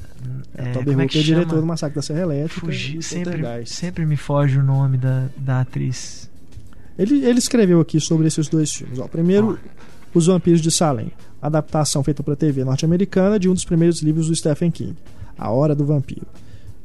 É, 0.54 0.68
É, 0.68 0.72
Toby 0.72 0.90
é 0.90 0.92
Hooper 0.92 1.08
que 1.08 1.18
é 1.18 1.22
diretor 1.22 1.60
do 1.60 1.66
Massacre 1.66 1.96
da 1.96 2.02
Serra 2.02 2.20
Elétrica. 2.20 2.66
Fugi, 2.66 3.02
sempre, 3.02 3.66
sempre 3.66 4.06
me 4.06 4.16
foge 4.16 4.58
o 4.58 4.62
nome 4.62 4.96
da, 4.96 5.26
da 5.36 5.60
atriz. 5.60 6.30
Ele, 6.98 7.24
ele 7.24 7.38
escreveu 7.38 7.80
aqui 7.80 8.00
sobre 8.00 8.26
esses 8.26 8.48
dois 8.48 8.72
filmes. 8.72 8.98
Ó, 8.98 9.06
primeiro, 9.06 9.58
Os 10.14 10.26
Vampiros 10.26 10.62
de 10.62 10.70
Salem, 10.70 11.12
adaptação 11.42 12.02
feita 12.02 12.22
para 12.22 12.32
a 12.34 12.36
TV 12.36 12.64
norte-americana 12.64 13.38
de 13.38 13.48
um 13.48 13.54
dos 13.54 13.64
primeiros 13.64 14.00
livros 14.00 14.28
do 14.28 14.36
Stephen 14.36 14.70
King, 14.70 14.96
A 15.36 15.50
Hora 15.50 15.74
do 15.74 15.84
Vampiro. 15.84 16.26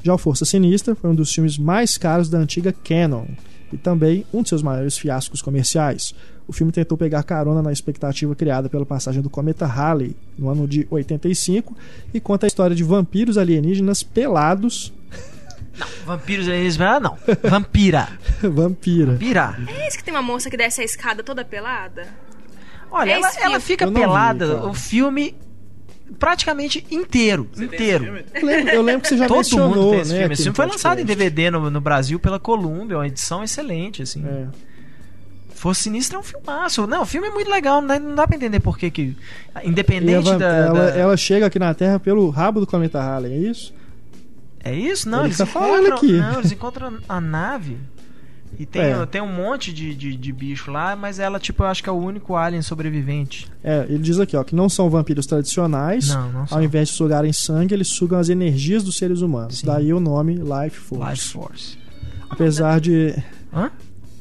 Já 0.02 0.12
o 0.12 0.18
Força 0.18 0.44
Sinistra 0.44 0.94
foi 0.94 1.10
um 1.10 1.14
dos 1.14 1.32
filmes 1.32 1.56
mais 1.56 1.96
caros 1.96 2.28
da 2.28 2.38
antiga 2.38 2.72
Canon 2.72 3.26
e 3.72 3.78
também 3.78 4.26
um 4.34 4.42
de 4.42 4.48
seus 4.50 4.62
maiores 4.62 4.98
fiascos 4.98 5.40
comerciais. 5.40 6.14
O 6.46 6.52
filme 6.52 6.72
tentou 6.72 6.98
pegar 6.98 7.22
carona 7.22 7.62
na 7.62 7.72
expectativa 7.72 8.34
criada 8.34 8.68
pela 8.68 8.84
passagem 8.84 9.22
do 9.22 9.30
cometa 9.30 9.64
Halley 9.66 10.16
no 10.36 10.48
ano 10.48 10.66
de 10.66 10.86
85 10.90 11.76
e 12.12 12.20
conta 12.20 12.46
a 12.46 12.48
história 12.48 12.74
de 12.74 12.82
vampiros 12.82 13.38
alienígenas 13.38 14.02
pelados, 14.02 14.92
Vampiros 16.04 16.48
eles 16.48 16.80
ah, 16.80 17.00
não. 17.00 17.16
Vampira. 17.48 18.08
vampira. 18.42 19.12
Vampira. 19.12 19.56
É 19.66 19.88
esse 19.88 19.98
que 19.98 20.04
tem 20.04 20.12
uma 20.12 20.22
moça 20.22 20.50
que 20.50 20.56
desce 20.56 20.80
a 20.80 20.84
escada 20.84 21.22
toda 21.22 21.44
pelada? 21.44 22.08
Olha, 22.90 23.10
É 23.10 23.14
ela, 23.14 23.30
ela 23.40 23.60
fica 23.60 23.86
não 23.86 23.92
vi, 23.92 24.00
pelada 24.00 24.46
cara. 24.46 24.66
o 24.66 24.74
filme 24.74 25.34
praticamente 26.18 26.86
inteiro. 26.90 27.48
Você 27.52 27.64
inteiro. 27.64 28.22
Eu 28.34 28.46
lembro, 28.46 28.74
eu 28.74 28.82
lembro 28.82 29.02
que 29.02 29.08
você 29.08 29.16
já 29.16 29.26
Todo 29.26 29.38
mencionou, 29.38 29.68
mundo 29.68 29.90
tem 29.92 30.00
esse 30.00 30.12
né, 30.12 30.18
filme. 30.18 30.34
Esse 30.34 30.42
filme 30.42 30.56
foi 30.56 30.66
lançado 30.66 31.00
em. 31.00 31.04
DVD 31.04 31.50
no, 31.50 31.70
no 31.70 31.80
Brasil 31.80 32.18
pela 32.18 32.38
Columbia, 32.38 32.98
uma 32.98 33.06
edição 33.06 33.42
excelente, 33.42 34.02
assim. 34.02 34.22
É. 34.26 34.48
Força 35.62 35.82
Sinistra 35.84 36.16
é 36.16 36.20
um 36.20 36.24
filmaço. 36.24 36.86
Não, 36.88 37.02
o 37.02 37.06
filme 37.06 37.28
é 37.28 37.30
muito 37.30 37.48
legal, 37.48 37.80
não 37.80 37.86
dá, 37.86 37.98
não 38.00 38.14
dá 38.16 38.26
pra 38.26 38.34
entender 38.36 38.58
por 38.58 38.76
que 38.76 38.90
que... 38.90 39.16
Independente 39.62 40.34
da... 40.36 40.46
ela, 40.48 40.72
da- 40.90 40.98
ela 40.98 41.16
chega 41.16 41.46
aqui 41.46 41.58
na 41.58 41.72
Terra 41.72 42.00
pelo 42.00 42.28
rabo 42.30 42.58
do 42.58 42.66
cometa 42.66 43.00
Halley, 43.00 43.32
é 43.32 43.38
isso? 43.50 43.72
É 44.64 44.74
isso? 44.74 45.08
Não, 45.08 45.20
Ele 45.20 45.28
eles 45.28 45.38
tá 45.38 45.46
falando 45.46 45.86
encontram... 45.86 45.96
aqui. 45.98 46.12
Não, 46.14 46.38
eles 46.40 46.50
encontram 46.52 46.98
a 47.08 47.20
nave... 47.20 47.76
E 48.58 48.66
tem, 48.66 48.82
É. 48.82 49.06
tem 49.06 49.22
um 49.22 49.32
monte 49.32 49.72
de, 49.72 49.94
de, 49.94 50.14
de 50.14 50.30
bicho 50.32 50.70
lá, 50.70 50.94
mas 50.94 51.18
ela, 51.18 51.40
tipo, 51.40 51.62
eu 51.62 51.66
acho 51.68 51.82
que 51.82 51.88
é 51.88 51.92
o 51.92 51.96
único 51.96 52.36
alien 52.36 52.60
sobrevivente. 52.60 53.50
É, 53.64 53.86
ele 53.88 53.98
diz 54.00 54.20
aqui, 54.20 54.36
ó, 54.36 54.44
que 54.44 54.54
não 54.54 54.68
são 54.68 54.90
vampiros 54.90 55.24
tradicionais. 55.24 56.08
Não, 56.10 56.30
não 56.32 56.46
são. 56.46 56.58
Ao 56.58 56.62
invés 56.62 56.88
de 56.88 56.94
sugarem 56.94 57.32
sangue, 57.32 57.72
eles 57.72 57.88
sugam 57.88 58.18
as 58.18 58.28
energias 58.28 58.82
dos 58.84 58.98
seres 58.98 59.22
humanos. 59.22 59.60
Sim. 59.60 59.66
Daí 59.66 59.90
o 59.94 59.98
nome 59.98 60.34
Life 60.34 60.76
Force. 60.78 61.10
Life 61.10 61.28
Force. 61.32 61.78
Apesar 62.28 62.78
de. 62.78 63.14
Hã? 63.54 63.70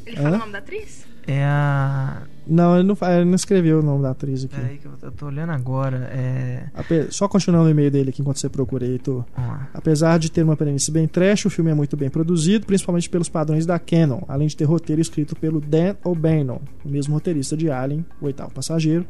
Ele 0.06 0.16
fala 0.16 0.30
Hã? 0.30 0.36
o 0.36 0.40
nome 0.40 0.52
da 0.54 0.60
atriz? 0.60 1.06
É 1.32 1.44
a... 1.46 2.24
Não, 2.48 2.76
ele 2.78 2.88
não, 2.88 2.98
ele 3.10 3.26
não 3.26 3.36
escreveu 3.36 3.80
o 3.80 3.84
nome 3.84 4.02
da 4.04 4.10
atriz 4.10 4.44
aqui. 4.44 4.56
Peraí 4.56 4.78
que 4.78 4.86
eu, 4.86 4.92
eu 5.02 5.12
tô 5.12 5.28
olhando 5.28 5.52
agora. 5.52 6.10
É... 6.12 6.66
Ape- 6.74 7.08
Só 7.12 7.28
continuando 7.28 7.68
o 7.68 7.70
e-mail 7.70 7.90
dele 7.92 8.10
aqui 8.10 8.22
enquanto 8.22 8.38
você 8.38 8.50
procura 8.50 8.86
aí, 8.86 9.00
lá. 9.38 9.70
Apesar 9.74 10.18
de 10.20 10.30
ter 10.30 10.44
uma 10.44 10.58
premissa 10.58 10.92
bem 10.92 11.08
trash, 11.08 11.46
o 11.46 11.50
filme 11.50 11.72
é 11.72 11.74
muito 11.74 11.96
bem 11.96 12.10
produzido, 12.10 12.66
principalmente 12.66 13.10
pelos 13.10 13.30
padrões 13.30 13.66
da 13.66 13.80
Canon, 13.80 14.22
além 14.28 14.48
de 14.48 14.58
ter 14.58 14.66
roteiro 14.66 15.02
escrito 15.02 15.36
pelo 15.36 15.62
Dan 15.62 15.96
O'Bannon, 16.04 16.60
o 16.84 16.90
mesmo 16.90 17.14
roteirista 17.14 17.56
de 17.56 17.70
Alien, 17.70 18.06
o 18.20 18.26
oitavo 18.26 18.52
passageiro, 18.52 19.06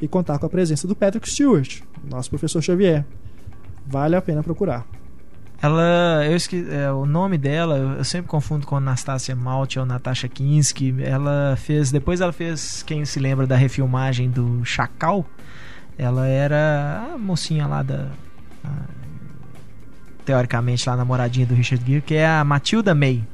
e 0.00 0.06
contar 0.06 0.38
com 0.38 0.46
a 0.46 0.48
presença 0.48 0.86
do 0.86 0.94
Patrick 0.94 1.28
Stewart, 1.28 1.80
nosso 2.08 2.30
professor 2.30 2.62
Xavier. 2.62 3.04
Vale 3.86 4.16
a 4.16 4.22
pena 4.22 4.42
procurar. 4.42 4.86
Ela, 5.62 6.24
eu 6.26 6.36
esque, 6.36 6.66
é, 6.70 6.90
o 6.92 7.06
nome 7.06 7.38
dela, 7.38 7.76
eu, 7.78 7.88
eu 7.92 8.04
sempre 8.04 8.28
confundo 8.28 8.66
com 8.66 8.76
Anastasia 8.76 9.34
Malte 9.34 9.78
ou 9.78 9.86
Natasha 9.86 10.28
Kinski. 10.28 10.94
Ela 11.02 11.56
fez, 11.56 11.90
depois 11.90 12.20
ela 12.20 12.32
fez, 12.32 12.82
quem 12.82 13.04
se 13.04 13.18
lembra 13.18 13.46
da 13.46 13.56
refilmagem 13.56 14.30
do 14.30 14.64
Chacal, 14.64 15.24
ela 15.96 16.26
era 16.26 17.10
a 17.14 17.18
mocinha 17.18 17.66
lá 17.66 17.82
da 17.82 18.08
a- 18.62 18.68
teoricamente 20.24 20.86
lá 20.88 20.94
a 20.94 20.96
namoradinha 20.98 21.46
do 21.46 21.54
Richard 21.54 21.84
Gere, 21.86 22.02
que 22.02 22.14
é 22.14 22.26
a 22.26 22.44
Matilda 22.44 22.94
May. 22.94 23.24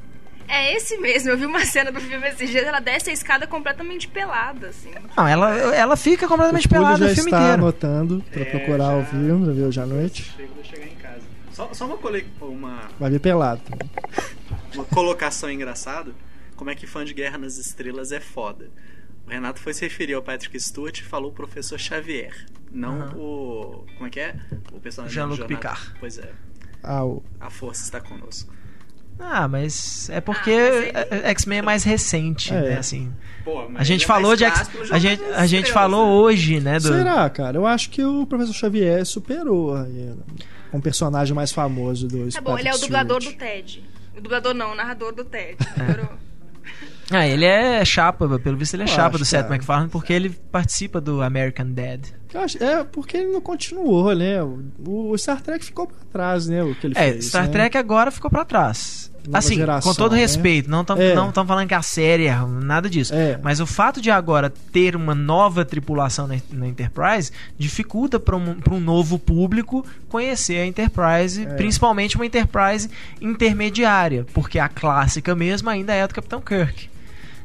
É 0.49 0.77
esse 0.77 0.99
mesmo, 0.99 1.31
eu 1.31 1.39
vi 1.39 1.47
uma 1.47 1.65
cena 1.65 1.91
do 1.91 1.99
filme 2.01 2.29
esses 2.29 2.51
dias, 2.51 2.65
ela 2.67 2.79
desce 2.79 3.09
a 3.09 3.13
escada 3.13 3.47
completamente 3.47 4.07
pelada, 4.07 4.69
assim. 4.69 4.91
Não, 5.17 5.27
ela, 5.27 5.51
ela 5.75 5.97
fica 5.97 6.29
completamente 6.29 6.67
o 6.67 6.71
pelada 6.71 6.99
já 7.07 7.13
o 7.13 7.15
filme 7.15 7.31
está 7.31 7.39
inteiro. 7.43 7.63
anotando 7.63 8.25
para 8.31 8.43
É, 8.43 8.45
procurar 8.45 8.91
já- 8.91 8.97
o 8.99 9.05
filme, 9.07 9.45
pra 9.47 9.55
ver 9.55 9.63
hoje 9.63 9.81
à 9.81 9.87
noite. 9.87 10.31
Chego 10.37 10.53
de 10.63 10.69
chegar 10.69 10.87
em 10.87 10.91
casa. 10.91 11.02
Só, 11.53 11.73
só 11.73 11.87
uma, 11.87 11.97
cole... 11.99 12.27
uma, 12.41 12.89
Vai 12.99 13.11
ver 13.11 13.19
pelado. 13.21 13.61
uma 14.75 14.85
colocação 14.85 15.51
engraçada. 15.51 16.13
Como 16.57 16.71
é 16.71 16.75
que 16.75 16.87
fã 16.87 17.05
de 17.05 17.13
Guerra 17.15 17.39
nas 17.39 17.59
Estrelas 17.59 18.13
é 18.13 18.21
foda. 18.21 18.71
O 19.27 19.31
Renato 19.31 19.61
foi 19.61 19.73
se 19.75 19.83
referir 19.83 20.15
ao 20.15 20.23
Patrick 20.23 20.59
Stewart 20.59 20.99
e 20.99 21.03
falou 21.05 21.31
o 21.31 21.35
professor 21.35 21.79
Xavier. 21.79 22.47
Não 22.71 23.03
Aham. 23.03 23.17
o. 23.17 23.85
Como 23.95 24.07
é 24.07 24.11
que 24.11 24.21
é? 24.21 24.35
O 24.73 24.81
personagem 24.81 25.15
Jean-Luc. 25.15 25.45
Picard. 25.47 25.93
Pois 26.01 26.19
é. 26.19 26.33
Ah, 26.83 27.05
o- 27.05 27.23
A 27.41 27.51
força 27.51 27.83
está 27.85 28.01
conosco. 28.01 28.53
Ah, 29.19 29.47
mas 29.47 30.09
é 30.11 30.21
porque 30.21 30.51
Ah, 30.51 31.07
mas 31.11 31.23
é- 31.23 31.31
X-Men 31.31 31.59
é 31.59 31.63
mais 31.63 31.85
recente, 31.85 32.53
É. 32.53 32.61
né? 32.61 32.79
Assim, 32.79 33.13
Pô, 33.45 33.69
mas 33.69 33.83
a 33.83 33.85
gente 33.85 33.99
ele 34.01 34.05
é 34.05 34.07
falou 34.07 34.35
de 34.35 34.45
X, 34.45 34.71
a 34.91 34.99
gente, 34.99 35.23
a 35.25 35.47
gente 35.47 35.71
falou 35.73 36.07
né? 36.07 36.13
hoje, 36.13 36.61
né? 36.61 36.79
Do, 36.81 36.89
Será, 36.89 37.29
cara? 37.31 37.57
Eu 37.59 37.67
acho 37.67 37.91
que 37.91 38.03
o 38.03 38.27
professor 38.27 38.55
Xavier 38.55 39.05
superou 39.07 39.77
aí, 39.77 40.15
um 40.73 40.81
personagem 40.81 41.35
mais 41.35 41.53
famoso 41.53 42.09
do 42.09 42.31
Tá 42.31 42.41
bom, 42.41 42.59
ele 42.59 42.69
é 42.69 42.75
o 42.75 42.79
dublador 42.79 43.19
do 43.19 43.25
Stewart. 43.25 43.39
Ted. 43.39 43.85
O 44.17 44.21
dublador 44.21 44.55
não, 44.55 44.73
o 44.73 44.75
narrador 44.75 45.13
do 45.13 45.25
Ted. 45.25 45.57
Demorou. 45.77 46.11
Ah, 47.11 47.27
ele 47.27 47.45
é 47.45 47.85
chapa, 47.85 48.27
pelo 48.39 48.57
visto 48.57 48.75
ele 48.75 48.85
é 48.85 48.87
Eu 48.87 48.89
chapa 48.89 49.09
acho, 49.11 49.19
do 49.19 49.25
Seth 49.25 49.43
cara. 49.43 49.51
MacFarlane 49.55 49.91
porque 49.91 50.13
ele 50.13 50.31
participa 50.31 51.01
do 51.01 51.21
American 51.21 51.67
Dad. 51.71 52.07
Eu 52.33 52.41
acho- 52.41 52.63
É, 52.63 52.85
porque 52.85 53.19
ele 53.19 53.33
não 53.33 53.41
continuou, 53.41 54.15
né? 54.15 54.43
O, 54.43 55.11
o 55.11 55.19
Star 55.19 55.41
Trek 55.43 55.63
ficou 55.65 55.87
pra 55.89 55.97
trás, 56.11 56.47
né? 56.47 56.63
O 56.63 56.75
que 56.75 56.87
ele 56.87 56.95
É, 56.97 57.13
fez. 57.13 57.27
Star 57.27 57.43
né? 57.47 57.49
Trek 57.53 57.77
agora 57.77 58.11
ficou 58.11 58.31
pra 58.31 58.45
trás. 58.45 59.12
Assim, 59.33 59.55
geração, 59.57 59.93
com 59.93 59.97
todo 59.97 60.13
né? 60.13 60.19
respeito, 60.19 60.71
não 60.71 60.81
estamos 60.81 61.05
É. 61.05 61.15
não 61.15 61.31
falando 61.33 61.69
que 61.69 61.75
a 61.75 61.83
série 61.83 62.27
é 62.27 62.37
nada 62.61 62.89
disso. 62.91 63.15
É. 63.15 63.39
Mas 63.43 63.61
o 63.61 63.67
fato 63.67 64.01
de 64.01 64.11
agora 64.11 64.53
ter 64.73 64.97
uma 64.97 65.15
nova 65.15 65.65
tripulação 65.65 66.27
na, 66.27 66.37
na 66.51 66.67
Enterprise 66.67 67.31
dificulta 67.59 68.19
para 68.19 68.35
um, 68.37 68.55
pra 68.55 68.75
um 68.75 68.81
novo 68.81 69.19
público 69.19 69.87
conhecer 70.09 70.59
a 70.59 70.67
Enterprise, 70.67 71.43
É. 71.43 71.55
principalmente 71.55 72.17
uma 72.17 72.27
Enterprise 72.27 72.89
intermediária, 73.21 74.27
porque 74.33 74.59
a 74.59 74.69
clássica 74.69 75.35
mesmo 75.35 75.69
ainda 75.71 75.93
é 75.93 76.03
a 76.03 76.07
do 76.07 76.15
Capitão 76.15 76.41
Kirk. 76.41 76.89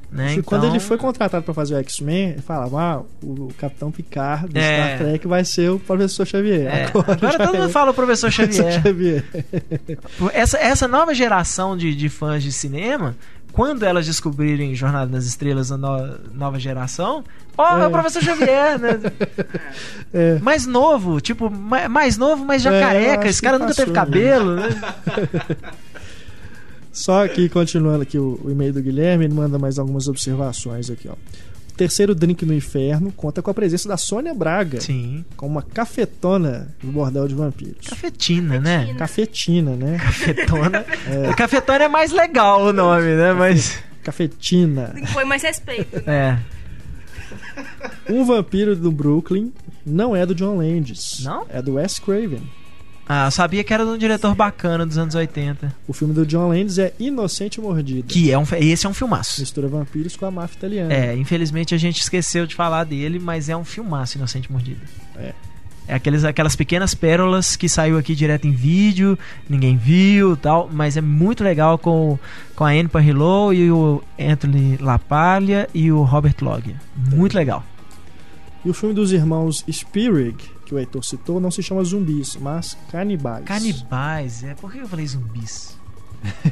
Né? 0.10 0.32
Então, 0.32 0.43
quando 0.43 0.66
ele 0.68 0.80
foi 0.80 0.97
contratado 0.97 1.43
pra 1.43 1.53
fazer 1.53 1.76
o 1.76 1.80
X-Men, 1.80 2.30
ele 2.30 2.41
falava: 2.41 2.80
ah, 2.82 3.01
o 3.22 3.49
Capitão 3.58 3.91
Picard 3.91 4.47
do 4.47 4.58
É. 4.58 4.95
Star 4.95 4.97
Trek 4.99 5.28
vai 5.28 5.43
ser 5.43 5.70
o 5.70 5.80
Professor 5.80 6.26
Xavier. 6.26 6.66
É, 6.68 6.86
Agora, 6.86 7.12
agora 7.14 7.38
todo 7.38 7.55
é 7.55 7.60
mundo 7.60 7.70
fala 7.72 7.91
o 7.91 7.93
professor 7.93 8.32
Professor 8.32 8.72
Xavier. 8.72 8.82
Xavier. 8.82 9.26
Essa, 10.34 10.58
essa 10.60 10.88
nova 10.88 11.14
geração 11.14 11.76
de, 11.76 11.93
de 11.93 12.08
fãs 12.08 12.41
de 12.41 12.53
cinema, 12.53 13.16
quando 13.51 13.84
elas 13.84 14.05
descobrirem 14.05 14.74
Jornada 14.76 15.12
nas 15.12 15.26
Estrelas, 15.26 15.72
a 15.74 15.78
no- 15.78 16.18
nova 16.34 16.58
geração, 16.58 17.24
ó, 17.58 17.78
é. 17.78 17.84
É. 17.84 17.88
o 17.88 17.91
professor 17.91 18.22
Xavier, 18.24 18.80
né? 18.80 18.99
É. 20.14 20.39
Mais 20.39 20.66
novo, 20.66 21.20
tipo, 21.20 21.49
ma- 21.49 21.89
mais 21.89 22.18
novo, 22.18 22.45
mas 22.45 22.62
já 22.62 22.72
É, 22.74 22.80
careca. 22.82 23.28
Esse 23.28 23.41
cara 23.41 23.60
nunca 23.60 23.74
teve 23.74 23.91
passou, 23.91 24.05
cabelo, 24.05 24.55
né? 24.55 24.70
Só 26.98 27.28
que, 27.28 27.48
continuando 27.48 28.02
aqui 28.02 28.18
o, 28.18 28.41
o 28.43 28.50
e-mail 28.50 28.74
do 28.74 28.82
Guilherme, 28.82 29.26
ele 29.26 29.34
manda 29.36 29.60
mais 29.60 29.78
algumas 29.78 30.08
observações 30.08 30.89
aqui, 30.89 31.08
ó. 31.08 31.14
O 31.14 31.74
terceiro 31.78 32.16
drink 32.16 32.43
no 32.43 32.56
inferno 32.56 33.12
conta 33.12 33.39
com 33.39 33.52
a 33.52 33.54
presença 33.54 33.88
da 33.88 33.98
Sônia 33.98 34.34
Braga, 34.34 34.82
Sim. 34.82 35.24
com 35.36 35.45
uma 35.45 35.62
cafetona 35.62 36.76
do 36.82 36.91
bordel 36.91 37.28
de 37.28 37.36
vampiros. 37.36 37.88
Cafetina, 37.88 38.60
né? 38.60 38.95
Cafetina, 38.98 39.76
né? 39.76 40.00
Cafetona. 40.00 40.86
Cafetona 41.38 41.84
é 41.84 41.88
mais 41.88 42.12
legal 42.12 42.64
o 42.64 42.74
nome, 42.74 43.16
né? 43.16 43.32
Mas. 43.32 43.78
Cafetina. 44.02 44.89
Tem 44.95 45.06
que 45.06 45.14
pôr 45.14 45.24
mais 45.24 45.43
respeito. 45.43 45.98
É. 45.98 46.02
né? 46.32 46.43
Um 48.10 48.26
vampiro 48.26 48.76
do 48.76 48.91
Brooklyn 48.91 49.54
não 49.86 50.16
é 50.16 50.26
do 50.26 50.34
John 50.34 50.58
Landis. 50.58 51.20
Não? 51.24 51.45
É 51.48 51.62
do 51.62 51.76
Wes 51.76 52.00
Craven. 52.00 52.41
Ah, 53.10 53.28
eu 53.28 53.32
sabia 53.32 53.64
que 53.64 53.74
era 53.74 53.86
de 53.86 53.91
um 53.91 53.97
diretor 53.97 54.36
bacana 54.36 54.86
dos 54.86 54.97
anos 54.97 55.16
80. 55.16 55.74
O 55.88 55.93
filme 55.93 56.14
do 56.14 56.26
John 56.26 56.49
Landis 56.49 56.78
é 56.78 56.93
Inocente 56.99 57.62
Mordida. 57.62 58.08
Que 58.08 58.32
é 58.32 58.38
um. 58.38 58.43
Esse 58.60 58.86
é 58.86 58.89
um 58.89 58.93
filmaço. 58.93 59.39
Mistura 59.39 59.68
vampiros 59.68 60.18
com 60.18 60.26
a 60.26 60.32
máfia 60.32 60.58
italiana. 60.58 60.93
É, 60.93 61.16
infelizmente 61.16 61.74
a 61.74 61.78
gente 61.78 62.01
esqueceu 62.01 62.45
de 62.45 62.53
falar 62.53 62.84
dele, 62.84 63.18
mas 63.18 63.47
é 63.47 63.55
um 63.55 63.64
filmaço 63.64 64.18
Inocente 64.18 64.51
Mordida. 64.51 64.82
É. 65.16 65.34
É 65.88 65.93
aqueles, 65.95 66.26
aquelas 66.26 66.53
pequenas 66.53 66.93
pérolas 66.93 67.55
que 67.55 67.70
saiu 67.70 67.97
aqui 67.97 68.14
direto 68.14 68.45
em 68.45 68.51
vídeo, 68.51 69.18
ninguém 69.49 69.78
viu 69.78 70.36
tal, 70.36 70.70
mas 70.70 70.97
é 70.97 71.01
muito 71.01 71.45
legal 71.45 71.78
com, 71.78 72.20
com 72.58 72.66
a 72.66 72.72
Anne 72.72 72.89
Parrillo 72.89 73.53
e 73.53 73.72
o 73.72 74.03
Anthony 74.20 74.76
LaPaglia 74.82 75.70
e 75.74 75.89
o 75.89 76.03
Robert 76.03 76.36
Loggia. 76.41 76.76
Muito 76.93 77.36
legal. 77.36 77.64
E 78.66 78.70
o 78.70 78.74
filme 78.74 78.93
dos 78.93 79.14
irmãos 79.14 79.64
Spirig, 79.72 80.36
que 80.68 80.76
o 80.76 80.80
Heitor 80.80 81.03
citou, 81.03 81.39
não 81.39 81.49
se 81.49 81.63
chama 81.63 81.82
zumbis, 81.84 82.36
mas 82.36 82.78
canibais. 82.91 83.45
Canibais, 83.45 84.43
é. 84.43 84.53
Por 84.55 84.72
que 84.72 84.80
eu 84.80 84.88
falei 84.88 85.07
zumbis? 85.07 85.78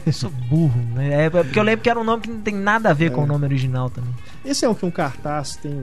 Eu 0.06 0.14
sou 0.14 0.30
burro, 0.30 0.80
né? 0.94 1.26
É 1.26 1.30
porque 1.30 1.60
eu 1.60 1.64
lembro 1.64 1.82
que 1.84 1.90
era 1.90 2.00
um 2.00 2.04
nome 2.04 2.22
que 2.24 2.30
não 2.30 2.40
tem 2.40 2.54
nada 2.56 2.92
a 2.92 2.94
ver 2.94 3.12
com 3.12 3.22
É. 3.22 3.24
o 3.24 3.28
nome 3.28 3.46
original 3.46 3.90
também. 3.90 4.14
Esse 4.46 4.64
é 4.64 4.70
um 4.70 4.74
que 4.76 4.86
um 4.86 4.92
cartaz 4.92 5.56
tem 5.58 5.82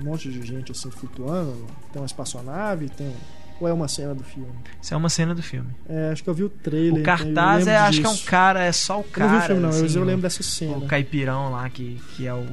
um 0.00 0.04
monte 0.04 0.30
de 0.30 0.46
gente 0.46 0.70
assim 0.70 0.90
flutuando, 0.90 1.56
tem 1.92 2.00
uma 2.00 2.06
espaçonave, 2.06 2.88
tem 2.90 3.12
ou 3.60 3.68
é 3.68 3.72
uma 3.72 3.88
cena 3.88 4.14
do 4.14 4.22
filme? 4.24 4.50
Isso 4.82 4.92
é 4.92 4.96
uma 4.96 5.08
cena 5.08 5.34
do 5.34 5.42
filme. 5.42 5.70
É, 5.88 6.10
acho 6.12 6.22
que 6.22 6.28
eu 6.28 6.34
vi 6.34 6.42
o 6.44 6.48
trailer. 6.48 7.00
O 7.00 7.04
cartaz 7.04 7.66
eu 7.66 7.72
é, 7.72 7.76
acho 7.78 8.00
que 8.00 8.06
é 8.06 8.08
um 8.08 8.12
disso. 8.12 8.26
cara, 8.26 8.62
é 8.64 8.72
só 8.72 8.98
o 8.98 9.00
Eu 9.00 9.04
cara. 9.04 9.26
não 9.30 9.38
vi 9.38 9.38
o 9.38 9.46
filme 9.46 9.62
não, 9.62 9.68
assim, 9.70 9.96
eu 9.96 10.02
o- 10.02 10.04
lembro 10.04 10.22
dessa 10.22 10.42
cena. 10.42 10.76
o 10.76 10.86
caipirão 10.86 11.50
lá 11.50 11.68
que, 11.70 12.00
que 12.16 12.26
é 12.26 12.34
o 12.34 12.46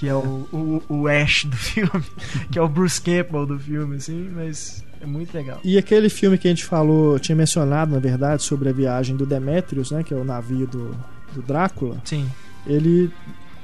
que 0.00 0.08
é 0.08 0.14
o, 0.14 0.48
o, 0.50 0.82
o 0.88 1.08
Ash 1.08 1.44
do 1.44 1.54
filme, 1.58 2.02
que 2.50 2.58
é 2.58 2.62
o 2.62 2.66
Bruce 2.66 2.98
Campbell 2.98 3.44
do 3.44 3.58
filme, 3.58 3.96
assim, 3.96 4.30
mas 4.34 4.82
é 4.98 5.04
muito 5.04 5.34
legal. 5.34 5.60
E 5.62 5.76
aquele 5.76 6.08
filme 6.08 6.38
que 6.38 6.48
a 6.48 6.50
gente 6.50 6.64
falou, 6.64 7.18
tinha 7.18 7.36
mencionado, 7.36 7.92
na 7.92 7.98
verdade, 7.98 8.42
sobre 8.42 8.70
a 8.70 8.72
viagem 8.72 9.14
do 9.14 9.26
Demetrius, 9.26 9.90
né, 9.90 10.02
que 10.02 10.14
é 10.14 10.16
o 10.16 10.24
navio 10.24 10.66
do, 10.66 10.96
do 11.34 11.42
Drácula, 11.42 12.00
Sim. 12.02 12.26
ele 12.66 13.12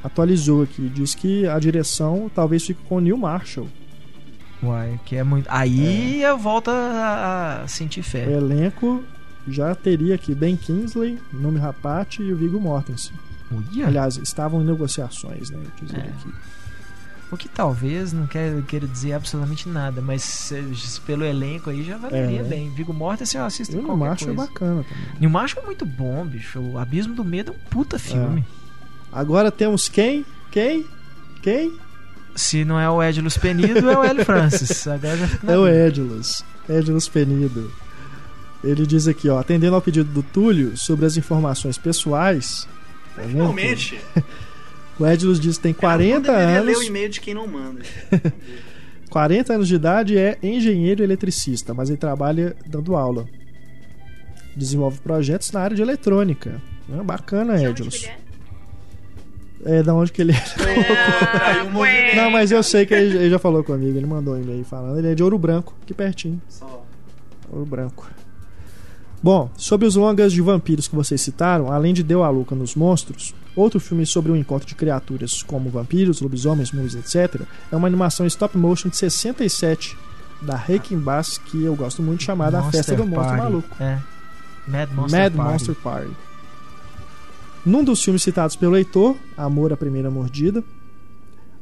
atualizou 0.04 0.62
aqui, 0.62 0.90
diz 0.94 1.14
que 1.14 1.46
a 1.48 1.58
direção 1.58 2.30
talvez 2.34 2.66
fique 2.66 2.82
com 2.86 2.96
o 2.96 3.00
Neil 3.00 3.16
Marshall. 3.16 3.66
Uai, 4.62 5.00
que 5.06 5.16
é 5.16 5.22
muito. 5.24 5.46
Aí 5.48 6.22
eu 6.22 6.36
volto 6.36 6.68
a, 6.70 7.62
a 7.62 7.68
sentir 7.68 8.00
O 8.00 8.04
fé. 8.04 8.30
elenco 8.30 9.02
já 9.48 9.74
teria 9.74 10.16
aqui 10.16 10.34
Ben 10.34 10.54
Kingsley, 10.54 11.18
Nome 11.32 11.58
Rapati 11.58 12.22
e 12.22 12.30
o 12.30 12.36
Viggo 12.36 12.60
Mortensen. 12.60 13.14
Aliás, 13.86 14.16
estavam 14.16 14.60
em 14.62 14.64
negociações, 14.64 15.50
né, 15.50 15.58
É. 15.94 15.98
aqui. 15.98 16.32
O 17.30 17.36
que 17.36 17.48
talvez 17.48 18.12
não 18.12 18.24
quer, 18.26 18.62
queira 18.62 18.86
dizer 18.86 19.14
absolutamente 19.14 19.68
nada, 19.68 20.00
mas 20.00 20.52
pelo 21.04 21.24
elenco 21.24 21.70
aí 21.70 21.82
já 21.82 21.96
valeria 21.96 22.40
É. 22.40 22.44
bem. 22.44 22.70
Vigo 22.70 22.92
Mortensen 22.94 23.40
eu 23.40 23.46
assisto 23.46 23.74
E 23.74 23.78
o 23.80 23.96
Marshall 23.96 24.30
é 24.32 24.34
coisa. 24.36 24.50
bacana 24.52 24.84
também. 24.84 25.04
Neil 25.18 25.30
Marshall 25.30 25.62
é 25.64 25.66
muito 25.66 25.84
bom, 25.84 26.24
bicho. 26.24 26.60
O 26.60 26.78
Abismo 26.78 27.14
do 27.14 27.24
Medo 27.24 27.50
é 27.50 27.54
um 27.54 27.58
puta 27.68 27.98
filme. 27.98 28.44
Agora 29.12 29.50
temos 29.50 29.88
quem? 29.88 30.24
Quem? 30.52 30.86
Quem? 31.42 31.76
Se 32.36 32.64
não 32.64 32.78
é 32.78 32.88
o 32.88 33.02
Edilus 33.02 33.36
Penido, 33.36 33.90
é 33.90 33.98
o 33.98 34.04
Hélio 34.04 34.24
Francis. 34.24 34.86
Agora 34.86 35.16
já 35.16 35.26
fica 35.26 35.50
É 35.52 35.58
o. 35.58 35.66
Edilus. 35.66 36.44
Edilus 36.68 37.08
Penido. 37.08 37.72
Ele 38.62 38.86
diz 38.86 39.08
aqui, 39.08 39.28
ó, 39.28 39.38
atendendo 39.38 39.74
ao 39.74 39.82
pedido 39.82 40.10
do 40.12 40.22
Túlio 40.22 40.76
sobre 40.76 41.06
as 41.06 41.16
informações 41.16 41.76
pessoais. 41.76 42.68
Tá? 43.16 43.22
Finalmente. 43.22 43.98
O 44.98 45.06
Edilus 45.06 45.38
diz 45.38 45.58
que 45.58 45.62
tem 45.64 45.74
40 45.74 46.08
Ela 46.08 46.16
não 46.16 46.22
deveria 46.38 46.60
anos. 46.62 46.66
ler 46.66 46.76
o 46.78 46.82
e-mail 46.88 47.08
de 47.10 47.20
quem 47.20 47.34
não 47.34 47.46
manda. 47.46 47.82
40 49.10 49.52
anos 49.52 49.68
de 49.68 49.74
idade 49.74 50.14
e 50.14 50.18
é 50.18 50.38
engenheiro 50.42 51.02
eletricista, 51.04 51.74
mas 51.74 51.90
ele 51.90 51.98
trabalha 51.98 52.56
dando 52.66 52.96
aula. 52.96 53.26
Desenvolve 54.56 54.98
projetos 55.00 55.52
na 55.52 55.60
área 55.60 55.76
de 55.76 55.82
eletrônica. 55.82 56.62
Ah, 56.90 57.02
bacana, 57.02 57.52
onde 57.52 57.62
que 57.62 57.68
Edilus. 57.68 58.04
é? 58.04 59.78
É, 59.78 59.82
da 59.82 59.92
onde 59.92 60.10
que 60.12 60.22
ele 60.22 60.32
é. 60.32 60.36
Aí 61.44 61.66
o 61.66 61.70
movimento. 61.72 62.16
Não, 62.16 62.30
mas 62.30 62.50
eu 62.50 62.62
sei 62.62 62.86
que 62.86 62.94
ele, 62.94 63.18
ele 63.18 63.28
já 63.30 63.38
falou 63.38 63.62
comigo, 63.62 63.98
ele 63.98 64.06
mandou 64.06 64.32
um 64.34 64.42
e-mail 64.42 64.64
falando. 64.64 64.96
Ele 64.98 65.08
é 65.12 65.14
de 65.14 65.22
Ouro 65.22 65.38
Branco, 65.38 65.74
aqui 65.82 65.92
pertinho. 65.92 66.40
Só. 66.48 66.86
Ouro 67.52 67.66
Branco. 67.66 68.08
Bom, 69.26 69.50
sobre 69.56 69.88
os 69.88 69.96
longas 69.96 70.32
de 70.32 70.40
vampiros 70.40 70.86
que 70.86 70.94
vocês 70.94 71.20
citaram, 71.20 71.72
além 71.72 71.92
de 71.92 72.04
Deu 72.04 72.22
a 72.22 72.30
Louca 72.30 72.54
nos 72.54 72.76
Monstros, 72.76 73.34
outro 73.56 73.80
filme 73.80 74.06
sobre 74.06 74.30
o 74.30 74.36
encontro 74.36 74.68
de 74.68 74.76
criaturas 74.76 75.42
como 75.42 75.68
vampiros, 75.68 76.20
lobisomens, 76.20 76.70
múmias, 76.70 76.94
etc., 76.94 77.42
é 77.72 77.74
uma 77.74 77.88
animação 77.88 78.24
stop 78.24 78.56
motion 78.56 78.88
de 78.88 78.96
67 78.96 79.98
da 80.42 80.54
Reikin 80.54 80.98
Bass, 81.00 81.38
que 81.38 81.64
eu 81.64 81.74
gosto 81.74 82.04
muito, 82.04 82.22
chamada 82.22 82.58
A 82.58 82.62
Monster 82.62 82.84
Festa 82.84 82.94
do 82.94 83.04
Monstro 83.04 83.24
Party. 83.24 83.42
Maluco. 83.42 83.82
É. 83.82 83.98
Mad 84.68 84.90
Monster 84.92 85.20
Mad 85.20 85.32
Party. 85.34 85.50
Monster 85.50 85.74
Party. 85.74 86.10
Num 87.64 87.82
dos 87.82 88.04
filmes 88.04 88.22
citados 88.22 88.54
pelo 88.54 88.70
leitor, 88.74 89.16
Amor 89.36 89.72
à 89.72 89.76
Primeira 89.76 90.08
Mordida, 90.08 90.62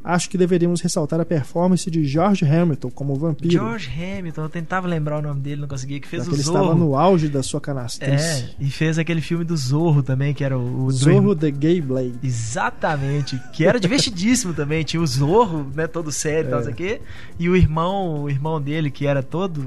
acho 0.05 0.28
que 0.28 0.36
deveríamos 0.36 0.80
ressaltar 0.82 1.18
a 1.18 1.24
performance 1.24 1.90
de 1.90 2.05
George 2.05 2.44
Hamilton 2.44 2.90
como 2.90 3.14
vampiro. 3.16 3.50
George 3.50 3.88
Hamilton, 3.90 4.42
eu 4.42 4.48
tentava 4.50 4.86
lembrar 4.86 5.18
o 5.18 5.22
nome 5.22 5.40
dele, 5.40 5.62
não 5.62 5.68
conseguia, 5.68 5.98
que 5.98 6.07
fez 6.07 6.22
já 6.24 6.28
o 6.28 6.30
que 6.30 6.36
ele 6.36 6.42
estava 6.46 6.66
Zorro. 6.66 6.78
no 6.78 6.94
auge 6.96 7.28
da 7.28 7.42
sua 7.42 7.61
canastrice. 7.61 8.44
É, 8.44 8.50
e 8.61 8.70
fez 8.70 8.98
aquele 8.98 9.22
filme 9.22 9.44
do 9.44 9.57
Zorro 9.57 10.02
também, 10.02 10.34
que 10.34 10.44
era 10.44 10.59
o, 10.59 10.84
o 10.84 10.86
do 10.88 10.92
Zorro 10.92 11.34
The 11.34 11.50
Gay 11.50 11.80
Blade. 11.80 12.14
Exatamente, 12.22 13.40
que 13.52 13.64
era 13.64 13.80
divertidíssimo 13.80 14.52
também. 14.55 14.84
Tinha 14.84 15.00
o 15.02 15.07
Zorro, 15.07 15.66
né, 15.74 15.86
todo 15.86 16.12
sério 16.12 16.48
e 16.48 16.50
tal, 16.50 16.61
É. 16.61 16.62
sei 16.64 16.72
o 16.72 16.76
quê. 16.76 17.00
E 17.38 17.48
o 17.48 17.57
irmão, 17.57 18.22
o 18.24 18.30
irmão 18.30 18.61
dele, 18.61 18.90
que 18.90 19.07
era 19.07 19.22
todo. 19.22 19.64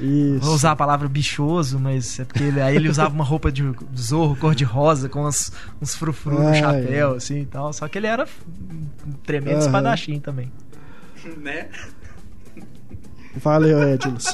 Isso. 0.00 0.40
Vou 0.44 0.54
usar 0.54 0.72
a 0.72 0.76
palavra 0.76 1.08
bichoso, 1.08 1.78
mas 1.78 2.18
é 2.18 2.24
porque 2.24 2.42
ele, 2.42 2.60
aí 2.60 2.76
ele 2.76 2.88
usava 2.88 3.14
uma 3.14 3.24
roupa 3.24 3.52
de 3.52 3.62
Zorro 3.96 4.36
cor-de-rosa, 4.36 5.08
com 5.08 5.26
uns, 5.26 5.52
uns 5.80 5.94
frufru 5.94 6.40
no 6.40 6.48
Ai. 6.48 6.60
chapéu, 6.60 7.14
assim 7.14 7.42
e 7.42 7.46
tal. 7.46 7.72
Só 7.72 7.86
que 7.88 7.98
ele 7.98 8.06
era 8.06 8.26
um 9.06 9.12
tremendo 9.24 9.58
Aham. 9.58 9.66
espadachim 9.66 10.18
também. 10.18 10.50
Né? 11.38 11.68
Valeu, 13.36 13.82
Edilus. 13.88 14.26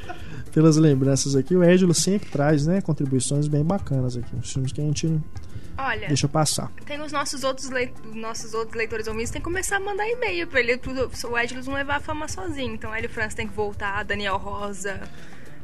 Pelas 0.52 0.76
lembranças 0.76 1.34
aqui, 1.34 1.56
o 1.56 1.64
Edilus 1.64 1.98
sempre 1.98 2.28
traz 2.28 2.66
né, 2.66 2.80
contribuições 2.80 3.48
bem 3.48 3.64
bacanas 3.64 4.16
aqui. 4.16 4.34
Os 4.36 4.52
filmes 4.52 4.72
que 4.72 4.80
a 4.80 4.84
gente 4.84 5.20
Olha, 5.76 6.06
deixa 6.08 6.28
passar. 6.28 6.70
tem 6.86 7.00
os 7.00 7.10
nossos 7.12 7.42
outros, 7.42 7.68
leit 7.68 7.92
nossos 8.14 8.54
outros 8.54 8.76
leitores 8.76 9.06
ouvintes, 9.08 9.30
tem 9.30 9.40
que 9.40 9.44
começar 9.44 9.76
a 9.76 9.80
mandar 9.80 10.06
e-mail 10.08 10.46
pra 10.46 10.60
ele, 10.60 10.78
pro 10.78 10.92
o 10.92 11.38
Edilus 11.38 11.66
não 11.66 11.74
levar 11.74 11.96
a 11.96 12.00
fama 12.00 12.28
sozinho. 12.28 12.74
Então, 12.74 12.94
Hélio 12.94 13.10
França 13.10 13.36
tem 13.36 13.48
que 13.48 13.54
voltar, 13.54 14.04
Daniel 14.04 14.36
Rosa, 14.36 15.00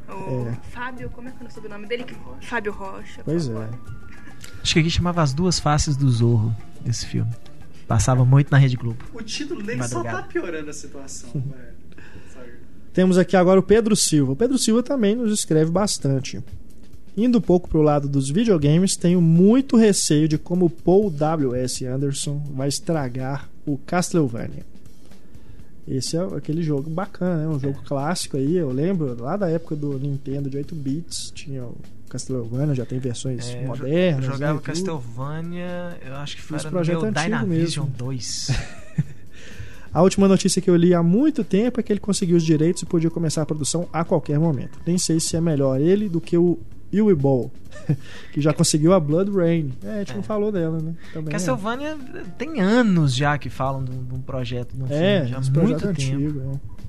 o 0.08 0.48
É. 0.48 0.70
Fábio, 0.70 1.08
como 1.11 1.28
é 1.28 1.32
que 1.32 1.44
é 1.44 1.46
o 1.46 1.50
sobrenome 1.50 1.86
dele? 1.86 2.04
Fábio 2.42 2.72
Rocha. 2.72 3.22
Pois 3.24 3.48
é. 3.48 3.52
favor. 3.52 3.78
Acho 4.62 4.74
que 4.74 4.80
aqui 4.80 4.90
chamava 4.90 5.22
As 5.22 5.32
Duas 5.32 5.58
Faces 5.61 5.96
do 5.96 6.11
Zorro, 6.11 6.54
esse 6.84 7.06
filme. 7.06 7.30
Passava 7.86 8.24
muito 8.24 8.50
na 8.50 8.58
Rede 8.58 8.76
Globo. 8.76 8.98
O 9.12 9.22
título 9.22 9.62
dele 9.62 9.82
só 9.84 9.98
Madrugada. 9.98 10.22
tá 10.22 10.28
piorando 10.28 10.70
a 10.70 10.72
situação, 10.72 11.30
velho. 11.32 11.80
Temos 12.92 13.16
aqui 13.16 13.36
agora 13.36 13.61
o 13.61 13.62
Pedro 13.62 13.94
Silva. 13.94 14.32
O 14.32 14.36
Pedro 14.36 14.58
Silva 14.58 14.82
também 14.82 15.14
nos 15.14 15.32
escreve 15.32 15.70
bastante. 15.70 16.42
Indo 17.22 17.36
um 17.36 17.42
pouco 17.42 17.68
pro 17.68 17.82
lado 17.82 18.08
dos 18.08 18.30
videogames, 18.30 18.96
tenho 18.96 19.20
muito 19.20 19.76
receio 19.76 20.26
de 20.26 20.38
como 20.38 20.64
o 20.64 20.70
Paul 20.70 21.10
W.S. 21.10 21.84
Anderson 21.84 22.42
vai 22.54 22.66
estragar 22.68 23.46
o 23.66 23.76
Castlevania. 23.76 24.64
Esse 25.86 26.16
é 26.16 26.20
aquele 26.34 26.62
jogo 26.62 26.88
bacana, 26.88 27.42
né? 27.42 27.48
Um 27.48 27.60
jogo 27.60 27.82
clássico 27.84 28.38
aí, 28.38 28.56
eu 28.56 28.70
lembro, 28.70 29.22
lá 29.22 29.36
da 29.36 29.50
época 29.50 29.76
do 29.76 29.98
Nintendo 29.98 30.48
de 30.48 30.56
8 30.56 30.74
bits, 30.74 31.30
tinha 31.34 31.62
o 31.62 31.76
Castlevania, 32.08 32.74
já 32.74 32.86
tem 32.86 32.98
versões 32.98 33.50
É, 33.50 33.66
modernas. 33.66 34.24
Eu 34.24 34.32
jogava 34.32 34.54
né. 34.54 34.60
Castlevania, 34.64 35.98
eu 36.06 36.14
acho 36.14 36.36
que 36.36 36.42
foi 36.42 36.56
no 36.56 36.70
projeto 36.70 37.00
meu 37.00 37.10
antigo 37.10 37.22
Dynavision 37.22 37.84
mesmo. 37.84 37.98
2. 37.98 38.50
A 39.92 40.00
última 40.00 40.26
notícia 40.26 40.62
que 40.62 40.70
eu 40.70 40.76
li 40.76 40.94
há 40.94 41.02
muito 41.02 41.44
tempo 41.44 41.80
é 41.80 41.82
que 41.82 41.92
ele 41.92 42.00
conseguiu 42.00 42.38
os 42.38 42.44
direitos 42.44 42.82
e 42.82 42.86
podia 42.86 43.10
começar 43.10 43.42
a 43.42 43.46
produção 43.46 43.88
a 43.92 44.04
qualquer 44.04 44.38
momento. 44.38 44.78
Nem 44.86 44.96
sei 44.96 45.20
se 45.20 45.36
é 45.36 45.40
melhor 45.40 45.78
ele 45.80 46.08
do 46.08 46.18
que 46.20 46.38
o 46.38 46.58
Yui 46.93 47.14
Ball, 47.14 47.51
que 48.32 48.41
já 48.41 48.53
conseguiu 48.53 48.93
a 48.93 49.01
Blood 49.01 49.30
Rain. 49.30 49.72
É, 49.84 49.95
a 49.95 49.99
gente 49.99 50.16
não 50.16 50.22
falou 50.22 50.51
dela, 50.51 50.78
né? 50.80 50.95
Também 51.12 51.32
Castlevania 51.32 51.97
tem 52.36 52.61
anos 52.61 53.14
já 53.14 53.38
que 53.38 53.49
falam 53.49 53.84
de 53.84 53.91
um, 53.93 54.07
um 54.14 54.20
projeto, 54.20 54.74
de 54.74 54.82
um 54.82 54.86
é, 54.91 55.16
filme, 55.26 55.30
já 55.30 55.36
há 55.36 55.41
muito 55.41 55.53
projeto 55.53 55.80
tempo. 55.80 55.91
antigo. 56.16 56.41
é. 56.66 56.80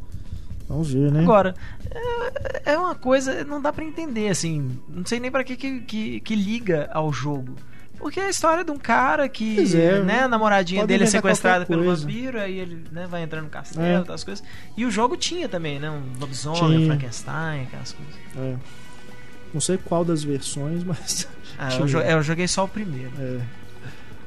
Vamos 0.68 0.94
ver, 0.94 1.12
né? 1.12 1.20
Agora, 1.22 1.54
é- 1.94 2.72
é 2.72 2.78
uma 2.78 2.96
coisa, 2.96 3.44
não 3.44 3.62
dá 3.62 3.74
pra 3.74 3.84
entender, 3.84 4.30
assim, 4.30 4.72
não 4.88 5.06
sei 5.06 5.20
nem 5.20 5.30
pra 5.30 5.44
que, 5.44 5.58
que, 5.58 6.20
que, 6.22 6.36
liga 6.36 6.90
ao 6.94 7.12
jogo. 7.12 7.56
Porque 8.00 8.20
é 8.20 8.26
a 8.28 8.30
história 8.30 8.64
de 8.64 8.72
um 8.72 8.78
cara 8.78 9.28
que, 9.30 9.58
é, 9.76 10.02
né, 10.02 10.22
a 10.22 10.28
namoradinha 10.28 10.88
dele 10.88 11.04
é 11.04 11.08
sequestrada 11.08 11.66
pelo 11.66 11.84
vampiro, 11.94 12.40
aí 12.40 12.58
ele 12.58 12.84
né, 12.92 13.06
vai 13.06 13.22
entrando 13.22 13.44
no 13.44 13.50
castelo, 13.50 14.04
É. 14.04 14.06
coisas. 14.06 14.42
E 14.76 14.86
o 14.86 14.90
jogo 14.90 15.16
tinha 15.18 15.48
também, 15.48 15.78
né, 15.78 15.92
um 15.92 16.02
lobisomem, 16.20 16.78
Tinha. 16.78 16.88
Frankenstein, 16.88 17.64
aquelas 17.64 17.92
coisas. 17.92 18.16
É. 18.38 18.56
Não 19.54 19.62
sei 19.62 19.78
qual 19.78 20.04
das 20.06 20.24
versões, 20.24 20.84
mas. 20.86 21.28
Ah, 21.58 21.74
eu, 21.76 21.86
jo- 21.86 22.00
eu 22.00 22.24
joguei 22.24 22.48
só 22.48 22.66
o 22.66 22.68
primeiro. 22.68 23.12
É. 23.20 23.40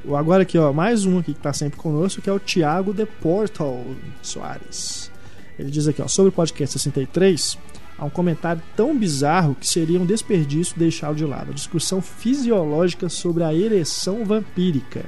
O- 0.05 0.17
Agora 0.17 0.43
aqui, 0.43 0.59
ó, 0.59 0.73
mais 0.73 1.05
um 1.05 1.19
aqui 1.19 1.33
que 1.35 1.41
tá 1.41 1.53
sempre 1.53 1.79
conosco, 1.79 2.21
que 2.21 2.29
é 2.29 2.33
o 2.33 2.39
Thiago 2.41 2.93
de 2.93 3.07
Portal 3.07 3.85
Soares. 4.23 5.11
Ele 5.59 5.71
diz 5.71 5.87
aqui, 5.89 6.03
ó, 6.03 6.09
sobre 6.09 6.29
o 6.29 6.33
podcast 6.33 6.79
63, 6.79 7.57
há 7.99 8.05
um 8.05 8.11
comentário 8.11 8.61
tão 8.77 8.97
bizarro 8.97 9.55
que 9.55 9.67
seria 9.69 10.01
um 10.01 10.05
desperdício 10.07 10.75
deixá-lo 10.77 11.15
de 11.15 11.25
lado. 11.25 11.53
A 11.53 11.55
discussão 11.55 12.03
fisiológica 12.03 13.09
sobre 13.09 13.45
a 13.45 13.55
ereção 13.55 14.25
vampírica. 14.25 15.05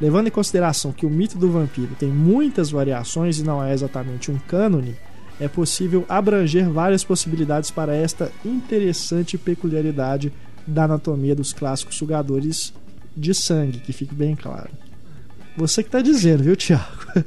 Levando 0.00 0.26
em 0.26 0.30
consideração 0.30 0.92
que 0.92 1.06
o 1.06 1.10
mito 1.10 1.38
do 1.38 1.50
vampiro 1.50 1.94
tem 1.98 2.08
muitas 2.10 2.70
variações 2.70 3.38
e 3.38 3.42
não 3.42 3.62
é 3.64 3.72
exatamente 3.72 4.30
um 4.30 4.38
cânone, 4.38 4.96
é 5.40 5.48
possível 5.48 6.04
abranger 6.08 6.68
várias 6.70 7.04
possibilidades 7.04 7.70
para 7.70 7.94
esta 7.94 8.30
interessante 8.44 9.36
peculiaridade 9.36 10.32
da 10.66 10.84
anatomia 10.84 11.34
dos 11.34 11.52
clássicos 11.52 11.96
sugadores 11.96 12.72
de 13.16 13.34
sangue, 13.34 13.78
que 13.78 13.92
fique 13.92 14.14
bem 14.14 14.34
claro. 14.34 14.70
Você 15.56 15.82
que 15.82 15.88
está 15.88 16.00
dizendo, 16.00 16.42
viu, 16.42 16.56
Thiago? 16.56 16.84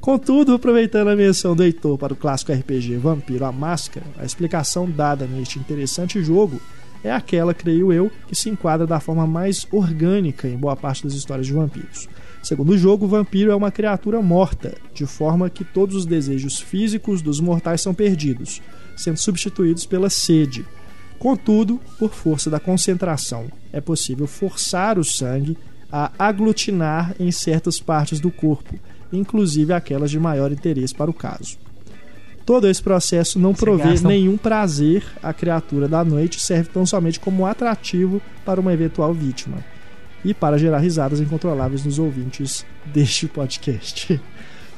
Contudo, 0.00 0.54
aproveitando 0.54 1.08
a 1.08 1.16
menção 1.16 1.54
do 1.54 1.62
Heitor 1.62 1.98
para 1.98 2.12
o 2.12 2.16
clássico 2.16 2.52
RPG 2.52 2.96
Vampiro 2.96 3.44
a 3.44 3.52
Máscara, 3.52 4.06
a 4.16 4.24
explicação 4.24 4.88
dada 4.90 5.26
neste 5.26 5.58
interessante 5.58 6.22
jogo 6.22 6.60
é 7.02 7.12
aquela, 7.12 7.54
creio 7.54 7.92
eu, 7.92 8.10
que 8.26 8.34
se 8.34 8.48
enquadra 8.48 8.86
da 8.86 9.00
forma 9.00 9.26
mais 9.26 9.66
orgânica 9.70 10.48
em 10.48 10.56
boa 10.56 10.76
parte 10.76 11.04
das 11.04 11.14
histórias 11.14 11.46
de 11.46 11.52
vampiros. 11.52 12.08
Segundo 12.48 12.70
o 12.70 12.78
jogo, 12.78 13.04
o 13.04 13.08
vampiro 13.08 13.50
é 13.50 13.54
uma 13.54 13.70
criatura 13.70 14.22
morta, 14.22 14.74
de 14.94 15.04
forma 15.04 15.50
que 15.50 15.62
todos 15.62 15.94
os 15.94 16.06
desejos 16.06 16.58
físicos 16.58 17.20
dos 17.20 17.40
mortais 17.40 17.82
são 17.82 17.92
perdidos, 17.92 18.62
sendo 18.96 19.18
substituídos 19.18 19.84
pela 19.84 20.08
sede. 20.08 20.64
Contudo, 21.18 21.78
por 21.98 22.14
força 22.14 22.48
da 22.48 22.58
concentração, 22.58 23.48
é 23.70 23.82
possível 23.82 24.26
forçar 24.26 24.98
o 24.98 25.04
sangue 25.04 25.58
a 25.92 26.10
aglutinar 26.18 27.14
em 27.20 27.30
certas 27.30 27.80
partes 27.80 28.18
do 28.18 28.30
corpo, 28.30 28.76
inclusive 29.12 29.74
aquelas 29.74 30.10
de 30.10 30.18
maior 30.18 30.50
interesse 30.50 30.94
para 30.94 31.10
o 31.10 31.14
caso. 31.14 31.58
Todo 32.46 32.66
esse 32.66 32.82
processo 32.82 33.38
não 33.38 33.52
provê 33.52 33.90
gasta 33.90 34.08
um- 34.08 34.10
nenhum 34.10 34.38
prazer 34.38 35.04
à 35.22 35.34
criatura 35.34 35.86
da 35.86 36.02
noite, 36.02 36.40
serve 36.40 36.70
tão 36.72 36.86
somente 36.86 37.20
como 37.20 37.44
atrativo 37.44 38.22
para 38.42 38.58
uma 38.58 38.72
eventual 38.72 39.12
vítima 39.12 39.58
e 40.24 40.34
para 40.34 40.58
gerar 40.58 40.78
risadas 40.78 41.20
incontroláveis 41.20 41.84
nos 41.84 41.98
ouvintes 41.98 42.64
deste 42.84 43.26
podcast. 43.28 44.20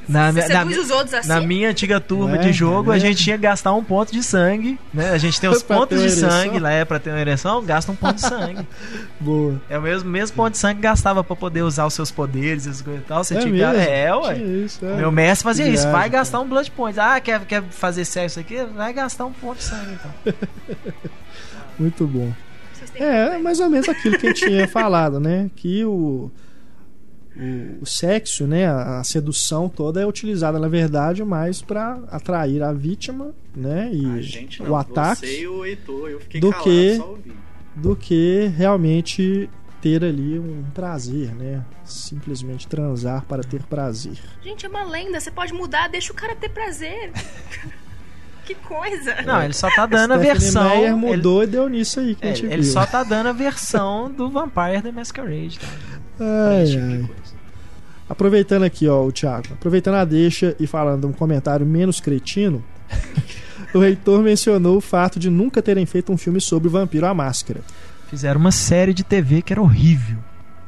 Na, 0.09 0.31
Você 0.31 0.33
minha- 0.33 0.47
na, 0.49 0.59
seduz 0.61 0.77
os 0.85 0.89
outros 0.89 1.13
assim? 1.13 1.27
na 1.29 1.39
minha 1.39 1.69
antiga 1.69 1.99
turma 2.01 2.35
É, 2.35 2.39
de 2.39 2.51
jogo, 2.51 2.91
é. 2.91 2.95
a 2.95 2.99
gente 2.99 3.23
tinha 3.23 3.37
que 3.37 3.43
gastar 3.43 3.71
um 3.73 3.83
ponto 3.83 4.11
de 4.11 4.23
sangue, 4.23 4.77
né? 4.91 5.11
A 5.11 5.17
gente 5.19 5.39
tem 5.39 5.47
os 5.49 5.61
pontos 5.61 6.01
de 6.01 6.09
sangue 6.09 6.57
lá, 6.59 6.71
é 6.71 6.83
pra 6.83 6.99
ter 6.99 7.11
uma 7.11 7.19
ereção, 7.21 7.63
gasta 7.63 7.91
um 7.91 7.95
ponto 7.95 8.15
de 8.15 8.21
sangue. 8.21 8.67
Boa. 9.21 9.61
É 9.69 9.77
o 9.77 9.81
mesmo, 9.81 10.09
mesmo 10.09 10.35
ponto 10.35 10.53
de 10.53 10.57
sangue 10.57 10.77
que 10.77 10.81
gastava 10.81 11.23
pra 11.23 11.35
poder 11.35 11.61
usar 11.61 11.85
os 11.85 11.93
seus 11.93 12.09
poderes, 12.11 12.65
essas 12.65 12.81
coisas 12.81 13.03
e 13.03 13.05
tal. 13.05 13.23
Você 13.23 13.35
É 13.35 13.39
tinha 13.41 13.51
que. 13.53 13.59
mesmo? 13.59 13.75
É, 13.79 14.15
ué. 14.15 14.37
Isso, 14.39 14.83
é. 14.83 14.95
Meu 14.97 15.11
mestre 15.11 15.43
fazia 15.43 15.65
Que 15.65 15.71
isso, 15.71 15.83
vai 15.83 15.93
viagem, 15.93 16.11
gastar 16.11 16.39
um 16.39 16.47
Blood 16.49 16.71
Point. 16.71 16.99
Ah, 16.99 17.19
quer, 17.19 17.39
quer 17.45 17.63
fazer 17.69 18.03
sexo 18.03 18.39
aqui? 18.39 18.57
Vai 18.75 18.91
gastar 18.93 19.25
um 19.27 19.31
ponto 19.33 19.59
de 19.59 19.63
sangue 19.65 19.97
então. 20.23 20.33
Muito 21.79 22.05
bom. 22.07 22.33
É, 22.95 23.37
mais 23.37 23.59
ou 23.59 23.69
menos 23.69 23.87
aquilo 23.89 24.17
que 24.17 24.27
a 24.27 24.29
gente 24.29 24.45
tinha 24.45 24.67
falado, 24.69 25.19
né? 25.19 25.49
Que 25.55 25.83
o, 25.85 26.31
o, 27.35 27.81
o 27.81 27.85
sexo, 27.85 28.45
né? 28.47 28.67
A, 28.67 28.99
a 28.99 29.03
sedução 29.03 29.69
toda 29.69 30.01
é 30.01 30.05
utilizada, 30.05 30.59
na 30.59 30.67
verdade, 30.67 31.23
mais 31.23 31.61
para 31.61 31.99
atrair 32.09 32.61
a 32.63 32.71
vítima, 32.73 33.33
né? 33.55 33.89
E 33.93 34.05
A 34.17 34.21
gente 34.21 34.61
não, 34.63 34.71
o 34.71 34.75
ataque, 34.75 35.25
você 35.27 35.41
e 35.41 35.47
o 35.47 35.65
Heitor, 35.65 36.09
eu 36.09 36.19
fiquei 36.19 36.41
do 36.41 36.49
calado 36.51 36.65
que- 37.23 37.31
do 37.75 37.95
que 37.95 38.51
realmente 38.57 39.49
ter 39.81 40.03
ali 40.03 40.37
um 40.37 40.63
prazer, 40.75 41.33
né? 41.33 41.63
Simplesmente 41.85 42.67
transar 42.67 43.25
para 43.25 43.41
ter 43.43 43.63
prazer. 43.63 44.13
Gente, 44.43 44.65
é 44.65 44.69
uma 44.69 44.83
lenda. 44.83 45.19
Você 45.19 45.31
pode 45.31 45.53
mudar, 45.53 45.87
deixa 45.89 46.11
o 46.11 46.15
cara 46.15 46.35
ter 46.35 46.49
prazer. 46.49 47.11
que 48.55 48.67
coisa. 48.67 49.21
Não, 49.25 49.41
ele 49.43 49.53
só 49.53 49.69
tá 49.75 49.85
dando 49.85 50.13
a 50.13 50.17
versão. 50.17 50.63
Meyer 50.69 50.87
ele- 50.87 50.95
mudou 50.95 51.43
e 51.43 51.47
deu 51.47 51.67
nisso 51.69 51.99
aí 51.99 52.15
que 52.15 52.25
a 52.25 52.29
é, 52.31 52.35
gente 52.35 52.45
ele 52.47 52.61
viu. 52.63 52.71
só 52.71 52.85
tá 52.85 53.03
dando 53.03 53.27
a 53.27 53.33
versão 53.33 54.11
do 54.11 54.29
Vampire 54.29 54.81
the 54.81 54.91
Masquerade. 54.91 55.59
Tá? 55.59 55.67
Ai, 56.19 56.65
tipo 56.65 56.77
de 56.87 56.93
ai. 56.93 56.97
coisa. 56.99 57.31
Aproveitando 58.09 58.63
aqui, 58.63 58.87
ó, 58.87 59.03
o 59.05 59.11
Thiago, 59.11 59.53
aproveitando 59.53 59.95
a 59.95 60.03
deixa 60.05 60.55
e 60.59 60.67
falando 60.67 61.07
um 61.07 61.13
comentário 61.13 61.65
menos 61.65 62.01
cretino, 62.01 62.63
o 63.73 63.83
Heitor 63.83 64.21
mencionou 64.21 64.77
o 64.77 64.81
fato 64.81 65.17
de 65.17 65.29
nunca 65.29 65.61
terem 65.61 65.85
feito 65.85 66.11
um 66.11 66.17
filme 66.17 66.41
sobre 66.41 66.67
o 66.67 66.71
Vampiro 66.71 67.05
à 67.05 67.13
Máscara. 67.13 67.61
Fizeram 68.09 68.39
uma 68.41 68.51
série 68.51 68.93
de 68.93 69.03
TV 69.03 69.41
que 69.41 69.53
era 69.53 69.61
horrível. 69.61 70.17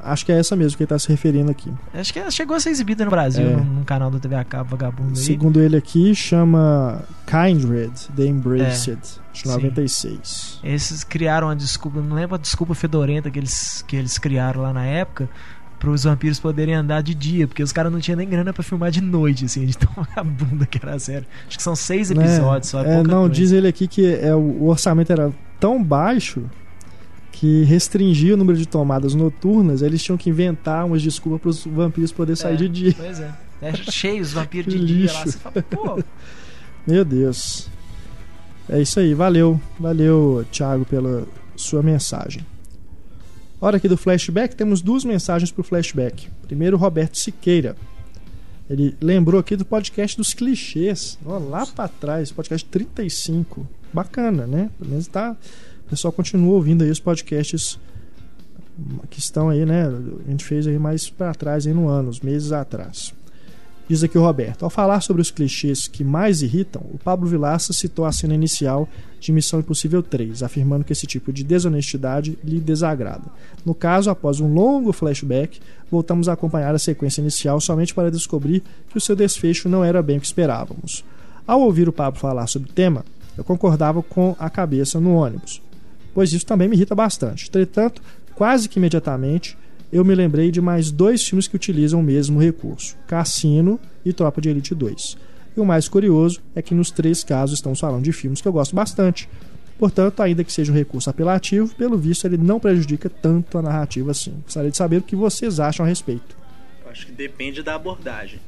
Acho 0.06 0.26
que 0.26 0.32
é 0.32 0.38
essa 0.40 0.56
mesmo 0.56 0.76
que 0.78 0.84
ele 0.84 0.86
está 0.86 1.00
se 1.00 1.08
referindo 1.10 1.50
aqui. 1.52 1.72
Acho 1.94 2.12
que 2.14 2.20
ela 2.20 2.30
chegou 2.32 2.56
a 2.56 2.60
ser 2.60 2.70
exibida 2.72 3.04
no 3.06 3.12
Brasil, 3.12 3.46
É. 3.48 3.56
num, 3.56 3.84
canal 3.84 4.12
da 4.12 4.20
TV 4.20 4.36
a 4.36 4.44
cabo 4.44 4.72
vagabundo 4.72 5.12
aí. 5.12 5.16
Segundo 5.16 5.62
ele 5.62 5.78
aqui, 5.78 6.14
chama 6.14 7.02
Kindred, 7.26 7.92
The 8.16 8.26
Embraced, 8.26 8.98
de 9.34 9.40
sim. 9.42 9.48
96. 9.50 10.60
Esses 10.64 11.04
criaram 11.04 11.50
a 11.50 11.56
desculpa, 11.56 12.00
não 12.02 12.16
lembro 12.16 12.36
a 12.36 12.38
desculpa 12.40 12.74
fedorenta 12.76 13.30
que 13.32 13.40
eles, 13.40 13.84
que 13.88 13.96
eles 13.96 14.18
criaram 14.18 14.62
lá 14.62 14.74
na 14.74 14.86
época, 14.86 15.30
para 15.80 15.90
os 15.90 16.04
vampiros 16.06 16.40
poderem 16.40 16.74
andar 16.76 17.02
de 17.04 17.14
dia, 17.14 17.46
porque 17.46 17.62
os 17.62 17.74
caras 17.74 17.92
não 17.92 18.00
tinham 18.00 18.16
nem 18.18 18.28
grana 18.30 18.54
pra 18.54 18.64
filmar 18.64 18.90
de 18.90 19.02
noite, 19.02 19.44
assim, 19.46 19.66
de 19.66 19.78
tão 19.78 19.90
vagabunda 20.02 20.66
que 20.66 20.80
era 20.82 20.96
a 20.96 21.00
série. 21.00 21.26
Acho 21.48 21.58
que 21.58 21.64
são 21.64 21.76
seis 21.76 22.10
Né? 22.10 22.24
episódios 22.24 22.70
só. 22.70 22.84
É 22.86 23.00
É, 23.00 23.04
não, 23.04 23.22
coisa. 23.24 23.30
diz 23.30 23.52
ele 23.52 23.68
aqui 23.68 23.86
que 23.88 24.06
é, 24.16 24.34
o 24.34 24.64
orçamento 24.68 25.12
era 25.12 25.30
tão 25.60 25.84
baixo 25.84 26.44
que 27.34 27.64
restringia 27.64 28.36
o 28.36 28.38
número 28.38 28.58
de 28.58 28.66
tomadas 28.66 29.14
noturnas, 29.14 29.82
eles 29.82 30.02
tinham 30.02 30.18
que 30.18 30.30
inventar 30.30 30.86
umas 30.86 31.02
desculpas 31.04 31.42
para 31.42 31.50
os 31.50 31.66
vampiros 31.66 32.12
poderem 32.12 32.36
sair 32.38 32.54
É, 32.54 32.58
de 32.58 32.70
dia. 32.70 32.94
Pois 32.96 33.20
é. 33.20 33.34
É 33.62 33.74
cheio 33.76 34.22
os 34.22 34.32
vampiros 34.32 34.74
de 34.74 34.80
dia 34.86 35.12
lá. 35.12 35.20
lixo. 35.24 35.32
Você 35.32 35.38
fala, 35.40 35.62
pô, 35.64 36.04
Meu 36.88 37.04
Deus. 37.04 37.68
É 38.70 38.82
isso 38.82 39.00
aí, 39.00 39.14
valeu. 39.14 39.60
Valeu, 39.80 40.46
Thiago, 40.52 40.86
pela 40.86 41.28
sua 41.56 41.82
mensagem. 41.84 42.46
Hora 43.60 43.78
aqui 43.78 43.88
do 43.90 43.98
flashback, 43.98 44.56
temos 44.56 44.82
duas 44.82 45.04
mensagens 45.04 45.52
pro 45.52 45.64
flashback. 45.64 46.28
Primeiro, 46.44 46.78
Roberto 46.78 47.18
Siqueira. 47.18 47.76
Ele 48.70 48.96
lembrou 49.02 49.40
aqui 49.40 49.56
do 49.56 49.66
podcast 49.66 50.16
dos 50.16 50.34
clichês. 50.34 51.18
Ó, 51.26 51.38
lá 51.38 51.66
pra 51.66 51.88
trás, 51.88 52.32
podcast 52.32 52.68
35. 52.70 53.68
Bacana, 53.94 54.46
né? 54.48 54.70
Pelo 54.78 54.90
menos 54.92 55.08
tá. 55.08 55.36
O 55.86 55.90
pessoal 55.90 56.12
continua 56.12 56.54
ouvindo 56.54 56.84
aí 56.84 56.90
os 56.90 57.00
podcasts 57.00 57.80
que 59.10 59.20
estão 59.20 59.50
aí, 59.50 59.66
né? 59.66 59.86
A 60.26 60.32
gente 60.32 60.44
fez 60.44 60.66
aí 60.68 60.80
mais 60.80 61.10
pra 61.10 61.34
trás, 61.34 61.68
aí 61.68 61.74
no 61.74 61.88
ano, 61.88 62.10
uns 62.10 62.20
meses 62.20 62.52
atrás. 62.52 63.14
Diz 63.88 64.02
aqui 64.02 64.18
o 64.18 64.22
Roberto. 64.22 64.64
Ao 64.64 64.70
falar 64.70 65.02
sobre 65.02 65.22
os 65.22 65.30
clichês 65.30 65.88
que 65.88 66.06
mais 66.06 66.42
irritam, 66.42 66.82
o 66.94 66.98
Pablo 66.98 67.28
Vilaça 67.28 67.74
citou 67.74 68.06
a 68.06 68.14
cena 68.14 68.34
inicial 68.34 68.88
de 69.20 69.32
Missão 69.34 69.60
Impossível 69.60 70.02
3, 70.02 70.42
afirmando 70.42 70.86
que 70.86 70.94
esse 70.94 71.06
tipo 71.06 71.34
de 71.34 71.44
desonestidade 71.44 72.38
lhe 72.44 72.62
desagrada. 72.62 73.26
No 73.66 73.76
caso, 73.76 74.10
após 74.10 74.40
um 74.40 74.54
longo 74.54 74.94
flashback, 74.94 75.60
voltamos 75.92 76.30
a 76.30 76.34
acompanhar 76.34 76.74
a 76.74 76.80
sequência 76.80 77.20
inicial 77.20 77.60
somente 77.60 77.94
para 77.94 78.10
descobrir 78.10 78.64
que 78.90 78.98
o 78.98 79.02
seu 79.02 79.18
desfecho 79.18 79.68
não 79.68 79.84
era 79.84 80.02
bem 80.02 80.18
o 80.18 80.22
que 80.22 80.26
esperávamos. 80.26 81.04
Ao 81.46 81.60
ouvir 81.60 81.90
o 81.90 81.94
Pablo 81.94 82.20
falar 82.20 82.48
sobre 82.48 82.70
o 82.70 82.74
tema, 82.74 83.04
eu 83.38 83.44
concordava 83.44 84.02
com 84.02 84.34
a 84.40 84.50
cabeça 84.50 84.98
no 84.98 85.16
ônibus, 85.16 85.62
pois 86.14 86.32
isso 86.32 86.46
também 86.46 86.68
me 86.68 86.76
irrita 86.76 86.96
bastante. 86.96 87.48
Entretanto, 87.48 88.02
quase 88.36 88.70
que 88.70 88.80
imediatamente, 88.80 89.58
eu 89.92 90.04
me 90.04 90.16
lembrei 90.16 90.52
de 90.52 90.62
mais 90.62 90.92
dois 90.92 91.24
filmes 91.24 91.48
que 91.48 91.56
utilizam 91.56 92.00
o 92.00 92.04
mesmo 92.04 92.40
recurso: 92.40 92.96
Cassino 93.08 93.80
e 94.06 94.12
Tropa 94.12 94.42
de 94.42 94.50
Elite 94.50 94.74
2. 94.74 95.18
E 95.56 95.60
o 95.60 95.66
mais 95.66 95.88
curioso 95.88 96.42
é 96.56 96.62
que 96.62 96.74
nos 96.74 96.90
três 96.90 97.24
casos 97.24 97.56
estamos 97.56 97.80
falando 97.80 98.04
de 98.04 98.12
filmes 98.12 98.42
que 98.42 98.48
eu 98.48 98.54
gosto 98.54 98.76
bastante. 98.76 99.30
Portanto, 99.78 100.22
ainda 100.22 100.44
que 100.44 100.54
seja 100.54 100.72
um 100.72 100.76
recurso 100.76 101.10
apelativo, 101.10 101.74
pelo 101.76 101.98
visto 101.98 102.26
ele 102.26 102.38
não 102.38 102.60
prejudica 102.60 103.10
tanto 103.10 103.58
a 103.58 103.62
narrativa 103.62 104.12
assim. 104.12 104.34
Gostaria 104.44 104.72
de 104.72 104.78
saber 104.78 104.98
o 104.98 105.02
que 105.02 105.16
vocês 105.16 105.60
acham 105.60 105.86
a 105.86 105.90
respeito. 105.90 106.36
Acho 106.90 107.08
que 107.08 107.12
depende 107.12 107.62
da 107.64 107.76
abordagem. 107.76 108.40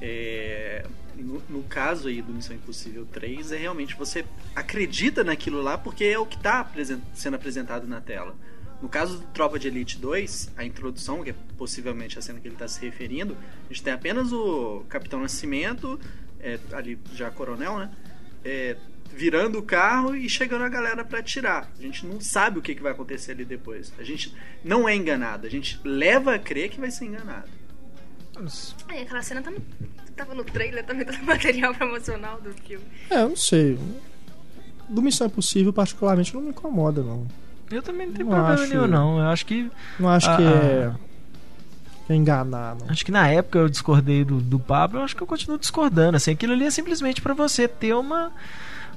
É, 0.00 0.86
no, 1.22 1.42
no 1.48 1.62
caso 1.64 2.08
aí 2.08 2.20
do 2.20 2.32
Missão 2.32 2.56
Impossível 2.56 3.06
3, 3.12 3.52
é 3.52 3.56
realmente 3.56 3.94
você 3.94 4.24
acredita 4.54 5.22
naquilo 5.22 5.60
lá 5.62 5.76
porque 5.78 6.04
é 6.04 6.18
o 6.18 6.26
que 6.26 6.36
está 6.36 6.70
sendo 7.14 7.34
apresentado 7.34 7.86
na 7.86 8.00
tela. 8.00 8.34
No 8.82 8.88
caso 8.88 9.18
do 9.18 9.26
Tropa 9.28 9.58
de 9.58 9.68
Elite 9.68 9.98
2, 9.98 10.52
a 10.56 10.64
introdução, 10.64 11.22
que 11.22 11.30
é 11.30 11.34
possivelmente 11.56 12.18
a 12.18 12.22
cena 12.22 12.38
que 12.40 12.46
ele 12.46 12.54
está 12.54 12.68
se 12.68 12.80
referindo, 12.84 13.36
a 13.64 13.72
gente 13.72 13.82
tem 13.82 13.92
apenas 13.92 14.32
o 14.32 14.84
Capitão 14.88 15.20
Nascimento, 15.20 15.98
é, 16.40 16.58
ali 16.72 16.98
já 17.14 17.30
coronel, 17.30 17.78
né? 17.78 17.90
É, 18.44 18.76
virando 19.10 19.58
o 19.58 19.62
carro 19.62 20.14
e 20.14 20.28
chegando 20.28 20.64
a 20.64 20.68
galera 20.68 21.04
para 21.04 21.20
atirar. 21.20 21.70
A 21.78 21.80
gente 21.80 22.04
não 22.04 22.20
sabe 22.20 22.58
o 22.58 22.62
que, 22.62 22.74
que 22.74 22.82
vai 22.82 22.92
acontecer 22.92 23.32
ali 23.32 23.44
depois. 23.44 23.92
A 23.98 24.02
gente 24.02 24.34
não 24.62 24.88
é 24.88 24.94
enganado, 24.94 25.46
a 25.46 25.50
gente 25.50 25.80
leva 25.84 26.34
a 26.34 26.38
crer 26.38 26.68
que 26.68 26.80
vai 26.80 26.90
ser 26.90 27.06
enganado. 27.06 27.48
Aí 28.88 29.02
aquela 29.02 29.22
cena 29.22 29.42
tá 29.42 29.50
no, 29.50 29.60
tava 30.16 30.34
no 30.34 30.44
trailer 30.44 30.84
também, 30.84 31.04
todo 31.06 31.16
o 31.20 31.24
material 31.24 31.74
promocional 31.74 32.40
do 32.40 32.52
filme. 32.52 32.84
É, 33.10 33.22
eu 33.22 33.28
não 33.30 33.36
sei. 33.36 33.78
Do 34.88 35.00
Missão 35.00 35.26
Impossível, 35.26 35.72
particularmente, 35.72 36.34
não 36.34 36.40
me 36.42 36.50
incomoda, 36.50 37.02
não. 37.02 37.26
Eu 37.70 37.82
também 37.82 38.06
não 38.06 38.14
tenho 38.14 38.28
Não 38.28 38.34
problema 38.36 38.60
acho- 38.62 38.68
nenhum, 38.72 38.86
não. 38.86 39.18
Eu 39.18 39.26
acho 39.28 39.46
que. 39.46 39.70
Não 39.98 40.08
acho 40.08 40.28
Ah, 40.30 40.36
que 40.36 40.42
ah. 40.42 40.96
é, 42.08 42.12
é 42.12 42.16
enganar, 42.16 42.76
não. 42.76 42.90
Acho 42.90 43.04
que 43.04 43.10
na 43.10 43.26
época 43.28 43.58
eu 43.58 43.68
discordei 43.68 44.24
do, 44.24 44.40
do 44.40 44.58
Pablo, 44.60 44.98
eu 45.00 45.04
acho 45.04 45.16
que 45.16 45.22
eu 45.22 45.26
continuo 45.26 45.58
discordando. 45.58 46.16
Assim, 46.16 46.32
aquilo 46.32 46.52
ali 46.52 46.64
é 46.66 46.70
simplesmente 46.70 47.22
pra 47.22 47.32
você 47.32 47.66
ter 47.66 47.94
uma, 47.94 48.30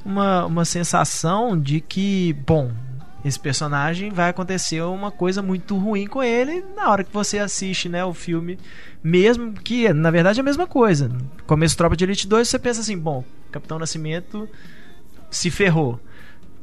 uma, 0.04 0.46
uma 0.46 0.66
sensação 0.66 1.58
de 1.60 1.80
que, 1.80 2.34
bom, 2.46 2.72
esse 3.26 3.40
personagem 3.40 4.12
vai 4.12 4.30
acontecer 4.30 4.82
uma 4.82 5.12
coisa 5.12 5.42
muito 5.42 5.78
ruim 5.78 6.08
com 6.08 6.24
ele 6.24 6.64
na 6.76 6.90
hora 6.90 7.04
que 7.04 7.14
você 7.14 7.40
assiste 7.40 7.90
né, 7.90 8.04
o 8.06 8.14
filme, 8.14 8.58
mesmo 9.04 9.54
que 9.54 9.92
na 9.92 10.12
verdade 10.12 10.40
é 10.40 10.42
a 10.42 10.46
mesma 10.46 10.68
coisa. 10.68 11.12
Começo 11.46 11.78
Tropa 11.78 11.96
de 11.96 12.04
Elite 12.04 12.28
2, 12.28 12.48
você 12.48 12.60
pensa 12.60 12.82
assim, 12.82 12.98
bom, 12.98 13.24
Capitão 13.52 13.80
Nascimento 13.80 14.48
se 15.30 15.50
ferrou. 15.50 16.00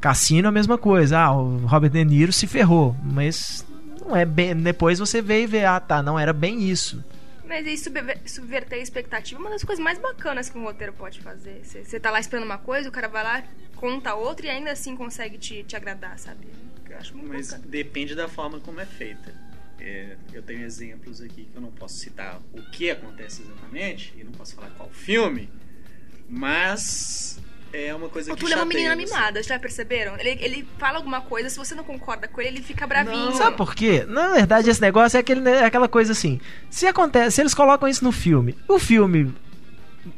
Cassino 0.01 0.49
a 0.49 0.53
mesma 0.53 0.77
coisa. 0.77 1.19
Ah, 1.19 1.33
o 1.33 1.65
Robert 1.67 1.91
De 1.91 2.05
Niro 2.05 2.33
se 2.33 2.47
ferrou, 2.47 2.95
mas 3.03 3.65
não 4.05 4.15
é 4.15 4.25
bem. 4.25 4.55
Depois 4.55 4.99
você 4.99 5.23
vê 5.23 5.45
e 5.45 5.47
vê, 5.47 5.65
ah, 5.65 5.81
tá, 5.81 6.03
não 6.03 6.19
era 6.19 6.33
bem 6.33 6.63
isso. 6.63 7.03
Mas 7.47 7.67
aí 7.67 7.77
subver- 7.77 8.21
subverter 8.27 8.79
a 8.79 8.83
expectativa 8.83 9.39
é 9.39 9.43
uma 9.43 9.51
das 9.51 9.63
coisas 9.63 9.83
mais 9.83 9.99
bacanas 9.99 10.49
que 10.49 10.57
um 10.57 10.63
roteiro 10.65 10.93
pode 10.95 11.21
fazer. 11.21 11.61
Você 11.65 11.85
você 11.85 12.01
tá 12.01 12.11
lá 12.11 12.19
esperando 12.21 12.45
uma 12.45 12.59
coisa, 12.59 12.89
o 12.89 12.93
cara 12.93 13.07
vai 13.09 13.23
lá, 13.23 13.45
conta 13.77 14.15
outra 14.15 14.47
e 14.47 14.51
ainda 14.51 14.71
assim 14.73 14.97
consegue 14.97 15.37
te, 15.39 15.63
te 15.63 15.77
agradar, 15.77 16.19
sabe? 16.19 16.47
Eu 16.89 16.97
acho 16.97 17.17
muito 17.17 17.29
Mas 17.33 17.49
bacana. 17.51 17.69
depende 17.69 18.15
da 18.15 18.29
forma 18.29 18.61
como 18.61 18.81
é 18.81 18.87
feita. 18.87 19.35
É, 19.81 20.17
eu 20.33 20.43
tenho 20.43 20.63
exemplos 20.65 21.21
aqui 21.21 21.45
que 21.45 21.55
eu 21.55 21.61
não 21.61 21.71
posso 21.71 21.97
citar 21.99 22.41
o 22.55 22.63
que 22.71 22.91
acontece 22.91 23.43
exatamente 23.43 24.15
e 24.17 24.25
não 24.25 24.33
posso 24.33 24.55
falar 24.55 24.71
qual 24.71 24.89
filme, 24.89 25.51
mas 26.29 27.39
é 27.75 27.95
uma 27.95 28.09
coisa 28.09 28.33
O 28.33 28.37
que 28.37 28.41
Túlio 28.43 28.55
é 28.55 28.57
uma 28.59 28.65
menina 28.65 28.95
você. 28.95 29.05
mimada, 29.05 29.43
já 29.43 29.59
perceberam? 29.59 30.17
Ele, 30.19 30.39
ele 30.41 30.69
fala 30.79 30.99
alguma 30.99 31.21
coisa, 31.21 31.51
se 31.51 31.57
você 31.59 31.75
não 31.75 31.83
concorda 31.85 32.29
com 32.29 32.41
ele, 32.41 32.51
ele 32.59 32.63
fica 32.63 32.87
bravinho. 32.87 33.27
Não. 33.27 33.33
Sabe 33.37 33.57
por 33.57 33.75
quê? 33.75 34.05
Na 34.09 34.29
verdade, 34.33 34.71
esse 34.71 34.81
negócio 34.81 35.17
é, 35.17 35.21
aquele, 35.21 35.49
é 35.49 35.65
aquela 35.65 35.89
coisa 35.89 36.13
assim. 36.13 36.41
Se 36.71 36.87
acontece, 36.87 37.37
se 37.37 37.43
eles 37.43 37.55
colocam 37.55 37.89
isso 37.89 38.05
no 38.05 38.13
filme, 38.13 38.57
o 38.69 38.79
filme 38.79 39.35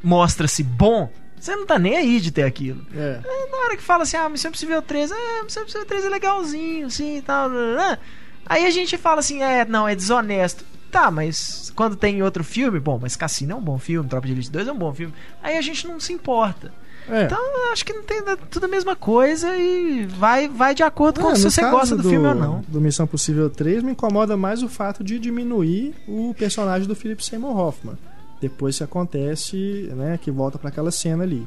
mostra-se 0.03 0.63
bom, 0.63 1.11
você 1.39 1.55
não 1.55 1.67
tá 1.67 1.79
nem 1.79 1.97
aí 1.97 2.21
de 2.21 2.31
ter 2.31 2.43
aquilo. 2.43 2.85
É. 2.95 3.21
Aí, 3.25 3.51
Na 3.51 3.59
hora 3.59 3.77
que 3.77 3.83
fala 3.83 4.03
assim, 4.03 4.17
ah, 4.17 4.29
Missão 4.29 4.49
Impossível 4.49 4.83
3, 4.83 5.11
é, 5.11 5.43
Missão 5.43 5.63
Impossível 5.63 5.87
3 5.87 6.05
é 6.05 6.09
legalzinho, 6.09 6.91
sim 6.91 7.19
e 7.19 7.23
tal. 7.23 7.49
blá, 7.49 7.73
blá. 7.75 7.99
Aí 8.45 8.67
a 8.67 8.71
gente 8.71 8.97
fala 8.97 9.21
assim, 9.21 9.43
é, 9.43 9.65
não, 9.65 9.89
é 9.89 9.95
desonesto. 9.95 10.65
Tá, 10.91 11.11
mas 11.11 11.73
quando 11.75 11.97
tem 11.97 12.23
outro 12.23 12.45
filme, 12.45 12.79
bom, 12.79 12.99
mas 13.01 13.17
Cassino 13.17 13.53
é 13.53 13.55
um 13.57 13.61
bom 13.61 13.77
filme, 13.79 14.09
Tropa 14.09 14.27
de 14.27 14.33
Elite 14.33 14.51
2 14.51 14.69
é 14.69 14.73
um 14.73 14.79
bom 14.79 14.95
filme. 14.95 15.13
Aí 15.43 15.57
a 15.59 15.61
gente 15.61 15.87
não 15.87 15.99
se 16.01 16.13
importa. 16.13 16.73
É. 17.09 17.25
Então, 17.25 17.39
acho 17.73 17.85
que 17.85 17.93
não 17.93 18.03
tem 18.03 18.19
é 18.19 18.37
tudo 18.51 18.65
a 18.65 18.69
mesma 18.69 18.97
coisa 18.97 19.57
e 19.57 20.07
vai, 20.07 20.49
vai 20.49 20.75
de 20.75 20.83
acordo 20.83 21.21
com 21.21 21.29
Ah, 21.29 21.37
se 21.37 21.45
você 21.45 21.63
gosta 21.71 21.97
do, 21.97 22.09
filme 22.09 22.27
ou 22.27 22.35
não. 22.35 22.65
Do 22.67 22.81
Missão 22.81 23.07
Possível 23.07 23.49
3, 23.49 23.83
me 23.83 23.93
incomoda 23.93 24.37
mais 24.37 24.63
o 24.63 24.69
fato 24.69 25.05
de 25.05 25.19
diminuir 25.19 25.95
o 26.09 26.35
personagem 26.37 26.89
do 26.89 26.97
Philip 26.97 27.25
Seymour 27.25 27.57
Hoffman. 27.57 27.97
Depois 28.41 28.79
que 28.79 28.85
acontece, 28.85 29.91
né, 29.95 30.19
que 30.21 30.31
volta 30.31 30.59
para 30.59 30.69
aquela 30.69 30.91
cena 30.91 31.23
ali. 31.23 31.47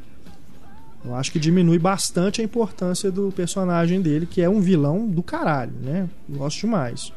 Eu 1.04 1.16
acho 1.16 1.32
que 1.32 1.40
diminui 1.40 1.80
bastante 1.80 2.42
a 2.42 2.44
importância 2.44 3.12
do 3.12 3.32
personagem 3.32 4.02
dele, 4.02 4.26
que 4.26 4.42
é 4.42 4.50
um 4.50 4.60
vilão 4.60 5.08
do 5.08 5.24
caralho, 5.24 5.72
né? 5.82 6.10
Gosto 6.28 6.62
demais. 6.62 7.14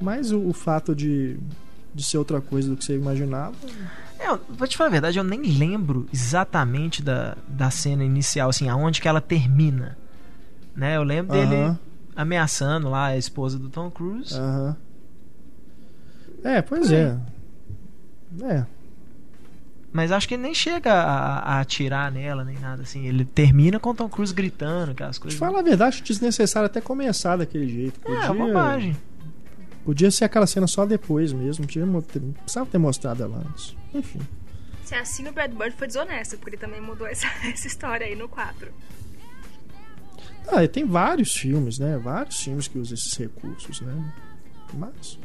Mas 0.00 0.32
o, 0.32 0.40
o 0.40 0.52
fato 0.52 0.94
de, 0.94 1.36
de 1.94 2.02
ser 2.02 2.18
outra 2.18 2.40
coisa 2.40 2.70
do 2.70 2.76
que 2.76 2.84
você 2.84 2.94
imaginava. 2.94 3.54
É, 4.22 4.28
eu 4.28 4.40
vou 4.48 4.68
te 4.68 4.76
falar 4.76 4.88
a 4.88 4.92
verdade, 4.92 5.18
eu 5.18 5.24
nem 5.24 5.42
lembro 5.42 6.06
exatamente 6.12 7.02
da, 7.02 7.36
da 7.48 7.70
cena 7.70 8.04
inicial, 8.04 8.50
assim, 8.50 8.68
aonde 8.68 9.00
que 9.00 9.08
ela 9.08 9.20
termina. 9.20 9.98
Né? 10.76 10.96
Eu 10.96 11.02
lembro 11.02 11.32
dele 11.32 11.56
Aham. 11.56 11.78
ameaçando 12.14 12.88
lá 12.88 13.06
a 13.06 13.16
esposa 13.16 13.58
do 13.58 13.68
Tom 13.68 13.90
Cruise. 13.90 14.32
Aham. 14.32 14.76
É, 16.44 16.62
pois 16.62 16.90
é. 16.90 17.18
É. 18.42 18.64
Mas 19.92 20.10
acho 20.10 20.26
que 20.26 20.34
ele 20.34 20.42
nem 20.42 20.54
chega 20.54 20.92
a, 20.92 21.38
a 21.38 21.60
atirar 21.60 22.10
nela, 22.10 22.44
nem 22.44 22.58
nada 22.58 22.82
assim. 22.82 23.06
Ele 23.06 23.24
termina 23.24 23.78
com 23.78 23.90
o 23.90 23.94
Tom 23.94 24.08
Cruise 24.08 24.32
gritando, 24.32 24.92
aquelas 24.92 25.18
coisas. 25.18 25.38
falar 25.38 25.58
a 25.58 25.62
verdade, 25.62 25.96
acho 25.96 26.04
desnecessário 26.04 26.66
até 26.66 26.80
começar 26.80 27.36
daquele 27.36 27.68
jeito. 27.68 28.00
É, 28.04 28.10
uma 28.10 28.28
Podia, 28.28 28.46
bobagem. 28.46 28.96
Podia 29.84 30.10
ser 30.10 30.24
aquela 30.24 30.46
cena 30.46 30.66
só 30.66 30.86
depois 30.86 31.32
mesmo. 31.32 31.66
Podia 31.66 31.86
precisava 32.44 32.66
ter 32.66 32.78
mostrado 32.78 33.22
ela 33.22 33.38
antes. 33.38 33.76
Enfim. 33.94 34.20
Se 34.84 34.94
é 34.94 35.00
assim, 35.00 35.26
o 35.28 35.32
Brad 35.32 35.52
Bird 35.52 35.76
foi 35.76 35.86
desonesto, 35.86 36.36
porque 36.36 36.50
ele 36.50 36.56
também 36.58 36.80
mudou 36.80 37.06
essa, 37.06 37.26
essa 37.48 37.66
história 37.66 38.06
aí 38.06 38.14
no 38.14 38.28
4. 38.28 38.70
Ah, 40.48 40.64
e 40.64 40.68
tem 40.68 40.84
vários 40.84 41.34
filmes, 41.34 41.78
né? 41.78 41.96
Vários 41.98 42.40
filmes 42.42 42.66
que 42.68 42.78
usam 42.78 42.94
esses 42.94 43.16
recursos, 43.16 43.80
né? 43.80 44.12
Mas. 44.74 45.18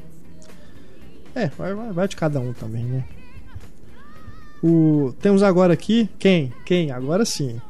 É, 1.33 1.47
vai, 1.47 1.73
vai, 1.73 1.91
vai 1.91 2.07
de 2.07 2.15
cada 2.15 2.39
um 2.39 2.53
também, 2.53 2.85
né? 2.85 3.05
O... 4.63 5.13
Temos 5.19 5.43
agora 5.43 5.73
aqui. 5.73 6.09
Quem? 6.17 6.53
Quem? 6.65 6.91
Agora 6.91 7.25
sim. 7.25 7.61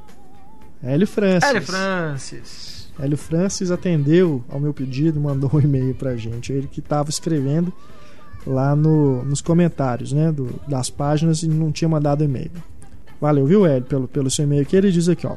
Hélio 0.83 1.07
Francis. 1.07 1.49
Hélio 1.49 1.61
Francis. 1.61 2.76
Hélio 2.99 3.17
Francis 3.17 3.69
atendeu 3.69 4.43
ao 4.49 4.59
meu 4.59 4.73
pedido 4.73 5.19
e 5.19 5.21
mandou 5.21 5.49
um 5.53 5.59
e-mail 5.59 5.93
pra 5.93 6.15
gente. 6.15 6.51
Ele 6.51 6.67
que 6.67 6.79
estava 6.79 7.09
escrevendo 7.09 7.71
lá 8.45 8.75
no, 8.75 9.23
nos 9.23 9.39
comentários 9.41 10.11
né, 10.11 10.31
do- 10.31 10.59
das 10.67 10.89
páginas 10.89 11.43
e 11.43 11.47
não 11.47 11.71
tinha 11.71 11.87
mandado 11.87 12.23
e-mail. 12.23 12.51
Valeu, 13.21 13.45
viu, 13.45 13.65
Hélio, 13.65 13.83
pelo, 13.87 14.07
pelo 14.07 14.31
seu 14.31 14.45
e-mail 14.45 14.61
aqui. 14.63 14.75
Ele 14.75 14.91
diz 14.91 15.07
aqui, 15.09 15.27
ó. 15.27 15.35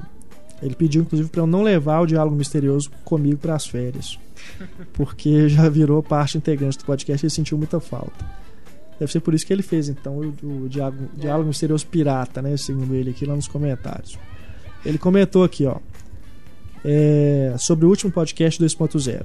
Ele 0.63 0.75
pediu, 0.75 1.03
inclusive, 1.03 1.29
para 1.29 1.41
eu 1.43 1.47
não 1.47 1.63
levar 1.63 2.01
o 2.01 2.07
diálogo 2.07 2.37
misterioso 2.37 2.91
comigo 3.05 3.39
para 3.39 3.55
as 3.55 3.67
férias. 3.67 4.19
Porque 4.95 5.49
já 5.49 5.69
virou 5.69 6.03
parte 6.03 6.39
integrante 6.39 6.79
do 6.79 6.85
podcast 6.85 7.27
e 7.27 7.31
sentiu 7.31 7.59
muita 7.59 7.81
falta. 7.81 8.25
Deve 8.99 9.11
ser 9.11 9.21
por 9.21 9.33
isso 9.35 9.47
que 9.47 9.53
ele 9.53 9.63
fez, 9.63 9.89
então, 9.89 10.19
o, 10.19 10.65
o 10.65 10.69
diálogo, 10.69 11.09
diálogo 11.17 11.49
misterioso 11.49 11.87
pirata, 11.87 12.43
né? 12.43 12.55
Segundo 12.59 12.95
ele 12.95 13.11
aqui 13.11 13.25
lá 13.25 13.35
nos 13.35 13.49
comentários. 13.49 14.19
Ele 14.85 14.99
comentou 14.99 15.43
aqui, 15.45 15.65
ó 15.67 15.77
é, 16.85 17.55
sobre 17.59 17.87
o 17.87 17.89
último 17.89 18.11
podcast 18.13 18.63
2.0. 18.63 19.23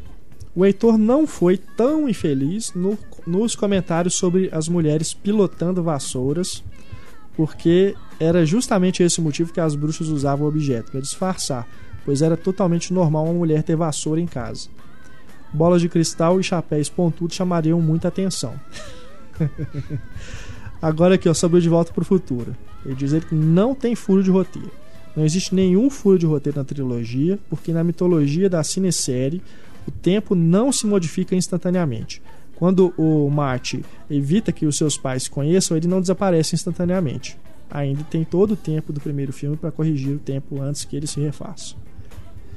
O 0.56 0.66
Heitor 0.66 0.97
não 0.97 1.28
foi 1.28 1.58
tão 1.58 2.08
infeliz 2.08 2.72
no- 2.74 2.97
nos 3.28 3.56
comentários 3.56 4.16
sobre 4.16 4.49
as 4.53 4.70
mulheres 4.70 5.14
pilotando 5.14 5.84
vassouras, 5.84 6.64
porque 7.36 7.93
era 8.20 8.45
justamente 8.45 9.03
esse 9.03 9.20
o 9.20 9.24
motivo 9.24 9.51
que 9.51 9.60
as 9.60 9.76
bruxas 9.76 10.08
usavam 10.08 10.45
o 10.45 10.49
objeto, 10.49 10.91
para 10.91 11.01
disfarçar, 11.01 11.68
pois 12.06 12.22
era 12.22 12.38
totalmente 12.38 12.93
normal 12.93 13.26
uma 13.26 13.34
mulher 13.34 13.64
ter 13.64 13.76
vassoura 13.76 14.22
em 14.22 14.26
casa. 14.26 14.70
Bolas 15.51 15.82
de 15.82 15.89
cristal 15.89 16.39
e 16.39 16.43
chapéus 16.43 16.89
pontudos 16.89 17.36
chamariam 17.36 17.82
muita 17.82 18.08
atenção. 18.08 18.53
Agora 20.82 21.16
aqui, 21.16 21.28
ó, 21.28 21.34
sobre 21.34 21.58
o 21.58 21.62
De 21.62 21.70
Volta 21.70 21.91
para 21.93 22.01
o 22.01 22.06
Futuro. 22.06 22.56
Ele 22.86 22.95
diz 22.95 23.12
ele 23.14 23.26
que 23.26 23.36
não 23.36 23.74
tem 23.74 23.95
furo 23.95 24.22
de 24.24 24.30
roteiro. 24.30 24.72
Não 25.16 25.24
existe 25.24 25.55
nenhum 25.55 25.89
furo 25.89 26.20
de 26.20 26.26
roteiro 26.26 26.59
na 26.59 26.66
trilogia, 26.66 27.39
porque 27.49 27.72
na 27.72 27.84
mitologia 27.84 28.49
da 28.49 28.63
cinesérie 28.63 29.41
o 29.88 29.91
tempo 29.91 30.36
não 30.36 30.72
se 30.72 30.86
modifica 30.86 31.36
instantaneamente. 31.36 32.22
Quando 32.55 32.93
o 32.97 33.30
Marty 33.30 33.84
evita 34.09 34.51
que 34.51 34.66
os 34.66 34.78
seus 34.78 34.97
pais 34.97 35.28
conheçam, 35.28 35.76
ele 35.76 35.88
não 35.88 36.01
desaparece 36.01 36.55
instantaneamente. 36.55 37.38
Ainda 37.70 38.03
tem 38.03 38.24
todo 38.24 38.51
o 38.51 38.57
tempo 38.57 38.93
do 38.93 39.01
primeiro 39.01 39.34
filme 39.34 39.57
para 39.57 39.72
corrigir 39.72 40.16
o 40.16 40.20
tempo 40.20 40.61
antes 40.61 40.86
que 40.86 40.95
ele 40.95 41.07
se 41.07 41.20
refaça. 41.20 41.76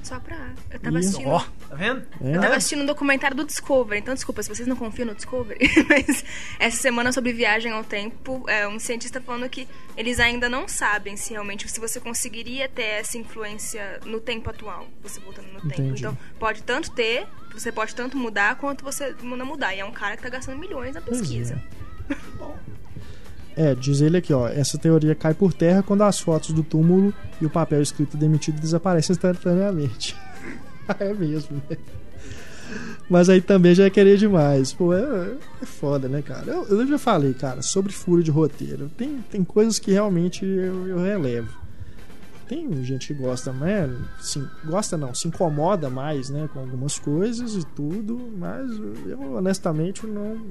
Só 0.02 0.18
pra. 0.20 0.54
Eu 0.70 0.80
tava 0.80 0.98
assistindo. 0.98 1.28
Ó, 1.28 1.38
tá 1.68 1.74
vendo? 1.74 2.06
É. 2.20 2.36
Eu 2.36 2.40
tava 2.40 2.56
assistindo 2.56 2.82
um 2.82 2.86
documentário 2.86 3.36
do 3.36 3.44
Discovery, 3.44 4.00
então 4.00 4.14
desculpa 4.14 4.42
se 4.42 4.48
vocês 4.48 4.66
não 4.66 4.76
confiam 4.76 5.06
no 5.06 5.14
Discovery, 5.14 5.58
mas 5.88 6.24
essa 6.58 6.76
semana 6.76 7.12
sobre 7.12 7.32
viagem 7.32 7.72
ao 7.72 7.84
tempo, 7.84 8.44
é, 8.48 8.66
um 8.66 8.78
cientista 8.78 9.20
falando 9.20 9.48
que 9.48 9.68
eles 9.96 10.20
ainda 10.20 10.48
não 10.48 10.68
sabem 10.68 11.16
se 11.16 11.32
realmente 11.32 11.68
se 11.68 11.80
você 11.80 12.00
conseguiria 12.00 12.68
ter 12.68 13.00
essa 13.00 13.18
influência 13.18 14.00
no 14.04 14.20
tempo 14.20 14.48
atual, 14.50 14.86
você 15.02 15.20
voltando 15.20 15.46
no 15.52 15.60
tempo. 15.60 15.82
Entendi. 15.82 16.00
Então, 16.00 16.16
pode 16.38 16.62
tanto 16.62 16.90
ter, 16.92 17.26
você 17.52 17.72
pode 17.72 17.94
tanto 17.94 18.16
mudar 18.16 18.56
quanto 18.56 18.84
você 18.84 19.14
não 19.22 19.46
mudar. 19.46 19.74
E 19.74 19.80
é 19.80 19.84
um 19.84 19.92
cara 19.92 20.16
que 20.16 20.22
tá 20.22 20.28
gastando 20.28 20.58
milhões 20.58 20.94
na 20.94 21.00
Pois 21.00 21.20
pesquisa. 21.20 21.60
É, 23.58 23.74
diz 23.74 24.00
ele 24.00 24.16
aqui, 24.16 24.32
ó. 24.32 24.46
Essa 24.46 24.78
teoria 24.78 25.16
cai 25.16 25.34
por 25.34 25.52
terra 25.52 25.82
quando 25.82 26.02
as 26.02 26.20
fotos 26.20 26.52
do 26.52 26.62
túmulo 26.62 27.12
e 27.40 27.44
o 27.44 27.50
papel 27.50 27.82
escrito 27.82 28.16
demitido 28.16 28.60
desaparecem 28.60 29.14
instantaneamente. 29.14 30.16
é 31.00 31.12
mesmo, 31.12 31.60
né? 31.68 31.76
Mas 33.10 33.28
aí 33.28 33.40
também 33.40 33.74
já 33.74 33.86
é 33.86 33.90
querer 33.90 34.16
demais. 34.16 34.72
Pô, 34.72 34.94
é, 34.94 35.32
é 35.60 35.66
foda, 35.66 36.08
né, 36.08 36.22
cara? 36.22 36.46
Eu, 36.46 36.68
eu 36.68 36.86
já 36.86 36.98
falei, 36.98 37.34
cara, 37.34 37.60
sobre 37.60 37.92
furo 37.92 38.22
de 38.22 38.30
roteiro. 38.30 38.88
Tem, 38.96 39.18
tem 39.28 39.42
coisas 39.42 39.80
que 39.80 39.90
realmente 39.90 40.44
eu, 40.44 40.86
eu 40.86 40.98
relevo. 40.98 41.52
Tem 42.46 42.84
gente 42.84 43.08
que 43.08 43.14
gosta, 43.14 43.52
né? 43.52 43.90
Sim, 44.20 44.46
gosta 44.66 44.96
não, 44.96 45.12
se 45.12 45.26
incomoda 45.26 45.90
mais, 45.90 46.30
né, 46.30 46.48
com 46.52 46.60
algumas 46.60 46.96
coisas 46.96 47.56
e 47.56 47.66
tudo, 47.74 48.32
mas 48.38 48.70
eu 49.06 49.34
honestamente 49.34 50.06
não 50.06 50.46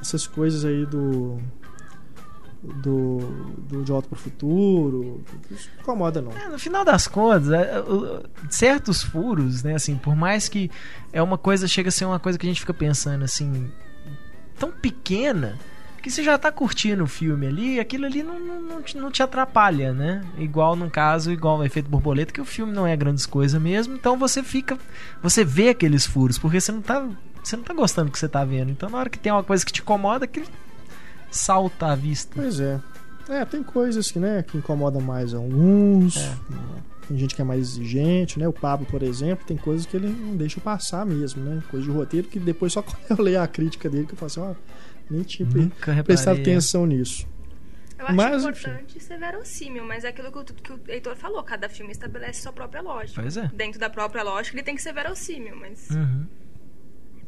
essas 0.00 0.26
coisas 0.26 0.64
aí 0.64 0.84
do 0.86 1.38
do, 2.62 3.18
do 3.68 3.82
De 3.82 3.90
Volta 3.90 4.08
pro 4.08 4.18
Futuro 4.18 5.22
isso 5.50 5.70
não 5.76 5.80
incomoda 5.82 6.20
não 6.20 6.30
É, 6.32 6.46
no 6.48 6.58
final 6.58 6.84
das 6.84 7.06
contas, 7.08 7.50
é, 7.50 7.80
o- 7.80 8.22
certos 8.50 9.02
furos, 9.02 9.62
né, 9.62 9.74
assim, 9.74 9.96
por 9.96 10.14
mais 10.14 10.46
que 10.48 10.70
é 11.12 11.22
uma 11.22 11.38
coisa, 11.38 11.66
chega 11.66 11.88
a 11.88 11.92
ser 11.92 12.04
uma 12.04 12.18
coisa 12.18 12.38
que 12.38 12.46
a 12.46 12.50
gente 12.50 12.60
fica 12.60 12.74
pensando, 12.74 13.24
assim, 13.24 13.70
tão 14.58 14.70
pequena, 14.70 15.58
que 16.02 16.10
você 16.10 16.22
já 16.22 16.36
tá 16.38 16.52
curtindo 16.52 17.04
o 17.04 17.06
filme 17.06 17.46
ali, 17.46 17.80
aquilo 17.80 18.04
ali 18.06 18.22
não, 18.22 18.38
não, 18.38 18.60
não, 18.60 18.82
te, 18.82 18.96
não 18.96 19.10
te 19.10 19.22
atrapalha, 19.22 19.92
né? 19.92 20.22
Igual 20.38 20.74
num 20.76 20.88
caso, 20.90 21.30
igual 21.32 21.58
o 21.58 21.64
efeito 21.64 21.90
borboleta, 21.90 22.32
que 22.32 22.40
o 22.40 22.44
filme 22.44 22.72
não 22.72 22.86
é 22.86 22.94
grandes 22.96 23.24
coisas 23.26 23.60
mesmo, 23.60 23.94
então 23.94 24.18
você 24.18 24.42
fica, 24.42 24.78
você 25.22 25.44
vê 25.44 25.70
aqueles 25.70 26.04
furos, 26.06 26.38
porque 26.38 26.60
você 26.60 26.72
não 26.72 26.80
tá, 26.82 27.06
você 27.42 27.56
não 27.56 27.64
tá 27.64 27.74
gostando 27.74 28.08
do 28.08 28.12
que 28.12 28.18
você 28.18 28.28
tá 28.28 28.44
vendo. 28.44 28.70
Então 28.70 28.88
na 28.90 28.98
hora 28.98 29.10
que 29.10 29.18
tem 29.18 29.32
uma 29.32 29.44
coisa 29.44 29.64
que 29.64 29.72
te 29.72 29.80
incomoda, 29.80 30.24
aquilo 30.24 30.46
salta 31.30 31.86
à 31.92 31.94
vista. 31.94 32.32
pois 32.34 32.58
é 32.60 32.80
é 33.28 33.44
tem 33.44 33.62
coisas 33.62 34.10
que 34.10 34.18
né 34.18 34.42
que 34.42 34.58
incomodam 34.58 35.00
mais 35.00 35.32
alguns 35.32 36.16
É. 36.16 36.36
tem 37.06 37.16
gente 37.16 37.34
que 37.34 37.40
é 37.40 37.44
mais 37.44 37.60
exigente 37.60 38.36
né 38.38 38.48
o 38.48 38.52
Pablo 38.52 38.84
por 38.86 39.02
exemplo 39.04 39.46
tem 39.46 39.56
coisas 39.56 39.86
que 39.86 39.96
ele 39.96 40.08
não 40.08 40.36
deixa 40.36 40.60
passar 40.60 41.06
mesmo 41.06 41.40
né 41.44 41.62
coisa 41.70 41.86
de 41.86 41.92
roteiro 41.92 42.26
que 42.26 42.40
depois 42.40 42.72
só 42.72 42.82
quando 42.82 42.98
eu 43.08 43.22
leio 43.24 43.40
a 43.40 43.46
crítica 43.46 43.88
dele 43.88 44.06
que 44.06 44.14
eu 44.14 44.18
falo 44.18 44.26
assim 44.26 44.40
ó 44.40 44.54
nem 45.08 45.22
tinha 45.22 45.48
reparei. 45.48 46.02
prestado 46.02 46.40
atenção 46.40 46.84
nisso 46.86 47.24
Eu 47.98 48.06
acho 48.06 48.16
Mas, 48.16 48.42
importante 48.42 49.00
ser 49.00 49.18
verossímil, 49.18 49.84
mas 49.84 50.04
é 50.04 50.08
aquilo 50.08 50.32
que 50.32 50.38
o, 50.38 50.44
que 50.44 50.72
o 50.72 50.80
Heitor 50.88 51.14
falou, 51.16 51.42
cada 51.44 51.68
filme 51.68 51.92
estabelece 51.92 52.42
sua 52.42 52.52
própria 52.52 52.80
lógica. 52.80 53.20
Pois 53.20 53.36
é. 53.36 53.46
Dentro 53.54 53.78
da 53.78 53.90
própria 53.90 54.22
lógica, 54.22 54.56
ele 54.56 54.62
tem 54.64 54.74
que 54.74 54.80
ser 54.82 54.94
verossímil, 54.94 55.54
mas. 55.56 55.90
Uhum. 55.90 56.26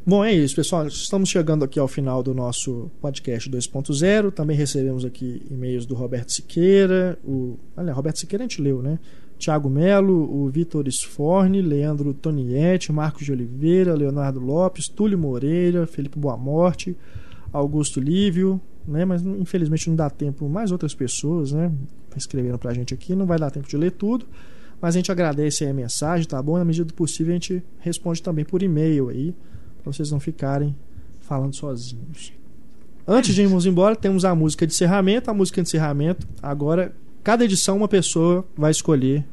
Bom, 0.04 0.24
é 0.24 0.34
isso, 0.34 0.56
pessoal. 0.56 0.84
Estamos 0.88 1.28
chegando 1.28 1.64
aqui 1.64 1.78
ao 1.78 1.86
final 1.86 2.24
do 2.24 2.34
nosso 2.34 2.90
podcast 3.00 3.48
2.0. 3.48 4.32
Também 4.32 4.56
recebemos 4.56 5.04
aqui 5.04 5.46
e-mails 5.48 5.86
do 5.86 5.94
Roberto 5.94 6.32
Siqueira. 6.32 7.16
O... 7.24 7.56
Olha, 7.76 7.92
Roberto 7.92 8.18
Siqueira 8.18 8.42
a 8.42 8.48
gente 8.48 8.60
leu, 8.60 8.82
né? 8.82 8.98
Tiago 9.38 9.70
Melo, 9.70 10.12
o 10.12 10.48
Vitor 10.48 10.88
Sforne, 10.88 11.62
Leandro 11.62 12.12
Tonietti, 12.12 12.90
Marcos 12.90 13.24
de 13.24 13.30
Oliveira, 13.30 13.94
Leonardo 13.94 14.40
Lopes, 14.40 14.88
Túlio 14.88 15.16
Moreira, 15.16 15.86
Felipe 15.86 16.18
Boamorte, 16.18 16.96
Augusto 17.52 18.00
Lívio, 18.00 18.60
né? 18.84 19.04
Mas 19.04 19.22
infelizmente 19.22 19.88
não 19.88 19.94
dá 19.94 20.10
tempo 20.10 20.48
mais 20.48 20.72
outras 20.72 20.96
pessoas, 20.96 21.52
né? 21.52 21.70
Escreveram 22.16 22.58
pra 22.58 22.74
gente 22.74 22.92
aqui, 22.92 23.14
não 23.14 23.24
vai 23.24 23.38
dar 23.38 23.52
tempo 23.52 23.68
de 23.68 23.76
ler 23.76 23.92
tudo. 23.92 24.26
Mas 24.80 24.96
a 24.96 24.98
gente 24.98 25.12
agradece 25.12 25.62
aí 25.62 25.70
a 25.70 25.74
mensagem, 25.74 26.26
tá 26.26 26.42
bom? 26.42 26.58
Na 26.58 26.64
medida 26.64 26.86
do 26.86 26.92
possível 26.92 27.30
a 27.30 27.34
gente 27.34 27.62
responde 27.78 28.20
também 28.20 28.44
por 28.44 28.64
e-mail 28.64 29.08
aí 29.08 29.32
para 29.82 29.92
vocês 29.92 30.10
não 30.10 30.20
ficarem 30.20 30.74
falando 31.20 31.54
sozinhos. 31.54 32.32
Antes 33.06 33.34
de 33.34 33.42
irmos 33.42 33.66
embora, 33.66 33.96
temos 33.96 34.24
a 34.24 34.34
música 34.34 34.66
de 34.66 34.72
encerramento. 34.72 35.30
A 35.30 35.34
música 35.34 35.60
de 35.60 35.68
encerramento, 35.68 36.26
agora, 36.40 36.94
cada 37.24 37.44
edição 37.44 37.76
uma 37.76 37.88
pessoa 37.88 38.44
vai 38.56 38.70
escolher 38.70 39.24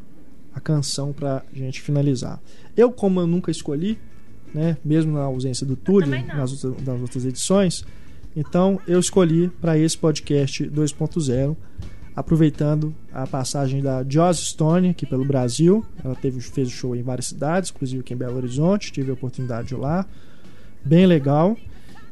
a 0.54 0.60
canção 0.60 1.14
pra 1.14 1.44
gente 1.54 1.82
finalizar. 1.82 2.42
Eu, 2.76 2.92
como 2.92 3.20
eu 3.20 3.28
nunca 3.28 3.52
escolhi, 3.52 4.00
né, 4.54 4.78
mesmo 4.84 5.14
na 5.14 5.22
ausência 5.22 5.66
do 5.66 5.76
Túlio 5.76 6.10
nas 6.26 6.52
outras, 6.52 6.86
nas 6.86 7.02
outras 7.02 7.26
edições, 7.26 7.86
então 8.36 8.80
eu 8.88 9.00
escolhi 9.00 9.50
para 9.62 9.78
esse 9.78 9.98
podcast 9.98 10.64
2.0, 10.66 11.56
aproveitando 12.16 12.94
a 13.14 13.28
passagem 13.28 13.82
da 13.84 14.04
Joss 14.08 14.44
Stone 14.46 14.90
aqui 14.90 15.06
pelo 15.06 15.24
Brasil. 15.24 15.86
Ela 16.04 16.16
teve, 16.16 16.42
fez 16.42 16.70
o 16.70 16.72
show 16.72 16.96
em 16.96 17.04
várias 17.04 17.28
cidades, 17.28 17.70
inclusive 17.70 18.02
aqui 18.02 18.16
em 18.16 18.18
Belo 18.18 18.38
Horizonte, 18.38 18.92
tive 18.92 19.12
a 19.12 19.14
oportunidade 19.14 19.68
de 19.68 19.76
ir 19.76 19.78
lá 19.78 20.08
bem 20.84 21.06
legal. 21.06 21.58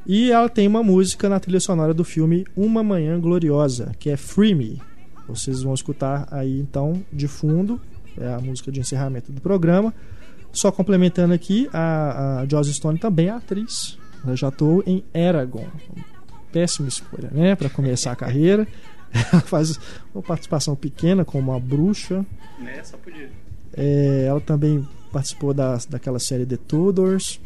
E 0.06 0.32
ela 0.32 0.48
tem 0.48 0.68
uma 0.68 0.82
música 0.82 1.28
na 1.28 1.40
trilha 1.40 1.60
sonora 1.60 1.94
do 1.94 2.04
filme 2.04 2.46
Uma 2.56 2.82
Manhã 2.82 3.20
Gloriosa, 3.20 3.92
que 4.00 4.10
é 4.10 4.16
Free 4.16 4.56
Me. 4.56 4.82
Vocês 5.28 5.62
vão 5.62 5.74
escutar 5.74 6.28
aí 6.32 6.60
então 6.60 7.04
de 7.12 7.28
fundo, 7.28 7.82
é 8.18 8.34
a 8.34 8.40
música 8.40 8.72
de 8.72 8.80
encerramento 8.80 9.32
do 9.32 9.42
programa. 9.42 9.94
Só 10.54 10.72
complementando 10.72 11.34
aqui, 11.34 11.70
a, 11.74 12.40
a 12.40 12.48
Joss 12.48 12.74
Stone 12.74 12.98
também 12.98 13.28
é 13.28 13.32
atriz. 13.32 14.00
Ela 14.24 14.36
já 14.36 14.48
atuou 14.48 14.82
em 14.88 15.04
Eragon. 15.14 15.68
Péssima 16.52 16.88
escolha, 16.88 17.30
né? 17.32 17.56
Para 17.56 17.70
começar 17.70 18.14
a 18.14 18.16
carreira. 18.16 18.66
Ela 19.12 19.42
faz 19.42 19.80
uma 20.16 20.24
participação 20.24 20.76
pequena 20.76 21.26
como 21.26 21.52
uma 21.52 21.60
bruxa. 21.60 22.26
Né? 22.60 22.82
Só 22.84 22.98
podia. 22.98 23.30
É, 23.74 24.26
ela 24.28 24.42
também 24.42 24.88
participou 25.12 25.54
da, 25.54 25.78
daquela 25.90 26.20
série 26.20 26.46
The 26.46 26.58
Tudors. 26.58 27.40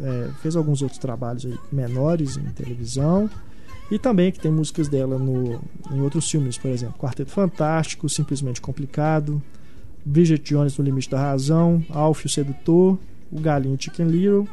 É, 0.00 0.28
fez 0.42 0.54
alguns 0.56 0.82
outros 0.82 0.98
trabalhos 0.98 1.44
aí 1.46 1.58
menores 1.72 2.36
em 2.36 2.44
televisão. 2.50 3.28
E 3.90 3.98
também 3.98 4.30
que 4.30 4.38
tem 4.38 4.50
músicas 4.52 4.86
dela 4.88 5.18
no, 5.18 5.60
em 5.90 6.00
outros 6.00 6.30
filmes, 6.30 6.56
por 6.56 6.70
exemplo, 6.70 6.94
Quarteto 6.98 7.30
Fantástico, 7.30 8.08
Simplesmente 8.08 8.60
Complicado, 8.60 9.42
Bridget 10.04 10.42
Jones 10.54 10.78
no 10.78 10.84
Limite 10.84 11.10
da 11.10 11.18
Razão, 11.20 11.84
Alfio 11.90 12.28
Sedutor, 12.30 12.96
O 13.32 13.40
Galinho 13.40 13.76
Chicken 13.80 14.06
Little 14.06 14.48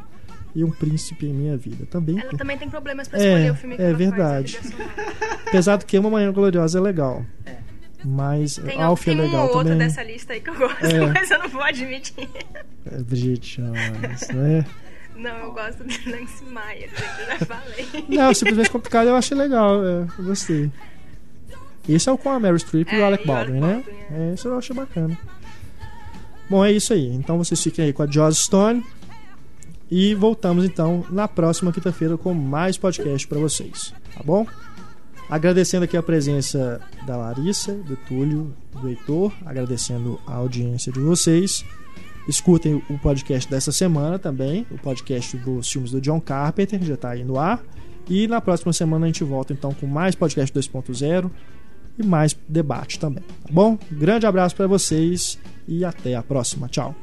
e 0.56 0.64
Um 0.64 0.70
Príncipe 0.72 1.26
em 1.26 1.32
Minha 1.32 1.56
Vida. 1.56 1.86
Também, 1.86 2.18
Ela 2.18 2.32
também 2.36 2.58
tem 2.58 2.68
problemas 2.68 3.06
pra 3.06 3.20
É, 3.20 3.22
escolher 3.28 3.50
o 3.52 3.54
filme 3.54 3.76
que 3.76 3.82
é 3.82 3.88
ela 3.90 3.96
verdade. 3.96 4.56
faz. 4.58 4.72
apesar 5.46 5.76
do 5.76 5.86
que 5.86 5.96
Uma 5.96 6.10
Manhã 6.10 6.32
Gloriosa 6.32 6.78
é 6.78 6.80
legal. 6.82 7.24
Mas 8.04 8.56
Tem, 8.56 8.80
Alfio 8.80 9.12
é 9.12 9.14
tem 9.14 9.22
um 9.24 9.26
legal 9.26 9.46
outro 9.46 9.62
também. 9.62 9.78
dessa 9.78 10.02
lista 10.02 10.32
aí 10.32 10.40
que 10.40 10.50
eu 10.50 10.56
gosto, 10.56 10.84
É. 10.84 11.06
mas 11.12 11.30
eu 11.30 11.38
não 11.38 11.48
vou 11.48 11.62
admitir. 11.62 12.28
É, 12.86 13.02
Bridget 13.02 13.60
Jones, 13.60 14.28
né? 14.30 14.64
Não, 15.18 15.36
eu 15.38 15.52
gosto 15.52 15.84
de 15.84 16.10
Nancy 16.10 16.44
Maia, 16.44 16.88
já 16.88 17.46
falei. 17.46 17.86
Não, 18.08 18.32
simplesmente 18.32 18.70
complicado 18.70 19.08
eu 19.08 19.16
achei 19.16 19.36
legal, 19.36 19.84
é, 19.84 20.06
eu 20.18 20.24
gostei. 20.24 20.70
Esse 21.88 22.08
é 22.08 22.12
o 22.12 22.18
com 22.18 22.30
a 22.30 22.38
Mary 22.38 22.58
Streep 22.58 22.88
e 22.92 22.96
É, 22.96 23.00
o 23.00 23.04
Alec 23.04 23.26
e 23.26 23.28
o 23.28 23.32
Alec 23.32 23.52
Baldwin, 23.56 23.60
né? 23.60 23.84
É, 24.10 24.34
isso 24.34 24.46
eu 24.46 24.58
achei 24.58 24.76
bacana. 24.76 25.18
Bom, 26.48 26.64
é 26.64 26.72
isso 26.72 26.92
aí. 26.92 27.06
Então 27.14 27.36
vocês 27.38 27.62
fiquem 27.62 27.86
aí 27.86 27.92
com 27.92 28.02
a 28.02 28.06
Joss 28.06 28.44
Stone. 28.44 28.84
E 29.90 30.14
voltamos 30.14 30.66
então 30.66 31.06
na 31.08 31.26
próxima 31.26 31.72
quinta-feira 31.72 32.18
com 32.18 32.34
mais 32.34 32.76
podcast 32.76 33.26
para 33.26 33.38
vocês, 33.38 33.94
tá 34.14 34.22
bom? 34.22 34.46
Agradecendo 35.30 35.84
aqui 35.84 35.96
a 35.96 36.02
presença 36.02 36.78
da 37.06 37.16
Larissa, 37.16 37.72
do 37.72 37.96
Túlio, 37.96 38.54
do 38.72 38.86
Heitor, 38.86 39.32
agradecendo 39.46 40.20
a 40.26 40.34
audiência 40.34 40.92
de 40.92 41.00
vocês. 41.00 41.64
Escutem 42.28 42.82
o 42.90 42.98
podcast 42.98 43.50
dessa 43.50 43.72
semana 43.72 44.18
também, 44.18 44.66
o 44.70 44.76
podcast 44.76 45.36
dos 45.38 45.70
filmes 45.70 45.90
do 45.90 46.00
John 46.00 46.20
Carpenter, 46.20 46.82
já 46.84 46.94
está 46.94 47.10
aí 47.10 47.24
no 47.24 47.38
ar. 47.38 47.62
E 48.08 48.28
na 48.28 48.40
próxima 48.40 48.72
semana 48.72 49.06
a 49.06 49.08
gente 49.08 49.24
volta 49.24 49.52
então 49.52 49.72
com 49.72 49.86
mais 49.86 50.14
podcast 50.14 50.56
2.0 50.56 51.30
e 51.98 52.02
mais 52.04 52.38
debate 52.48 52.98
também, 52.98 53.24
tá 53.24 53.52
bom? 53.52 53.78
Grande 53.90 54.26
abraço 54.26 54.54
para 54.54 54.66
vocês 54.66 55.38
e 55.66 55.84
até 55.84 56.14
a 56.14 56.22
próxima. 56.22 56.68
Tchau. 56.68 56.94